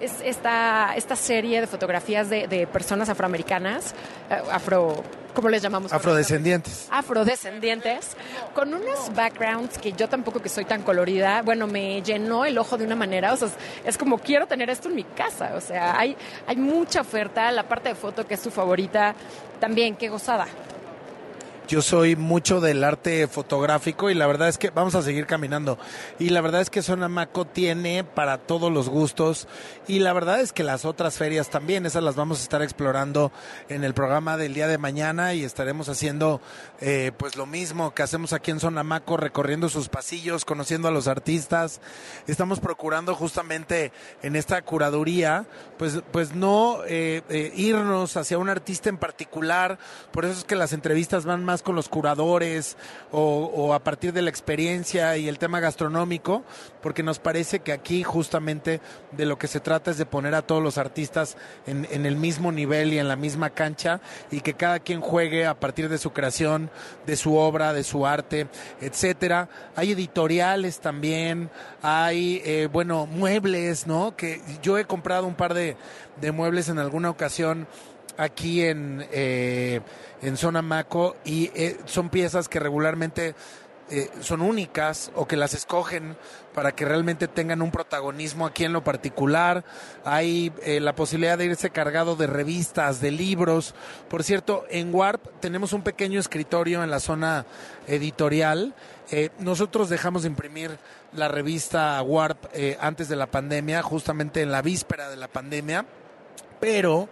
es 0.00 0.12
esta, 0.24 0.94
esta 0.96 1.16
serie 1.16 1.60
de 1.60 1.66
fotografías 1.66 2.28
de, 2.28 2.46
de 2.46 2.66
personas 2.66 3.08
afroamericanas, 3.08 3.94
eh, 4.30 4.40
afro, 4.50 5.02
¿cómo 5.34 5.48
les 5.48 5.62
llamamos? 5.62 5.92
Afrodescendientes. 5.92 6.88
afrodescendientes, 6.90 8.16
con 8.54 8.74
unos 8.74 9.14
backgrounds 9.14 9.78
que 9.78 9.92
yo 9.92 10.08
tampoco 10.08 10.40
que 10.40 10.48
soy 10.48 10.64
tan 10.64 10.82
colorida, 10.82 11.42
bueno, 11.42 11.66
me 11.66 12.02
llenó 12.02 12.44
el 12.44 12.58
ojo 12.58 12.76
de 12.76 12.84
una 12.84 12.96
manera, 12.96 13.32
o 13.32 13.36
sea, 13.36 13.48
es, 13.48 13.54
es 13.84 13.98
como 13.98 14.18
quiero 14.18 14.46
tener 14.46 14.70
esto 14.70 14.88
en 14.88 14.96
mi 14.96 15.04
casa, 15.04 15.52
o 15.54 15.60
sea, 15.60 15.98
hay, 15.98 16.16
hay 16.46 16.56
mucha 16.56 17.00
oferta, 17.00 17.50
la 17.50 17.68
parte 17.68 17.90
de 17.90 17.94
foto 17.94 18.26
que 18.26 18.34
es 18.34 18.42
tu 18.42 18.50
favorita, 18.50 19.14
también, 19.60 19.96
qué 19.96 20.08
gozada. 20.08 20.46
Yo 21.68 21.82
soy 21.82 22.14
mucho 22.14 22.60
del 22.60 22.84
arte 22.84 23.26
fotográfico 23.26 24.08
y 24.08 24.14
la 24.14 24.28
verdad 24.28 24.48
es 24.48 24.56
que 24.56 24.70
vamos 24.70 24.94
a 24.94 25.02
seguir 25.02 25.26
caminando. 25.26 25.78
Y 26.20 26.28
la 26.28 26.40
verdad 26.40 26.60
es 26.60 26.70
que 26.70 26.80
Zona 26.80 27.08
Maco 27.08 27.44
tiene 27.44 28.04
para 28.04 28.38
todos 28.38 28.70
los 28.70 28.88
gustos 28.88 29.48
y 29.88 29.98
la 29.98 30.12
verdad 30.12 30.40
es 30.40 30.52
que 30.52 30.62
las 30.62 30.84
otras 30.84 31.16
ferias 31.16 31.50
también, 31.50 31.84
esas 31.84 32.04
las 32.04 32.14
vamos 32.14 32.38
a 32.38 32.42
estar 32.44 32.62
explorando 32.62 33.32
en 33.68 33.82
el 33.82 33.94
programa 33.94 34.36
del 34.36 34.54
día 34.54 34.68
de 34.68 34.78
mañana 34.78 35.34
y 35.34 35.42
estaremos 35.42 35.88
haciendo 35.88 36.40
eh, 36.80 37.10
pues 37.16 37.34
lo 37.34 37.46
mismo 37.46 37.92
que 37.94 38.04
hacemos 38.04 38.32
aquí 38.32 38.52
en 38.52 38.60
Zona 38.60 38.84
Maco, 38.84 39.16
recorriendo 39.16 39.68
sus 39.68 39.88
pasillos, 39.88 40.44
conociendo 40.44 40.86
a 40.86 40.92
los 40.92 41.08
artistas. 41.08 41.80
Estamos 42.28 42.60
procurando 42.60 43.16
justamente 43.16 43.90
en 44.22 44.36
esta 44.36 44.62
curaduría 44.62 45.46
pues, 45.78 46.00
pues 46.12 46.32
no 46.32 46.78
eh, 46.86 47.22
eh, 47.28 47.52
irnos 47.56 48.16
hacia 48.16 48.38
un 48.38 48.48
artista 48.48 48.88
en 48.88 48.98
particular, 48.98 49.78
por 50.12 50.24
eso 50.24 50.38
es 50.38 50.44
que 50.44 50.54
las 50.54 50.72
entrevistas 50.72 51.24
van 51.24 51.44
más 51.44 51.55
con 51.62 51.74
los 51.74 51.88
curadores 51.88 52.76
o, 53.12 53.74
a 53.74 53.78
partir 53.80 54.12
de 54.12 54.22
la 54.22 54.30
experiencia 54.30 55.16
y 55.16 55.28
el 55.28 55.38
tema 55.38 55.60
gastronómico, 55.60 56.44
porque 56.82 57.02
nos 57.02 57.18
parece 57.18 57.60
que 57.60 57.72
aquí 57.72 58.02
justamente 58.02 58.80
de 59.12 59.26
lo 59.26 59.38
que 59.38 59.48
se 59.48 59.60
trata 59.60 59.90
es 59.90 59.98
de 59.98 60.06
poner 60.06 60.34
a 60.34 60.42
todos 60.42 60.62
los 60.62 60.78
artistas 60.78 61.36
en, 61.66 61.86
el 62.06 62.16
mismo 62.16 62.52
nivel 62.52 62.92
y 62.92 62.98
en 62.98 63.08
la 63.08 63.16
misma 63.16 63.50
cancha 63.50 64.00
y 64.30 64.40
que 64.40 64.54
cada 64.54 64.80
quien 64.80 65.00
juegue 65.00 65.46
a 65.46 65.58
partir 65.58 65.88
de 65.88 65.98
su 65.98 66.12
creación, 66.12 66.70
de 67.06 67.16
su 67.16 67.36
obra, 67.36 67.72
de 67.72 67.84
su 67.84 68.06
arte, 68.06 68.48
etcétera. 68.80 69.48
Hay 69.74 69.92
editoriales 69.92 70.80
también, 70.80 71.50
hay, 71.82 72.42
eh, 72.44 72.68
bueno, 72.72 73.06
muebles, 73.06 73.86
¿no? 73.86 74.16
Que 74.16 74.40
yo 74.62 74.78
he 74.78 74.84
comprado 74.84 75.26
un 75.26 75.34
par 75.34 75.54
de 75.54 75.76
muebles 76.32 76.68
en 76.68 76.78
alguna 76.78 77.10
ocasión 77.10 77.66
aquí 78.16 78.62
en, 78.62 79.06
eh, 79.12 79.80
en 80.22 80.36
Zona 80.36 80.62
Maco 80.62 81.16
y 81.24 81.50
eh, 81.54 81.78
son 81.84 82.08
piezas 82.08 82.48
que 82.48 82.60
regularmente 82.60 83.34
eh, 83.88 84.10
son 84.20 84.42
únicas 84.42 85.12
o 85.14 85.28
que 85.28 85.36
las 85.36 85.54
escogen 85.54 86.16
para 86.52 86.72
que 86.72 86.84
realmente 86.84 87.28
tengan 87.28 87.62
un 87.62 87.70
protagonismo 87.70 88.44
aquí 88.44 88.64
en 88.64 88.72
lo 88.72 88.82
particular. 88.82 89.64
Hay 90.04 90.52
eh, 90.64 90.80
la 90.80 90.96
posibilidad 90.96 91.38
de 91.38 91.44
irse 91.44 91.70
cargado 91.70 92.16
de 92.16 92.26
revistas, 92.26 93.00
de 93.00 93.12
libros. 93.12 93.74
Por 94.08 94.24
cierto, 94.24 94.64
en 94.70 94.92
Warp 94.92 95.22
tenemos 95.38 95.72
un 95.72 95.82
pequeño 95.82 96.18
escritorio 96.18 96.82
en 96.82 96.90
la 96.90 96.98
zona 96.98 97.46
editorial. 97.86 98.74
Nosotros 99.38 99.88
dejamos 99.88 100.22
de 100.22 100.30
imprimir 100.30 100.78
la 101.12 101.28
revista 101.28 102.02
Warp 102.02 102.46
antes 102.80 103.08
de 103.08 103.14
la 103.14 103.28
pandemia, 103.28 103.80
justamente 103.80 104.42
en 104.42 104.50
la 104.50 104.62
víspera 104.62 105.08
de 105.08 105.16
la 105.16 105.28
pandemia, 105.28 105.86
pero 106.58 107.08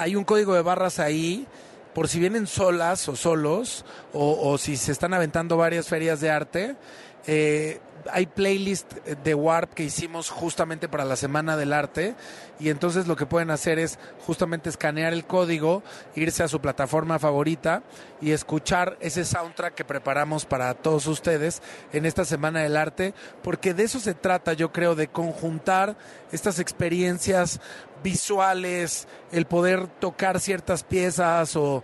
hay 0.00 0.16
un 0.16 0.24
código 0.24 0.54
de 0.54 0.62
barras 0.62 0.98
ahí 0.98 1.46
por 1.94 2.08
si 2.08 2.18
vienen 2.18 2.46
solas 2.46 3.06
o 3.10 3.16
solos 3.16 3.84
o, 4.14 4.56
si 4.56 4.78
se 4.78 4.92
están 4.92 5.12
aventando 5.12 5.58
varias 5.58 5.88
ferias 5.88 6.20
de 6.20 6.30
arte. 6.30 6.76
eh, 7.26 7.80
hay 8.10 8.26
playlist 8.26 8.92
de 8.94 9.34
Warp 9.34 9.74
que 9.74 9.84
hicimos 9.84 10.30
justamente 10.30 10.88
para 10.88 11.04
la 11.04 11.16
Semana 11.16 11.56
del 11.56 11.72
Arte 11.72 12.14
y 12.58 12.68
entonces 12.68 13.06
lo 13.06 13.16
que 13.16 13.26
pueden 13.26 13.50
hacer 13.50 13.78
es 13.78 13.98
justamente 14.26 14.68
escanear 14.68 15.12
el 15.12 15.24
código, 15.24 15.82
irse 16.14 16.42
a 16.42 16.48
su 16.48 16.60
plataforma 16.60 17.18
favorita 17.18 17.82
y 18.20 18.32
escuchar 18.32 18.96
ese 19.00 19.24
soundtrack 19.24 19.74
que 19.74 19.84
preparamos 19.84 20.44
para 20.44 20.74
todos 20.74 21.06
ustedes 21.06 21.62
en 21.92 22.06
esta 22.06 22.24
Semana 22.24 22.60
del 22.60 22.76
Arte, 22.76 23.14
porque 23.42 23.74
de 23.74 23.84
eso 23.84 24.00
se 24.00 24.14
trata, 24.14 24.52
yo 24.52 24.72
creo, 24.72 24.94
de 24.94 25.08
conjuntar 25.08 25.96
estas 26.32 26.58
experiencias 26.58 27.60
visuales, 28.02 29.06
el 29.32 29.46
poder 29.46 29.86
tocar 29.86 30.40
ciertas 30.40 30.82
piezas 30.82 31.56
o, 31.56 31.82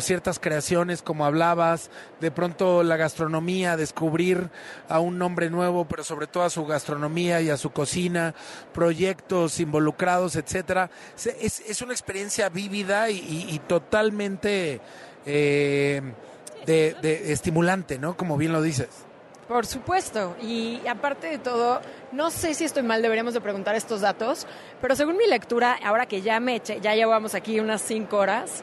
ciertas 0.00 0.38
creaciones, 0.38 1.02
como 1.02 1.24
hablabas, 1.24 1.90
de 2.20 2.30
pronto 2.30 2.82
la 2.82 2.96
gastronomía, 2.96 3.76
descubrir 3.76 4.50
a 4.88 5.00
un 5.00 5.18
nombre 5.18 5.50
nuevo, 5.50 5.86
pero 5.86 6.04
sobre 6.04 6.26
todo 6.26 6.44
a 6.44 6.50
su 6.50 6.66
gastronomía 6.66 7.40
y 7.40 7.50
a 7.50 7.56
su 7.56 7.70
cocina, 7.70 8.34
proyectos 8.72 9.60
involucrados, 9.60 10.36
etcétera. 10.36 10.90
Es, 11.16 11.60
es 11.60 11.82
una 11.82 11.92
experiencia 11.92 12.48
vívida 12.48 13.10
y, 13.10 13.60
totalmente 13.66 14.80
eh, 15.26 16.02
de 16.66 17.32
estimulante, 17.32 17.98
¿no? 17.98 18.16
Como 18.16 18.36
bien 18.36 18.52
lo 18.52 18.62
dices. 18.62 19.07
Por 19.48 19.64
supuesto, 19.64 20.36
y 20.42 20.86
aparte 20.86 21.26
de 21.26 21.38
todo, 21.38 21.80
no 22.12 22.30
sé 22.30 22.52
si 22.52 22.64
estoy 22.64 22.82
mal, 22.82 23.00
deberíamos 23.00 23.32
de 23.32 23.40
preguntar 23.40 23.74
estos 23.74 24.02
datos, 24.02 24.46
pero 24.82 24.94
según 24.94 25.16
mi 25.16 25.26
lectura, 25.26 25.78
ahora 25.82 26.04
que 26.04 26.20
ya 26.20 26.38
me 26.38 26.56
eché, 26.56 26.80
ya 26.82 26.94
llevamos 26.94 27.34
aquí 27.34 27.58
unas 27.58 27.80
cinco 27.80 28.18
horas, 28.18 28.62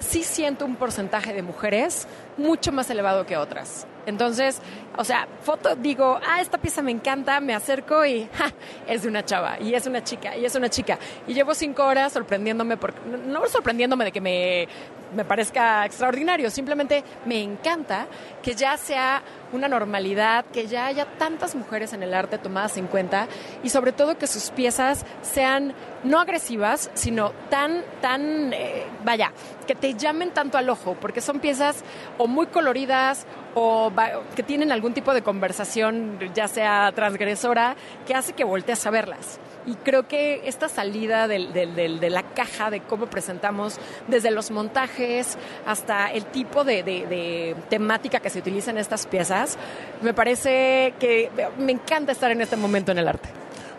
sí 0.00 0.24
siento 0.24 0.64
un 0.64 0.76
porcentaje 0.76 1.34
de 1.34 1.42
mujeres 1.42 2.08
mucho 2.38 2.72
más 2.72 2.88
elevado 2.88 3.26
que 3.26 3.36
otras. 3.36 3.86
Entonces, 4.06 4.62
o 4.96 5.04
sea, 5.04 5.28
foto, 5.42 5.76
digo, 5.76 6.18
ah, 6.26 6.40
esta 6.40 6.56
pieza 6.56 6.80
me 6.80 6.90
encanta, 6.90 7.38
me 7.40 7.54
acerco 7.54 8.06
y 8.06 8.26
ja, 8.32 8.50
es 8.86 9.02
de 9.02 9.08
una 9.08 9.26
chava, 9.26 9.60
y 9.60 9.74
es 9.74 9.86
una 9.86 10.02
chica, 10.02 10.34
y 10.34 10.46
es 10.46 10.54
una 10.54 10.70
chica. 10.70 10.98
Y 11.26 11.34
llevo 11.34 11.54
cinco 11.54 11.84
horas 11.84 12.14
sorprendiéndome, 12.14 12.78
porque, 12.78 12.98
no 13.26 13.46
sorprendiéndome 13.46 14.06
de 14.06 14.12
que 14.12 14.20
me, 14.22 14.68
me 15.14 15.24
parezca 15.24 15.84
extraordinario, 15.84 16.50
simplemente 16.50 17.04
me 17.24 17.42
encanta 17.42 18.06
que 18.42 18.54
ya 18.54 18.76
sea 18.76 19.22
una 19.52 19.68
normalidad, 19.68 20.44
que 20.46 20.66
ya 20.66 20.86
haya 20.86 21.06
tantas 21.18 21.54
mujeres 21.54 21.92
en 21.92 22.02
el 22.02 22.14
arte 22.14 22.38
tomadas 22.38 22.76
en 22.76 22.86
cuenta 22.86 23.28
y 23.62 23.70
sobre 23.70 23.92
todo 23.92 24.18
que 24.18 24.26
sus 24.26 24.50
piezas 24.50 25.04
sean 25.22 25.74
no 26.04 26.20
agresivas, 26.20 26.90
sino 26.94 27.32
tan, 27.50 27.82
tan, 28.00 28.52
eh, 28.52 28.84
vaya, 29.04 29.32
que 29.66 29.74
te 29.74 29.94
llamen 29.94 30.30
tanto 30.30 30.58
al 30.58 30.68
ojo, 30.68 30.96
porque 31.00 31.20
son 31.20 31.40
piezas 31.40 31.82
o 32.18 32.26
muy 32.26 32.46
coloridas 32.46 33.26
o 33.54 33.90
que 34.36 34.42
tienen 34.42 34.70
algún 34.70 34.94
tipo 34.94 35.14
de 35.14 35.22
conversación, 35.22 36.18
ya 36.34 36.48
sea 36.48 36.92
transgresora, 36.94 37.76
que 38.06 38.14
hace 38.14 38.32
que 38.32 38.44
voltees 38.44 38.86
a 38.86 38.90
verlas. 38.90 39.40
Y 39.68 39.74
creo 39.74 40.08
que 40.08 40.48
esta 40.48 40.70
salida 40.70 41.28
de 41.28 42.08
la 42.10 42.22
caja 42.22 42.70
de 42.70 42.80
cómo 42.80 43.04
presentamos 43.06 43.76
desde 44.06 44.30
los 44.30 44.50
montajes 44.50 45.36
hasta 45.66 46.10
el 46.10 46.24
tipo 46.24 46.64
de 46.64 47.54
temática 47.68 48.20
que 48.20 48.30
se 48.30 48.38
utiliza 48.38 48.70
en 48.70 48.78
estas 48.78 49.06
piezas, 49.06 49.58
me 50.00 50.14
parece 50.14 50.94
que 50.98 51.30
me 51.58 51.72
encanta 51.72 52.12
estar 52.12 52.30
en 52.30 52.40
este 52.40 52.56
momento 52.56 52.92
en 52.92 52.98
el 52.98 53.08
arte. 53.08 53.28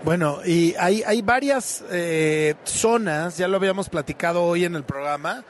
Bueno, 0.04 0.40
y 0.46 0.76
hay, 0.78 1.02
hay 1.08 1.24
varias 1.24 1.84
eh, 1.90 2.54
zonas, 2.66 3.38
ya 3.38 3.48
lo 3.48 3.58
habíamos 3.58 3.90
platicado 3.90 4.44
hoy 4.44 4.66
en 4.66 4.76
el 4.76 4.84
programa. 4.84 5.44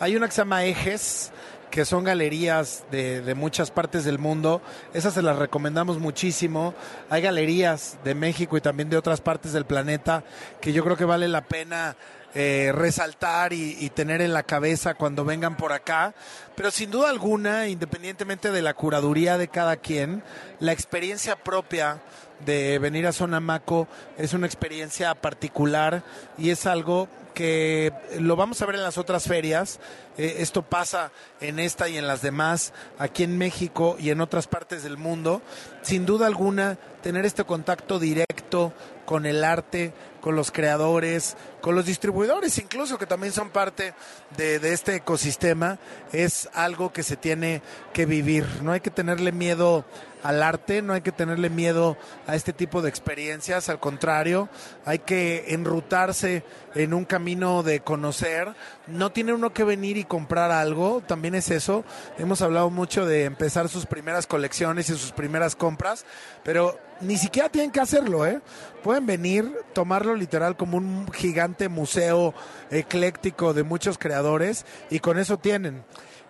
Hay 0.00 0.16
una 0.16 0.26
que 0.26 0.32
se 0.32 0.40
llama 0.40 0.64
Ejes, 0.64 1.30
que 1.72 1.86
son 1.86 2.04
galerías 2.04 2.84
de, 2.90 3.22
de 3.22 3.34
muchas 3.34 3.70
partes 3.70 4.04
del 4.04 4.18
mundo. 4.18 4.60
Esas 4.92 5.14
se 5.14 5.22
las 5.22 5.38
recomendamos 5.38 5.98
muchísimo. 5.98 6.74
Hay 7.08 7.22
galerías 7.22 7.96
de 8.04 8.14
México 8.14 8.58
y 8.58 8.60
también 8.60 8.90
de 8.90 8.98
otras 8.98 9.22
partes 9.22 9.54
del 9.54 9.64
planeta 9.64 10.22
que 10.60 10.74
yo 10.74 10.84
creo 10.84 10.98
que 10.98 11.06
vale 11.06 11.28
la 11.28 11.46
pena 11.46 11.96
eh, 12.34 12.72
resaltar 12.74 13.54
y, 13.54 13.78
y 13.80 13.88
tener 13.88 14.20
en 14.20 14.34
la 14.34 14.42
cabeza 14.42 14.92
cuando 14.92 15.24
vengan 15.24 15.56
por 15.56 15.72
acá. 15.72 16.14
Pero 16.56 16.70
sin 16.70 16.90
duda 16.90 17.08
alguna, 17.08 17.68
independientemente 17.68 18.52
de 18.52 18.60
la 18.60 18.74
curaduría 18.74 19.38
de 19.38 19.48
cada 19.48 19.76
quien, 19.76 20.22
la 20.60 20.72
experiencia 20.72 21.36
propia 21.36 22.02
de 22.44 22.78
venir 22.80 23.06
a 23.06 23.12
Sonamaco 23.12 23.88
es 24.18 24.34
una 24.34 24.46
experiencia 24.46 25.14
particular 25.14 26.02
y 26.36 26.50
es 26.50 26.66
algo 26.66 27.08
que 27.34 27.92
lo 28.18 28.36
vamos 28.36 28.60
a 28.62 28.66
ver 28.66 28.76
en 28.76 28.82
las 28.82 28.98
otras 28.98 29.24
ferias. 29.24 29.80
Eh, 30.18 30.36
esto 30.38 30.62
pasa 30.62 31.10
en 31.40 31.58
esta 31.58 31.88
y 31.88 31.96
en 31.96 32.06
las 32.06 32.22
demás, 32.22 32.72
aquí 32.98 33.22
en 33.22 33.38
México 33.38 33.96
y 33.98 34.10
en 34.10 34.20
otras 34.20 34.46
partes 34.46 34.82
del 34.82 34.96
mundo. 34.96 35.42
Sin 35.82 36.06
duda 36.06 36.26
alguna, 36.26 36.78
tener 37.02 37.24
este 37.24 37.44
contacto 37.44 37.98
directo 37.98 38.72
con 39.04 39.26
el 39.26 39.44
arte, 39.44 39.92
con 40.20 40.36
los 40.36 40.52
creadores, 40.52 41.36
con 41.60 41.74
los 41.74 41.86
distribuidores, 41.86 42.56
incluso 42.58 42.96
que 42.96 43.06
también 43.06 43.32
son 43.32 43.50
parte 43.50 43.94
de, 44.36 44.58
de 44.60 44.72
este 44.72 44.96
ecosistema, 44.96 45.78
es 46.12 46.48
algo 46.54 46.92
que 46.92 47.02
se 47.02 47.16
tiene 47.16 47.60
que 47.92 48.06
vivir. 48.06 48.46
No 48.62 48.72
hay 48.72 48.80
que 48.80 48.90
tenerle 48.90 49.32
miedo 49.32 49.84
al 50.22 50.42
arte, 50.42 50.82
no 50.82 50.92
hay 50.92 51.00
que 51.00 51.12
tenerle 51.12 51.50
miedo 51.50 51.96
a 52.26 52.36
este 52.36 52.52
tipo 52.52 52.82
de 52.82 52.88
experiencias, 52.88 53.68
al 53.68 53.80
contrario, 53.80 54.48
hay 54.84 55.00
que 55.00 55.46
enrutarse 55.48 56.44
en 56.74 56.94
un 56.94 57.04
camino 57.04 57.21
de 57.22 57.80
conocer. 57.84 58.52
No 58.88 59.12
tiene 59.12 59.32
uno 59.32 59.52
que 59.52 59.64
venir 59.64 59.96
y 59.96 60.04
comprar 60.04 60.50
algo, 60.50 61.02
también 61.06 61.34
es 61.34 61.50
eso. 61.50 61.84
Hemos 62.18 62.42
hablado 62.42 62.68
mucho 62.68 63.06
de 63.06 63.24
empezar 63.24 63.68
sus 63.68 63.86
primeras 63.86 64.26
colecciones 64.26 64.90
y 64.90 64.94
sus 64.94 65.12
primeras 65.12 65.54
compras, 65.54 66.04
pero 66.42 66.78
ni 67.00 67.16
siquiera 67.16 67.48
tienen 67.48 67.70
que 67.70 67.80
hacerlo, 67.80 68.26
¿eh? 68.26 68.40
Pueden 68.82 69.06
venir, 69.06 69.52
tomarlo 69.72 70.16
literal 70.16 70.56
como 70.56 70.78
un 70.78 71.10
gigante 71.12 71.68
museo 71.68 72.34
ecléctico 72.70 73.54
de 73.54 73.62
muchos 73.62 73.98
creadores 73.98 74.66
y 74.90 74.98
con 74.98 75.18
eso 75.18 75.38
tienen. 75.38 75.84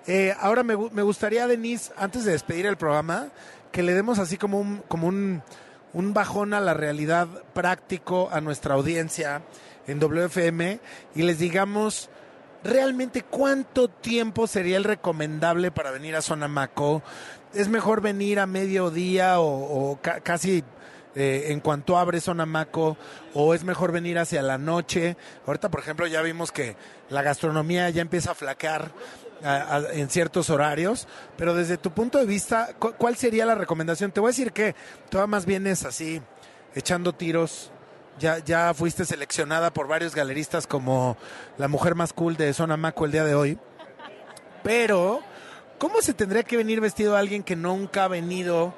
Eh, 0.07 0.35
ahora 0.41 0.63
me, 0.63 0.77
me 0.77 1.03
gustaría, 1.03 1.47
Denise, 1.47 1.93
antes 1.97 2.25
de 2.25 2.33
despedir 2.33 2.67
el 2.67 2.77
programa, 2.77 3.29
que 3.71 3.83
le 3.83 3.95
demos 3.95 4.19
así 4.19 4.37
como 4.37 4.61
un, 4.61 4.83
como 4.89 5.09
un, 5.09 5.43
un 5.95 6.13
bajón 6.13 6.53
a 6.53 6.61
la 6.61 6.75
realidad 6.75 7.29
práctico 7.55 8.29
a 8.31 8.41
nuestra 8.41 8.75
audiencia 8.75 9.43
en 9.87 9.99
WFM 9.99 10.81
y 11.15 11.23
les 11.23 11.39
digamos 11.39 12.09
realmente 12.65 13.23
cuánto 13.23 13.89
tiempo 13.89 14.47
sería 14.47 14.77
el 14.77 14.85
recomendable 14.85 15.71
para 15.73 15.91
venir 15.91 16.15
a 16.17 16.23
Sonamaco. 16.23 17.03
¿Es 17.55 17.69
mejor 17.69 18.01
venir 18.01 18.39
a 18.39 18.47
mediodía 18.47 19.41
o, 19.41 19.91
o 19.91 20.01
ca- 20.01 20.21
casi 20.21 20.63
eh, 21.15 21.47
en 21.49 21.61
cuanto 21.61 21.99
abre 21.99 22.21
Sonamaco 22.21 22.97
o 23.35 23.53
es 23.53 23.65
mejor 23.65 23.91
venir 23.93 24.19
hacia 24.19 24.41
la 24.43 24.59
noche? 24.59 25.17
Ahorita, 25.47 25.71
por 25.71 25.81
ejemplo, 25.81 26.07
ya 26.07 26.23
vimos 26.23 26.53
que 26.53 26.77
la 27.11 27.23
gastronomía 27.23 27.91
ya 27.91 28.01
empieza 28.01 28.31
a 28.31 28.35
flaquear 28.37 28.93
a- 29.45 29.83
en 29.93 30.09
ciertos 30.09 30.49
horarios, 30.51 31.09
pero 31.37 31.53
desde 31.55 31.77
tu 31.77 31.91
punto 31.91 32.19
de 32.19 32.27
vista, 32.27 32.71
cu- 32.79 32.95
¿cuál 32.97 33.17
sería 33.17 33.45
la 33.45 33.57
recomendación? 33.57 34.13
Te 34.13 34.21
voy 34.21 34.29
a 34.29 34.31
decir 34.31 34.53
que 34.53 34.77
tú 35.11 35.19
más 35.27 35.45
vienes 35.47 35.85
así, 35.85 36.23
echando 36.77 37.13
tiros. 37.13 37.72
Ya, 38.19 38.39
ya 38.39 38.73
fuiste 38.75 39.05
seleccionada 39.05 39.73
por 39.73 39.89
varios 39.89 40.15
galeristas 40.15 40.67
como 40.67 41.17
la 41.59 41.69
mujer 41.69 41.95
más 41.95 42.13
cool 42.13 42.37
de 42.37 42.53
Sonamaco 42.53 43.05
el 43.05 43.13
día 43.13 43.25
de 43.25 43.35
hoy. 43.35 43.59
Pero, 44.63 45.21
¿cómo 45.79 46.01
se 46.03 46.15
tendría 46.15 46.43
que 46.43 46.57
venir 46.57 46.81
vestido 46.81 47.17
alguien 47.17 47.43
que 47.43 47.57
nunca 47.57 48.05
ha 48.05 48.09
venido? 48.09 48.75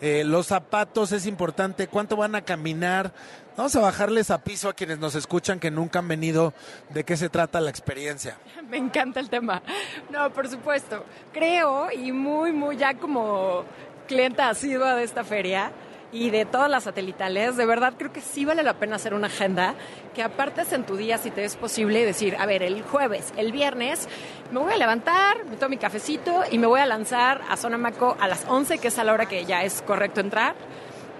Eh, 0.00 0.24
los 0.24 0.46
zapatos 0.46 1.12
es 1.12 1.26
importante. 1.26 1.88
¿Cuánto 1.88 2.16
van 2.16 2.34
a 2.34 2.42
caminar? 2.42 3.12
Vamos 3.56 3.74
a 3.76 3.80
bajarles 3.80 4.30
a 4.30 4.38
piso 4.38 4.68
a 4.68 4.72
quienes 4.72 4.98
nos 4.98 5.14
escuchan 5.14 5.58
que 5.58 5.70
nunca 5.70 5.98
han 5.98 6.08
venido. 6.08 6.54
¿De 6.90 7.04
qué 7.04 7.16
se 7.16 7.28
trata 7.28 7.60
la 7.60 7.70
experiencia? 7.70 8.38
Me 8.68 8.78
encanta 8.78 9.20
el 9.20 9.28
tema. 9.28 9.62
No, 10.10 10.32
por 10.32 10.48
supuesto. 10.48 11.04
Creo, 11.32 11.90
y 11.90 12.12
muy, 12.12 12.52
muy 12.52 12.76
ya 12.76 12.94
como 12.94 13.64
clienta 14.06 14.48
asidua 14.48 14.94
de 14.94 15.04
esta 15.04 15.24
feria 15.24 15.72
y 16.12 16.30
de 16.30 16.44
todas 16.44 16.70
las 16.70 16.84
satelitales, 16.84 17.56
de 17.56 17.66
verdad 17.66 17.94
creo 17.98 18.12
que 18.12 18.20
sí 18.20 18.44
vale 18.44 18.62
la 18.62 18.74
pena 18.74 18.96
hacer 18.96 19.14
una 19.14 19.26
agenda 19.26 19.74
que 20.14 20.22
apartes 20.22 20.72
en 20.72 20.84
tu 20.84 20.96
día 20.96 21.18
si 21.18 21.30
te 21.30 21.44
es 21.44 21.56
posible 21.56 22.04
decir, 22.04 22.36
a 22.38 22.46
ver, 22.46 22.62
el 22.62 22.82
jueves, 22.82 23.32
el 23.36 23.52
viernes, 23.52 24.08
me 24.50 24.60
voy 24.60 24.72
a 24.72 24.76
levantar, 24.76 25.44
me 25.44 25.56
tomo 25.56 25.70
mi 25.70 25.76
cafecito 25.76 26.42
y 26.50 26.58
me 26.58 26.66
voy 26.66 26.80
a 26.80 26.86
lanzar 26.86 27.42
a 27.48 27.56
Sonamaco 27.56 28.16
a 28.18 28.28
las 28.28 28.46
11, 28.48 28.78
que 28.78 28.88
es 28.88 28.98
a 28.98 29.04
la 29.04 29.12
hora 29.12 29.26
que 29.26 29.44
ya 29.44 29.62
es 29.64 29.82
correcto 29.82 30.20
entrar. 30.20 30.54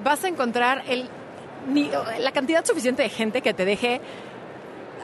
Vas 0.03 0.24
a 0.24 0.28
encontrar 0.28 0.82
el, 0.89 1.09
la 2.18 2.32
cantidad 2.32 2.64
suficiente 2.64 3.03
de 3.03 3.11
gente 3.11 3.43
que 3.43 3.53
te 3.53 3.64
deje 3.64 4.01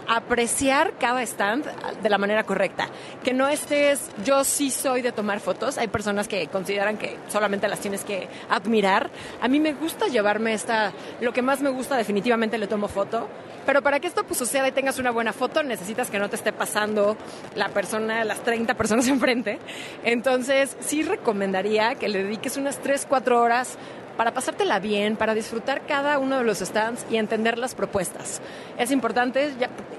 apreciar 0.09 0.95
cada 0.99 1.23
stand 1.23 1.65
de 2.03 2.09
la 2.11 2.19
manera 2.19 2.45
correcta. 2.45 2.89
Que 3.23 3.33
no 3.33 3.49
estés, 3.49 4.11
yo 4.25 4.45
sí 4.45 4.71
soy 4.71 5.03
de 5.03 5.13
tomar 5.13 5.41
fotos, 5.41 5.79
hay 5.79 5.89
personas 5.89 6.29
que 6.29 6.47
consideran 6.49 6.97
que 6.97 7.19
solamente 7.29 7.69
las 7.69 7.81
tienes 7.81 8.05
que 8.05 8.29
admirar. 8.49 9.11
A 9.41 9.49
mí 9.49 9.61
me 9.61 9.73
gusta 9.73 10.09
llevarme 10.09 10.55
esta, 10.55 10.93
lo 11.21 11.33
que 11.33 11.43
más 11.43 11.61
me 11.61 11.71
gusta 11.71 11.97
definitivamente 11.97 12.59
le 12.59 12.67
tomo 12.67 12.89
foto, 12.89 13.29
pero 13.67 13.83
para 13.83 14.01
que 14.01 14.07
esto 14.07 14.25
pues, 14.25 14.39
suceda 14.39 14.69
y 14.69 14.73
tengas 14.73 14.99
una 14.99 15.11
buena 15.11 15.33
foto 15.33 15.63
necesitas 15.63 16.11
que 16.11 16.19
no 16.19 16.29
te 16.29 16.37
esté 16.37 16.53
pasando 16.53 17.17
la 17.55 17.69
persona, 17.71 18.25
las 18.25 18.41
30 18.41 18.75
personas 18.75 19.09
enfrente. 19.09 19.59
Entonces 20.05 20.77
sí 20.81 21.03
recomendaría 21.03 21.95
que 21.95 22.09
le 22.09 22.25
dediques 22.25 22.57
unas 22.57 22.79
3, 22.79 23.07
4 23.09 23.41
horas 23.41 23.79
para 24.17 24.33
pasártela 24.33 24.79
bien, 24.79 25.17
para 25.17 25.35
disfrutar 25.35 25.83
cada 25.87 26.19
uno 26.19 26.39
de 26.39 26.45
los 26.45 26.59
stands 26.59 27.05
y 27.11 27.17
entender 27.17 27.59
las 27.59 27.75
propuestas. 27.75 28.41
Es 28.79 28.91
importante, 28.91 29.53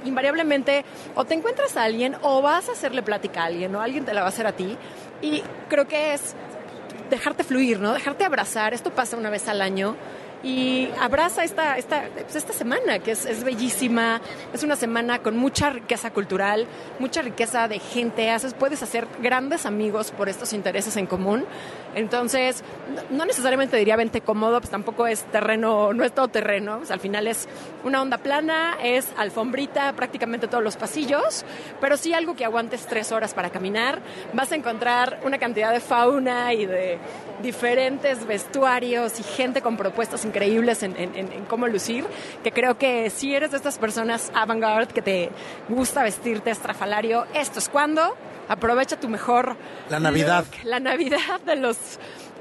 invariablemente, 0.06 0.86
o 1.16 1.26
te 1.26 1.34
encuentras 1.34 1.78
a 1.78 1.84
alguien 1.84 2.16
o 2.22 2.42
vas 2.42 2.70
a 2.70 2.74
hacerle 2.74 3.04
plática 3.04 3.44
a 3.44 3.46
alguien 3.46 3.76
o 3.76 3.82
alguien 3.82 4.06
te 4.06 4.14
la 4.14 4.22
va 4.22 4.28
a 4.28 4.30
hacer 4.30 4.48
a 4.48 4.54
ti. 4.54 4.78
Y 5.22 5.44
creo 5.70 5.88
que 5.88 6.14
es 6.14 6.36
dejarte 7.10 7.44
fluir, 7.44 7.80
¿no? 7.80 7.94
Dejarte 7.94 8.26
abrazar. 8.26 8.74
Esto 8.74 8.92
pasa 8.92 9.18
una 9.18 9.30
vez 9.30 9.48
al 9.48 9.62
año. 9.62 9.96
Y 10.44 10.90
abraza 11.00 11.44
esta, 11.44 11.78
esta, 11.78 12.04
pues, 12.14 12.36
esta 12.36 12.54
semana, 12.54 13.00
que 13.00 13.12
es, 13.12 13.26
es 13.26 13.44
bellísima. 13.44 14.22
Es 14.54 14.64
una 14.64 14.76
semana 14.76 15.20
con 15.20 15.36
mucha 15.38 15.72
riqueza 15.72 16.12
cultural, 16.12 16.68
mucha 17.00 17.22
riqueza 17.22 17.68
de 17.68 17.80
gente. 17.80 18.30
Haces, 18.30 18.54
puedes 18.54 18.84
hacer 18.84 19.08
grandes 19.22 19.66
amigos 19.66 20.12
por 20.12 20.30
estos 20.30 20.54
intereses 20.54 20.98
en 20.98 21.08
común. 21.08 21.46
Entonces, 21.96 22.64
no 23.10 23.26
necesariamente 23.26 23.78
diría 23.78 23.96
vente 23.96 24.22
cómodo, 24.22 24.60
pues 24.60 24.70
tampoco 24.70 25.08
es 25.08 25.24
terreno, 25.32 25.94
no 25.94 26.04
es 26.04 26.14
todo 26.14 26.28
terreno. 26.28 26.82
Al 26.90 27.00
final 27.00 27.26
es 27.28 27.48
una 27.84 28.02
onda 28.02 28.18
plana, 28.18 28.78
es 28.84 29.08
alfombrita 29.18 29.94
prácticamente 29.94 30.48
todos 30.48 30.64
los 30.64 30.76
pasillos, 30.76 31.46
pero 31.80 31.96
sí 31.98 32.14
algo 32.14 32.36
que 32.36 32.44
aguantes 32.44 32.86
tres 32.86 33.12
horas 33.12 33.34
para 33.34 33.50
caminar. 33.50 34.02
Vas 34.34 34.52
a 34.52 34.56
encontrar 34.56 35.22
una 35.24 35.38
cantidad 35.40 35.72
de 35.72 35.80
fauna 35.80 36.54
y 36.54 36.66
de 36.66 37.00
diferentes 37.42 38.26
vestuarios 38.28 39.20
y 39.20 39.24
gente 39.24 39.62
con 39.62 39.78
propuestas 39.78 40.26
en, 40.40 40.96
en- 40.98 41.16
en- 41.16 41.32
en 41.32 41.46
cómo 41.46 41.68
lucir, 41.68 42.06
que 42.44 42.52
creo 42.52 42.78
que 42.78 43.10
si 43.10 43.34
eres 43.36 43.52
de 43.52 43.58
estas 43.58 43.78
personas 43.78 44.32
avant-garde 44.34 44.94
que 44.94 45.02
te 45.02 45.30
gusta 45.70 46.04
vestirte 46.04 46.52
estrafalario, 46.52 47.26
esto 47.34 47.60
es 47.60 47.70
cuando 47.70 48.16
aprovecha 48.48 49.00
tu 49.00 49.08
mejor 49.10 49.56
La 49.90 50.00
Navidad. 50.00 50.46
look, 50.46 50.66
la 50.66 50.80
Navidad 50.80 51.40
de 51.46 51.56
los, 51.56 51.78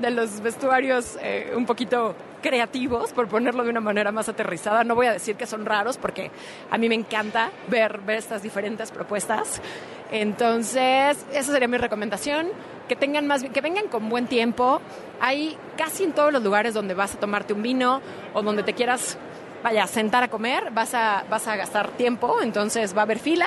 de 0.01 0.11
los 0.11 0.41
vestuarios 0.41 1.17
eh, 1.23 1.53
un 1.57 1.65
poquito 1.67 2.15
creativos, 2.43 3.13
por 3.15 3.27
ponerlo 3.27 3.65
de 3.65 3.71
una 3.71 3.81
manera 3.81 4.13
más 4.13 4.29
aterrizada. 4.29 4.85
No 4.85 4.95
voy 4.95 5.07
a 5.07 5.13
decir 5.15 5.35
que 5.37 5.47
son 5.47 5.65
raros, 5.65 5.97
porque 5.97 6.31
a 6.71 6.77
mí 6.77 6.91
me 6.91 6.95
encanta 6.95 7.51
ver, 7.69 8.01
ver 8.01 8.19
estas 8.19 8.43
diferentes 8.43 8.91
propuestas. 8.91 9.63
Entonces, 10.11 11.25
esa 11.33 11.53
sería 11.53 11.69
mi 11.69 11.79
recomendación. 11.79 12.49
Que 12.89 12.97
tengan 12.97 13.27
más, 13.27 13.43
que 13.43 13.61
vengan 13.61 13.89
con 13.89 14.09
buen 14.11 14.27
tiempo. 14.27 14.81
Hay 15.21 15.57
casi 15.77 16.05
en 16.05 16.13
todos 16.13 16.33
los 16.33 16.43
lugares 16.43 16.75
donde 16.75 16.93
vas 16.95 17.15
a 17.15 17.19
tomarte 17.19 17.55
un 17.55 17.63
vino 17.63 18.03
o 18.35 18.43
donde 18.43 18.63
te 18.63 18.75
quieras, 18.75 19.17
vaya, 19.63 19.87
sentar 19.87 20.23
a 20.23 20.29
comer, 20.29 20.71
vas 20.71 20.93
a, 20.93 21.25
vas 21.31 21.49
a 21.49 21.57
gastar 21.57 21.89
tiempo, 21.93 22.43
entonces 22.43 22.95
va 22.95 23.01
a 23.01 23.05
haber 23.05 23.19
fila. 23.19 23.47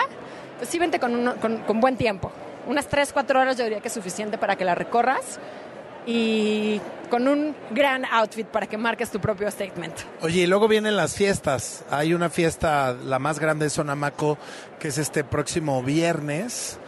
Pues 0.58 0.70
sí, 0.70 0.80
vente 0.80 1.00
con, 1.00 1.36
con, 1.40 1.58
con 1.58 1.80
buen 1.80 1.98
tiempo. 1.98 2.32
Unas 2.68 2.88
3, 2.88 3.14
4 3.14 3.40
horas 3.40 3.58
yo 3.58 3.64
diría 3.64 3.80
que 3.80 3.90
es 3.90 3.94
suficiente 3.94 4.40
para 4.40 4.56
que 4.56 4.66
la 4.66 4.74
recorras 4.74 5.40
y 6.08 6.80
con 7.10 7.28
un 7.28 7.54
gran 7.72 8.06
outfit 8.06 8.48
para 8.48 8.66
que 8.66 8.78
marques 8.78 9.12
tu 9.12 9.20
propio 9.20 9.52
statement. 9.52 9.94
Oye, 10.22 10.42
y 10.42 10.48
luego 10.48 10.68
vienen 10.70 10.96
las 10.96 11.16
fiestas. 11.16 11.84
Hay 11.92 12.14
una 12.14 12.30
fiesta, 12.30 12.94
la 12.94 13.20
más 13.20 13.40
grande 13.40 13.66
de 13.66 13.70
Sonamaco, 13.70 14.38
que 14.80 14.88
es 14.88 14.98
este 14.98 15.26
próximo 15.26 15.84
viernes. 15.84 16.80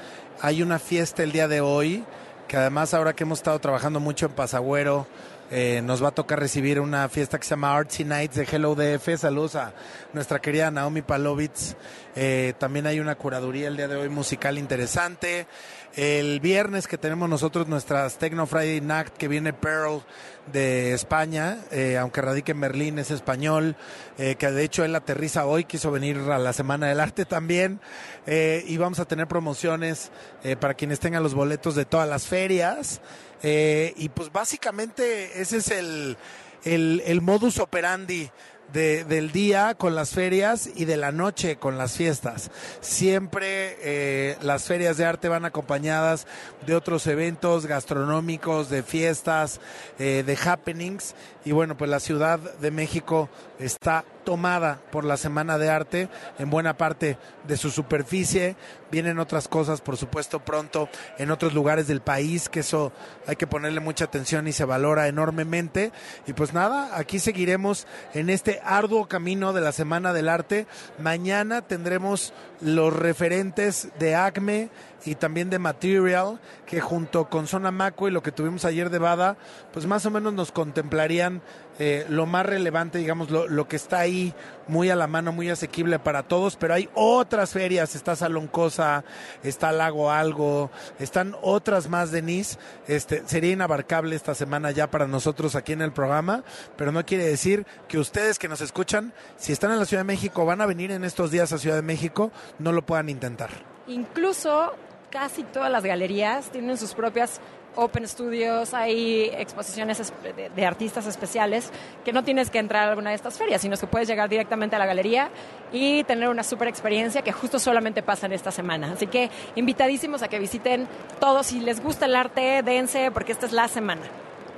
Hay 0.42 0.64
una 0.64 0.80
fiesta 0.80 1.22
el 1.22 1.34
día 1.34 1.50
de 1.50 1.60
hoy, 1.60 2.06
que 2.48 2.56
además 2.56 2.94
ahora 2.94 3.14
que 3.14 3.24
hemos 3.24 3.40
estado 3.40 3.60
trabajando 3.60 4.00
mucho 4.00 4.28
en 4.28 4.32
Pasagüero, 4.32 5.06
eh, 5.52 5.82
nos 5.84 6.04
va 6.04 6.10
a 6.10 6.12
tocar 6.12 6.40
recibir 6.40 6.80
una 6.80 7.10
fiesta 7.10 7.40
que 7.40 7.44
se 7.44 7.50
llama 7.52 7.76
Artsy 7.76 8.06
Nights 8.06 8.36
de 8.36 8.48
Hello 8.50 8.76
DF. 8.76 9.18
Saludos 9.18 9.56
a 9.56 9.74
nuestra 10.14 10.40
querida 10.40 10.70
Naomi 10.70 11.02
Palovitz. 11.02 11.76
Eh, 12.16 12.54
también 12.60 12.86
hay 12.86 13.00
una 13.00 13.16
curaduría 13.16 13.68
el 13.68 13.76
día 13.76 13.88
de 13.88 13.96
hoy 13.96 14.10
musical 14.10 14.60
interesante. 14.60 15.48
El 15.96 16.40
viernes 16.40 16.88
que 16.88 17.00
tenemos 17.00 17.28
nosotros 17.28 17.68
nuestras 17.68 18.20
Techno 18.20 18.46
Friday 18.46 18.80
Night, 18.80 19.10
que 19.10 19.28
viene 19.28 19.54
Pearl 19.54 20.04
de 20.52 20.94
España, 20.94 21.58
eh, 21.72 21.98
aunque 21.98 22.22
radique 22.22 22.52
en 22.52 22.62
Berlín, 22.62 23.00
es 23.00 23.10
español, 23.10 23.76
eh, 24.20 24.36
que 24.36 24.52
de 24.52 24.64
hecho 24.64 24.86
él 24.86 24.94
aterriza 24.94 25.48
hoy, 25.48 25.64
quiso 25.66 25.90
venir 25.90 26.18
a 26.18 26.38
la 26.38 26.54
Semana 26.54 26.88
del 26.88 27.00
Arte 27.00 27.26
también, 27.26 27.82
eh, 28.28 28.64
y 28.68 28.78
vamos 28.78 29.00
a 29.00 29.06
tener 29.06 29.28
promociones 29.28 30.12
eh, 30.44 30.56
para 30.56 30.76
quienes 30.76 31.00
tengan 31.00 31.24
los 31.24 31.34
boletos 31.34 31.74
de 31.74 31.86
todas 31.86 32.08
las 32.08 32.28
ferias, 32.28 33.02
y 33.42 34.10
pues 34.10 34.32
básicamente 34.32 35.42
ese 35.42 35.58
es 35.58 35.72
el, 35.72 36.18
el 36.66 37.22
modus 37.22 37.58
operandi 37.58 38.30
de- 38.74 39.04
del 39.04 39.32
día 39.32 39.74
con 39.76 39.96
las 39.96 40.12
ferias 40.12 40.70
y 40.76 40.86
de 40.86 40.98
la 40.98 41.12
noche 41.12 41.56
con 41.58 41.78
las 41.78 41.94
fiestas. 41.98 42.52
Siempre 42.82 43.78
eh, 43.82 44.38
las 44.42 44.64
ferias 44.66 44.98
de 44.98 45.06
arte 45.06 45.28
van 45.30 45.46
acompañadas 45.46 46.28
de 46.66 46.76
otros 46.76 47.08
eventos 47.08 47.66
gastronómicos, 47.66 48.70
de 48.70 48.84
fiestas, 48.84 49.60
eh, 49.98 50.24
de 50.26 50.38
happenings. 50.50 51.16
Y 51.46 51.52
bueno, 51.52 51.78
pues 51.78 51.90
la 51.90 52.00
Ciudad 52.00 52.40
de 52.40 52.72
México 52.72 53.30
está 53.60 54.04
tomada 54.26 54.82
por 54.92 55.06
la 55.06 55.18
Semana 55.18 55.58
de 55.58 55.70
Arte 55.70 56.10
en 56.38 56.50
buena 56.50 56.78
parte 56.78 57.18
de 57.48 57.58
su 57.58 57.72
superficie. 57.72 58.56
Vienen 58.92 59.20
otras 59.20 59.48
cosas, 59.48 59.82
por 59.82 59.98
supuesto, 59.98 60.44
pronto 60.44 60.90
en 61.18 61.32
otros 61.32 61.54
lugares 61.54 61.88
del 61.88 62.02
país, 62.02 62.50
que 62.50 62.60
eso 62.60 62.92
hay 63.26 63.38
que 63.38 63.48
ponerle 63.48 63.80
mucha 63.80 64.06
atención 64.06 64.48
y 64.48 64.52
se 64.52 64.66
valora 64.66 65.08
enormemente. 65.08 65.92
Y 66.28 66.34
pues 66.34 66.54
nada, 66.54 66.98
aquí 66.98 67.20
seguiremos 67.20 67.88
en 68.14 68.30
este 68.30 68.60
arduo 68.64 69.08
camino 69.08 69.54
de 69.54 69.62
la 69.62 69.72
Semana 69.72 70.14
del 70.14 70.30
Arte. 70.30 70.68
Mañana 71.00 71.62
tendremos 71.62 72.34
los 72.62 72.94
referentes 72.94 73.88
de 73.98 74.16
ACME 74.16 74.70
y 75.06 75.16
también 75.16 75.50
de 75.50 75.60
Material, 75.60 76.40
que 76.66 76.82
junto 76.82 77.30
con 77.30 77.48
Zona 77.48 77.72
Maco 77.72 78.08
y 78.08 78.12
lo 78.12 78.24
que 78.24 78.32
tuvimos 78.32 78.66
ayer 78.66 78.90
de 78.90 79.00
Bada, 79.00 79.38
pues 79.72 79.86
más 79.86 80.06
o 80.06 80.12
menos 80.12 80.34
nos 80.34 80.52
contemplarían 80.52 81.42
eh, 81.82 82.06
lo 82.10 82.26
más 82.26 82.46
relevante, 82.46 82.98
digamos, 82.98 83.30
lo, 83.30 83.48
lo 83.48 83.70
que 83.70 83.78
está 83.78 84.00
ahí 84.00 84.34
muy 84.68 84.90
a 84.90 84.98
la 84.98 85.08
mano, 85.08 85.32
muy 85.32 85.50
asequible 85.50 85.98
para 85.98 86.24
todos, 86.24 86.58
pero 86.58 86.74
hay 86.74 86.90
otras 86.94 87.52
ferias, 87.52 87.96
está 87.96 88.18
Salón 88.18 88.48
Cosa, 88.48 89.06
está 89.44 89.72
Lago 89.72 90.12
Algo, 90.12 90.72
están 91.00 91.36
otras 91.42 91.88
más, 91.88 92.12
Denise, 92.12 92.58
este, 92.88 93.24
sería 93.26 93.54
inabarcable 93.54 94.16
esta 94.18 94.36
semana 94.36 94.72
ya 94.72 94.92
para 94.92 95.08
nosotros 95.08 95.56
aquí 95.56 95.72
en 95.72 95.82
el 95.82 95.94
programa, 95.94 96.44
pero 96.76 96.92
no 96.92 97.06
quiere 97.06 97.26
decir 97.26 97.66
que 97.88 97.98
ustedes 97.98 98.40
que 98.40 98.50
nos 98.50 98.60
escuchan, 98.60 99.14
si 99.38 99.54
están 99.54 99.72
en 99.72 99.80
la 99.80 99.86
Ciudad 99.86 100.02
de 100.02 100.08
México, 100.08 100.46
van 100.46 100.60
a 100.60 100.66
venir 100.66 100.92
en 100.92 101.06
estos 101.06 101.32
días 101.32 101.54
a 101.54 101.58
Ciudad 101.58 101.78
de 101.78 101.82
México, 101.82 102.32
no 102.60 102.74
lo 102.74 102.86
puedan 102.86 103.08
intentar. 103.08 103.50
Incluso 103.88 104.74
casi 105.10 105.44
todas 105.44 105.72
las 105.72 105.84
galerías 105.84 106.50
tienen 106.50 106.78
sus 106.78 106.94
propias 106.94 107.40
Open 107.76 108.08
Studios, 108.08 108.74
hay 108.74 109.32
exposiciones 109.38 110.12
de 110.56 110.66
artistas 110.66 111.06
especiales 111.06 111.72
que 112.04 112.12
no 112.12 112.24
tienes 112.24 112.50
que 112.50 112.58
entrar 112.58 112.86
a 112.86 112.90
alguna 112.90 113.12
de 113.12 113.16
estas 113.16 113.38
ferias, 113.38 113.62
sino 113.62 113.78
que 113.78 113.88
puedes 113.88 114.08
llegar 114.08 114.28
directamente 114.28 114.76
a 114.76 114.80
la 114.80 114.86
galería 114.86 115.30
y 115.72 116.04
tener 116.04 116.30
una 116.30 116.44
super 116.44 116.68
experiencia 116.68 117.22
que 117.22 117.32
justo 117.32 117.60
solamente 117.60 118.02
pasa 118.02 118.26
en 118.26 118.34
esta 118.34 118.52
semana. 118.52 118.94
Así 118.94 119.08
que 119.08 119.30
invitadísimos 119.56 120.24
a 120.24 120.28
que 120.28 120.40
visiten 120.40 120.88
todos. 121.20 121.48
Si 121.48 121.60
les 121.60 121.82
gusta 121.82 122.08
el 122.08 122.16
arte, 122.16 122.64
dense, 122.64 123.12
porque 123.12 123.32
esta 123.32 123.46
es 123.46 123.54
la 123.54 123.68
semana. 123.68 124.02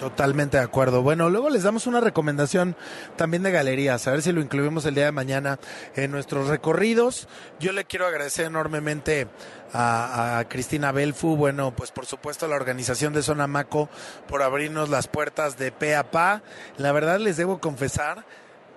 Totalmente 0.01 0.57
de 0.57 0.63
acuerdo. 0.63 1.03
Bueno, 1.03 1.29
luego 1.29 1.51
les 1.51 1.61
damos 1.61 1.85
una 1.85 2.01
recomendación 2.01 2.75
también 3.17 3.43
de 3.43 3.51
galerías, 3.51 4.07
a 4.07 4.11
ver 4.11 4.23
si 4.23 4.31
lo 4.31 4.41
incluimos 4.41 4.83
el 4.87 4.95
día 4.95 5.05
de 5.05 5.11
mañana 5.11 5.59
en 5.95 6.09
nuestros 6.09 6.47
recorridos. 6.47 7.27
Yo 7.59 7.71
le 7.71 7.85
quiero 7.85 8.07
agradecer 8.07 8.47
enormemente 8.47 9.27
a, 9.73 10.43
Cristina 10.49 10.91
Belfu, 10.91 11.35
bueno, 11.35 11.75
pues 11.75 11.91
por 11.91 12.07
supuesto 12.07 12.47
a 12.47 12.49
la 12.49 12.55
organización 12.55 13.13
de 13.13 13.21
Zona 13.21 13.45
Maco 13.45 13.89
por 14.27 14.41
abrirnos 14.41 14.89
las 14.89 15.07
puertas 15.07 15.59
de 15.59 15.71
pe 15.71 15.95
a 15.95 16.09
pa. 16.09 16.41
La 16.77 16.91
verdad 16.93 17.19
les 17.19 17.37
debo 17.37 17.59
confesar 17.59 18.25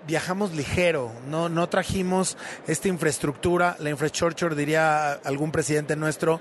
viajamos 0.07 0.53
ligero, 0.53 1.13
no, 1.29 1.49
no 1.49 1.69
trajimos 1.69 2.37
esta 2.67 2.89
infraestructura, 2.89 3.77
la 3.79 3.91
infrastructure 3.91 4.55
diría 4.55 5.13
algún 5.13 5.51
presidente 5.51 5.97
nuestro, 5.97 6.41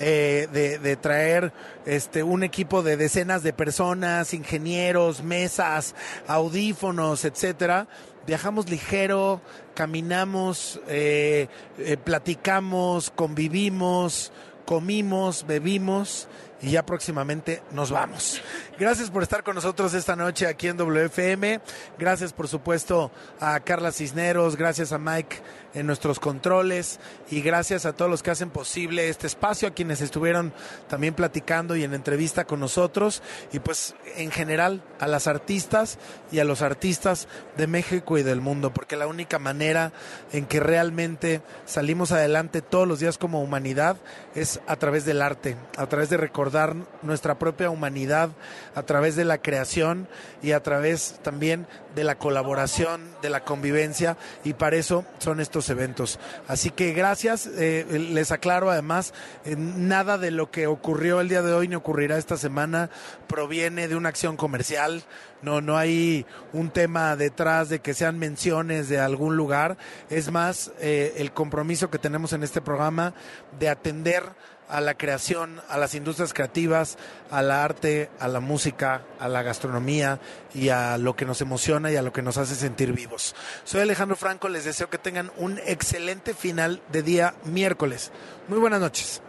eh, 0.00 0.48
de, 0.52 0.78
de 0.78 0.96
traer 0.96 1.52
este 1.86 2.22
un 2.22 2.42
equipo 2.42 2.82
de 2.82 2.96
decenas 2.96 3.42
de 3.42 3.52
personas, 3.52 4.34
ingenieros, 4.34 5.22
mesas, 5.22 5.94
audífonos, 6.26 7.24
etcétera. 7.24 7.86
Viajamos 8.26 8.70
ligero, 8.70 9.42
caminamos, 9.74 10.80
eh, 10.88 11.48
eh, 11.78 11.96
platicamos, 11.96 13.10
convivimos, 13.10 14.32
comimos, 14.64 15.46
bebimos 15.46 16.26
y 16.64 16.70
ya 16.70 16.86
próximamente 16.86 17.62
nos 17.72 17.90
vamos. 17.90 18.40
Gracias 18.78 19.10
por 19.10 19.22
estar 19.22 19.44
con 19.44 19.54
nosotros 19.54 19.92
esta 19.92 20.16
noche 20.16 20.46
aquí 20.46 20.68
en 20.68 20.78
WFM. 20.78 21.60
Gracias 21.98 22.32
por 22.32 22.48
supuesto 22.48 23.10
a 23.38 23.60
Carla 23.60 23.92
Cisneros, 23.92 24.56
gracias 24.56 24.92
a 24.92 24.98
Mike 24.98 25.36
en 25.74 25.86
nuestros 25.86 26.20
controles. 26.20 27.00
Y 27.30 27.40
gracias 27.40 27.86
a 27.86 27.92
todos 27.92 28.10
los 28.10 28.22
que 28.22 28.30
hacen 28.30 28.50
posible 28.50 29.08
este 29.08 29.26
espacio, 29.26 29.68
a 29.68 29.72
quienes 29.72 30.00
estuvieron 30.00 30.52
también 30.88 31.14
platicando 31.14 31.76
y 31.76 31.84
en 31.84 31.94
entrevista 31.94 32.44
con 32.44 32.60
nosotros. 32.60 33.22
Y 33.52 33.58
pues 33.58 33.94
en 34.16 34.30
general 34.30 34.82
a 35.00 35.06
las 35.06 35.26
artistas 35.26 35.98
y 36.30 36.38
a 36.38 36.44
los 36.44 36.62
artistas 36.62 37.28
de 37.56 37.66
México 37.66 38.18
y 38.18 38.22
del 38.22 38.40
mundo, 38.40 38.72
porque 38.72 38.96
la 38.96 39.06
única 39.06 39.38
manera 39.38 39.92
en 40.32 40.46
que 40.46 40.60
realmente 40.60 41.42
salimos 41.66 42.12
adelante 42.12 42.62
todos 42.62 42.88
los 42.88 43.00
días 43.00 43.18
como 43.18 43.42
humanidad 43.42 43.96
es 44.34 44.60
a 44.66 44.76
través 44.76 45.04
del 45.04 45.22
arte, 45.22 45.56
a 45.76 45.86
través 45.86 46.10
de 46.10 46.16
recordar 46.16 46.74
nuestra 47.02 47.38
propia 47.38 47.70
humanidad, 47.70 48.30
a 48.74 48.82
través 48.82 49.16
de 49.16 49.24
la 49.24 49.38
creación 49.38 50.08
y 50.42 50.52
a 50.52 50.62
través 50.62 51.18
también 51.22 51.66
de 51.94 52.04
la 52.04 52.16
colaboración, 52.16 53.00
de 53.22 53.30
la 53.30 53.44
convivencia 53.44 54.16
y 54.44 54.54
para 54.54 54.76
eso 54.76 55.04
son 55.18 55.40
estos 55.40 55.68
eventos. 55.70 56.18
Así 56.48 56.70
que 56.70 56.92
gracias, 56.92 57.46
eh, 57.46 57.86
les 58.10 58.32
aclaro 58.32 58.70
además, 58.70 59.14
eh, 59.44 59.56
nada 59.56 60.18
de 60.18 60.30
lo 60.30 60.50
que 60.50 60.66
ocurrió 60.66 61.20
el 61.20 61.28
día 61.28 61.42
de 61.42 61.52
hoy 61.52 61.68
ni 61.68 61.74
ocurrirá 61.74 62.18
esta 62.18 62.36
semana 62.36 62.90
proviene 63.26 63.88
de 63.88 63.96
una 63.96 64.08
acción 64.08 64.36
comercial, 64.36 65.04
no, 65.42 65.60
no 65.60 65.76
hay 65.76 66.24
un 66.52 66.70
tema 66.70 67.16
detrás 67.16 67.68
de 67.68 67.80
que 67.80 67.94
sean 67.94 68.18
menciones 68.18 68.88
de 68.88 68.98
algún 68.98 69.36
lugar, 69.36 69.76
es 70.08 70.30
más 70.30 70.72
eh, 70.80 71.14
el 71.18 71.32
compromiso 71.32 71.90
que 71.90 71.98
tenemos 71.98 72.32
en 72.32 72.42
este 72.42 72.60
programa 72.60 73.14
de 73.58 73.68
atender 73.68 74.24
a 74.68 74.80
la 74.80 74.94
creación, 74.94 75.60
a 75.68 75.78
las 75.78 75.94
industrias 75.94 76.32
creativas, 76.32 76.98
al 77.30 77.50
arte, 77.50 78.10
a 78.18 78.28
la 78.28 78.40
música, 78.40 79.02
a 79.20 79.28
la 79.28 79.42
gastronomía 79.42 80.20
y 80.54 80.68
a 80.68 80.98
lo 80.98 81.16
que 81.16 81.24
nos 81.24 81.40
emociona 81.40 81.90
y 81.90 81.96
a 81.96 82.02
lo 82.02 82.12
que 82.12 82.22
nos 82.22 82.38
hace 82.38 82.54
sentir 82.54 82.92
vivos. 82.92 83.34
Soy 83.64 83.80
Alejandro 83.80 84.16
Franco, 84.16 84.48
les 84.48 84.64
deseo 84.64 84.90
que 84.90 84.98
tengan 84.98 85.30
un 85.36 85.58
excelente 85.66 86.34
final 86.34 86.82
de 86.90 87.02
día 87.02 87.34
miércoles. 87.44 88.12
Muy 88.48 88.58
buenas 88.58 88.80
noches. 88.80 89.22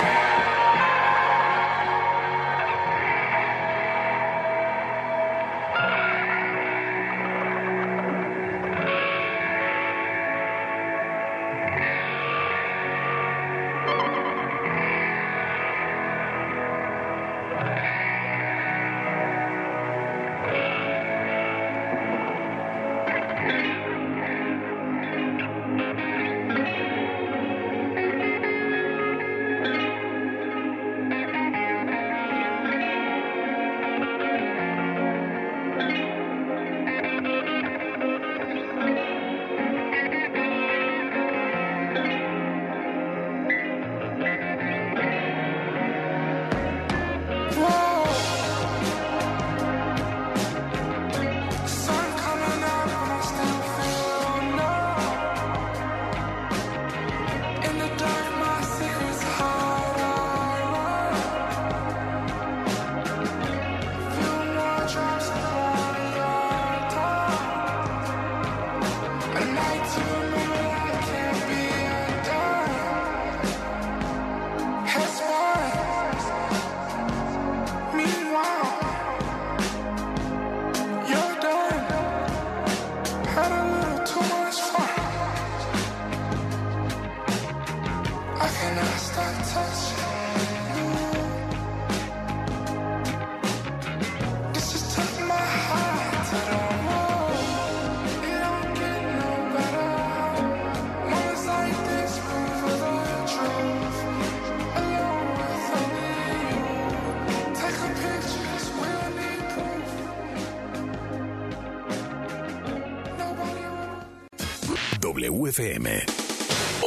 WFM. 115.56 116.04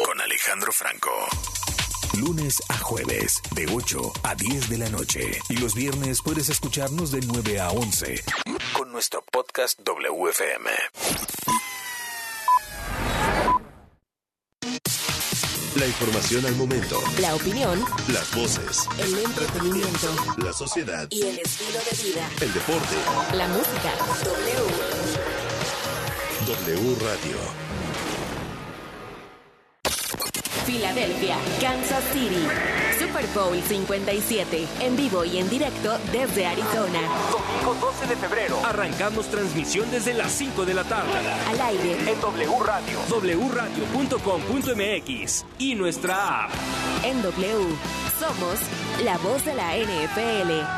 Con 0.04 0.20
Alejandro 0.20 0.70
Franco. 0.72 1.10
Lunes 2.18 2.60
a 2.68 2.76
jueves, 2.78 3.40
de 3.54 3.66
8 3.72 4.12
a 4.24 4.34
10 4.34 4.68
de 4.68 4.76
la 4.78 4.90
noche. 4.90 5.40
Y 5.48 5.56
los 5.56 5.74
viernes 5.74 6.20
puedes 6.22 6.50
escucharnos 6.50 7.10
de 7.10 7.20
9 7.22 7.60
a 7.60 7.70
11. 7.70 8.22
Con 8.74 8.92
nuestro 8.92 9.22
podcast 9.32 9.78
WFM. 9.80 10.70
La 15.76 15.86
información 15.86 16.44
al 16.44 16.56
momento. 16.56 17.00
La 17.20 17.34
opinión, 17.36 17.82
Las 18.08 18.34
voces. 18.34 18.86
el 18.98 19.16
entretenimiento 19.18 20.14
La 20.38 20.52
sociedad. 20.52 21.06
y 21.10 21.22
el 21.22 21.38
estilo 21.38 21.78
de 21.90 22.02
vida. 22.10 22.28
El 22.42 22.52
deporte. 22.52 22.96
La 23.32 23.48
música. 23.48 23.94
W. 26.46 26.76
W 26.76 26.96
Radio. 27.00 27.67
Filadelfia, 30.88 31.36
Kansas 31.60 32.02
City. 32.12 32.46
Super 32.98 33.26
Bowl 33.34 33.60
57. 33.60 34.66
En 34.80 34.96
vivo 34.96 35.22
y 35.24 35.38
en 35.38 35.48
directo 35.50 35.98
desde 36.12 36.46
Arizona. 36.46 37.00
Domingo 37.30 37.74
12 37.80 38.06
de 38.06 38.16
febrero. 38.16 38.58
Arrancamos 38.64 39.26
transmisión 39.26 39.90
desde 39.90 40.14
las 40.14 40.32
5 40.32 40.64
de 40.64 40.74
la 40.74 40.84
tarde. 40.84 41.10
Al 41.48 41.60
aire. 41.60 41.92
En 42.10 42.18
W 42.20 42.58
Radio. 42.64 42.98
wradio.com.mx. 43.50 45.44
Y 45.58 45.74
nuestra 45.74 46.44
app. 46.44 46.50
En 47.04 47.20
W. 47.22 47.76
Somos 48.18 48.58
la 49.04 49.18
voz 49.18 49.44
de 49.44 49.54
la 49.54 49.76
NFL. 49.76 50.77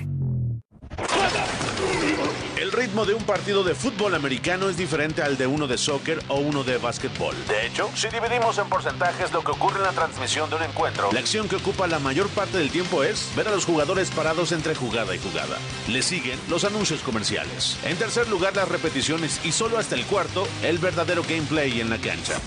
El 2.57 2.71
ritmo 2.71 3.05
de 3.05 3.13
un 3.13 3.23
partido 3.23 3.63
de 3.63 3.75
fútbol 3.75 4.15
americano 4.15 4.69
es 4.69 4.77
diferente 4.77 5.21
al 5.21 5.37
de 5.37 5.47
uno 5.47 5.67
de 5.67 5.77
soccer 5.77 6.23
o 6.27 6.35
uno 6.35 6.63
de 6.63 6.77
básquetbol. 6.77 7.35
De 7.47 7.65
hecho, 7.67 7.89
si 7.95 8.07
dividimos 8.09 8.57
en 8.59 8.69
porcentajes 8.69 9.31
lo 9.31 9.43
que 9.43 9.51
ocurre 9.51 9.77
en 9.77 9.83
la 9.83 9.91
transmisión 9.91 10.49
de 10.49 10.57
un 10.57 10.63
encuentro, 10.63 11.11
la 11.11 11.19
acción 11.19 11.49
que 11.49 11.55
ocupa 11.55 11.87
la 11.87 11.99
mayor 11.99 12.29
parte 12.29 12.57
del 12.57 12.69
tiempo 12.69 13.03
es 13.03 13.29
ver 13.35 13.47
a 13.47 13.51
los 13.51 13.65
jugadores 13.65 14.11
parados 14.11 14.51
entre 14.51 14.75
jugada 14.75 15.15
y 15.15 15.19
jugada. 15.19 15.57
Le 15.87 16.01
siguen 16.01 16.39
los 16.49 16.63
anuncios 16.63 17.01
comerciales. 17.01 17.77
En 17.83 17.97
tercer 17.97 18.29
lugar, 18.29 18.55
las 18.55 18.69
repeticiones 18.69 19.41
y 19.43 19.51
solo 19.51 19.77
hasta 19.77 19.95
el 19.95 20.05
cuarto, 20.05 20.47
el 20.63 20.77
verdadero 20.77 21.23
gameplay 21.23 21.81
en 21.81 21.89
la 21.89 21.97
cancha. 21.97 22.39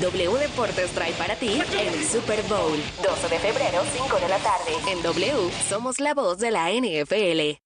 W 0.00 0.38
Deportes 0.38 0.90
trae 0.92 1.12
para 1.12 1.34
ti 1.36 1.60
el 1.78 2.06
Super 2.06 2.42
Bowl. 2.44 2.78
12 3.02 3.28
de 3.28 3.38
febrero, 3.38 3.82
5 3.92 4.16
de 4.18 4.28
la 4.28 4.38
tarde. 4.38 4.72
En 4.90 5.02
W 5.02 5.50
somos 5.68 6.00
la 6.00 6.14
voz 6.14 6.38
de 6.38 6.50
la 6.50 6.70
NFL. 6.70 7.60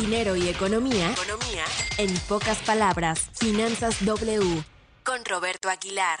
Dinero 0.00 0.36
y 0.36 0.48
economía. 0.48 1.10
Economía. 1.10 1.64
En 1.98 2.12
pocas 2.28 2.58
palabras, 2.58 3.28
Finanzas 3.34 4.04
W. 4.04 4.64
Con 5.04 5.24
Roberto 5.24 5.68
Aguilar. 5.68 6.20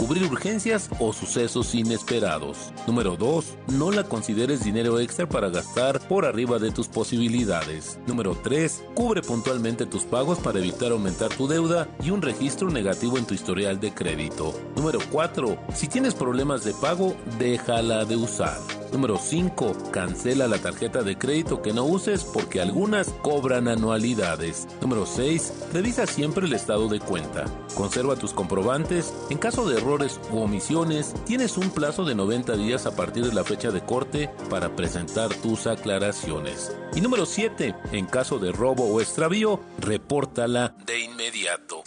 cubrir 0.01 0.23
urgencias 0.23 0.89
o 0.99 1.13
sucesos 1.13 1.75
inesperados. 1.75 2.73
Número 2.87 3.15
2. 3.17 3.57
No 3.73 3.91
la 3.91 4.03
consideres 4.03 4.63
dinero 4.63 4.99
extra 4.99 5.29
para 5.29 5.51
gastar 5.51 5.99
por 6.07 6.25
arriba 6.25 6.57
de 6.57 6.71
tus 6.71 6.87
posibilidades. 6.87 7.99
Número 8.07 8.35
3. 8.35 8.83
Cubre 8.95 9.21
puntualmente 9.21 9.85
tus 9.85 10.01
pagos 10.05 10.39
para 10.39 10.57
evitar 10.57 10.91
aumentar 10.91 11.29
tu 11.29 11.47
deuda 11.47 11.87
y 12.03 12.09
un 12.09 12.23
registro 12.23 12.71
negativo 12.71 13.19
en 13.19 13.25
tu 13.25 13.35
historial 13.35 13.79
de 13.79 13.93
crédito. 13.93 14.59
Número 14.75 14.97
4. 15.11 15.55
Si 15.75 15.87
tienes 15.87 16.15
problemas 16.15 16.63
de 16.63 16.73
pago, 16.73 17.15
déjala 17.37 18.03
de 18.03 18.15
usar. 18.15 18.80
Número 18.91 19.17
5. 19.17 19.91
Cancela 19.91 20.47
la 20.47 20.57
tarjeta 20.57 21.01
de 21.01 21.17
crédito 21.17 21.61
que 21.61 21.73
no 21.73 21.85
uses 21.85 22.23
porque 22.23 22.61
algunas 22.61 23.09
cobran 23.21 23.67
anualidades. 23.67 24.67
Número 24.81 25.05
6. 25.05 25.69
Revisa 25.73 26.05
siempre 26.05 26.45
el 26.45 26.53
estado 26.53 26.89
de 26.89 26.99
cuenta. 26.99 27.45
Conserva 27.75 28.15
tus 28.15 28.33
comprobantes. 28.33 29.13
En 29.29 29.37
caso 29.37 29.67
de 29.67 29.77
errores 29.77 30.19
u 30.31 30.39
omisiones, 30.39 31.13
tienes 31.25 31.57
un 31.57 31.69
plazo 31.69 32.03
de 32.03 32.15
90 32.15 32.57
días 32.57 32.85
a 32.85 32.95
partir 32.95 33.25
de 33.25 33.33
la 33.33 33.43
fecha 33.43 33.71
de 33.71 33.81
corte 33.81 34.29
para 34.49 34.75
presentar 34.75 35.33
tus 35.35 35.67
aclaraciones. 35.67 36.75
Y 36.93 37.01
número 37.01 37.25
7. 37.25 37.75
En 37.93 38.05
caso 38.05 38.39
de 38.39 38.51
robo 38.51 38.85
o 38.85 38.99
extravío, 38.99 39.61
repórtala 39.79 40.75
de 40.85 40.99
inmediato. 41.01 41.83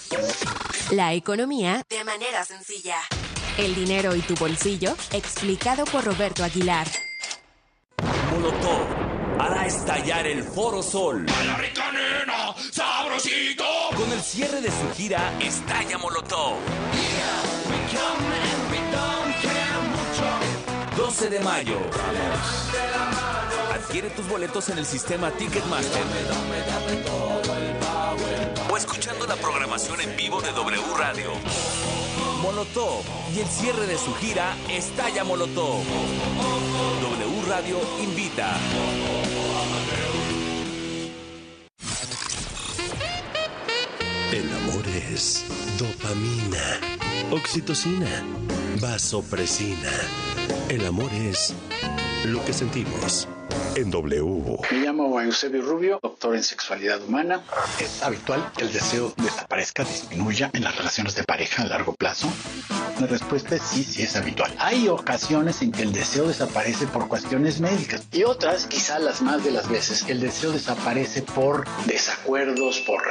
La 0.91 1.15
economía 1.15 1.83
de 1.89 2.05
manera 2.05 2.45
sencilla. 2.45 2.97
El 3.57 3.73
dinero 3.77 4.17
y 4.17 4.21
tu 4.21 4.35
bolsillo, 4.35 4.97
explicado 5.13 5.85
por 5.85 6.05
Roberto 6.05 6.43
Aguilar. 6.43 6.89
Molotov 8.33 8.85
hará 9.39 9.67
estallar 9.67 10.27
el 10.27 10.43
Foro 10.43 10.83
Sol. 10.83 11.25
sabrosito. 12.73 13.65
Con 13.97 14.11
el 14.11 14.21
cierre 14.21 14.61
de 14.61 14.71
su 14.71 14.93
gira 14.97 15.33
Estalla 15.41 15.99
Molotov. 15.99 16.57
12 20.97 21.31
de 21.31 21.41
mayo. 21.41 21.79
Adquiere 23.73 24.11
tus 24.11 24.27
boletos 24.27 24.69
en 24.71 24.79
el 24.79 24.87
sistema 24.87 25.31
Ticketmaster. 25.31 26.03
O 28.69 28.77
escuchando 28.77 29.27
la 29.29 29.37
programación 29.37 30.01
en 30.01 30.17
vivo 30.17 30.41
de 30.41 30.51
W 30.51 30.83
Radio. 30.99 31.31
Molotov 32.45 33.03
y 33.35 33.41
el 33.41 33.47
cierre 33.47 33.87
de 33.87 33.97
su 33.97 34.13
gira 34.17 34.55
Estalla 34.69 35.25
Molotov. 35.25 35.83
W 37.01 37.49
Radio 37.49 37.79
invita. 38.03 38.55
El 44.31 44.53
amor 44.53 44.87
es 45.11 45.47
dopamina, 45.79 46.81
oxitocina, 47.31 48.23
vasopresina. 48.79 49.91
El 50.69 50.85
amor 50.85 51.11
es 51.15 51.55
lo 52.27 52.45
que 52.45 52.53
sentimos 52.53 53.27
en 53.77 53.91
W. 53.91 54.59
Me 54.71 54.79
llamo 54.79 55.21
Eusebio 55.21 55.63
Rubio, 55.63 55.99
doctor 56.03 56.37
en 56.37 56.43
sexualidad 56.43 57.03
humana. 57.03 57.43
¿Es 57.81 58.03
habitual 58.03 58.53
que 58.57 58.65
el 58.65 58.73
deseo 58.73 59.13
desaparezca, 59.17 59.85
disminuya 59.85 60.51
en 60.53 60.65
las 60.65 60.77
relaciones 60.77 61.15
de 61.15 61.25
pareja 61.25 61.63
a 61.63 61.67
largo 61.67 61.95
plazo? 61.95 62.29
La 63.01 63.09
respuesta 63.09 63.57
es 63.57 63.63
sí, 63.63 63.83
sí 63.83 64.03
es 64.03 64.15
habitual. 64.15 64.55
Hay 64.59 64.87
ocasiones 64.89 65.63
en 65.63 65.73
que 65.73 65.83
el 65.83 65.93
deseo 65.93 66.29
desaparece 66.29 66.87
por 66.87 67.09
cuestiones 67.09 67.61
médicas 67.61 68.07
y 68.13 68.23
otras, 68.23 68.67
quizá 68.67 69.01
las 69.01 69.21
más 69.21 69.43
de 69.43 69.51
las 69.51 69.69
veces, 69.69 70.05
el 70.09 70.21
deseo 70.21 70.53
desaparece 70.53 71.23
por 71.23 71.65
desacuerdos, 71.87 72.81
por 72.81 73.03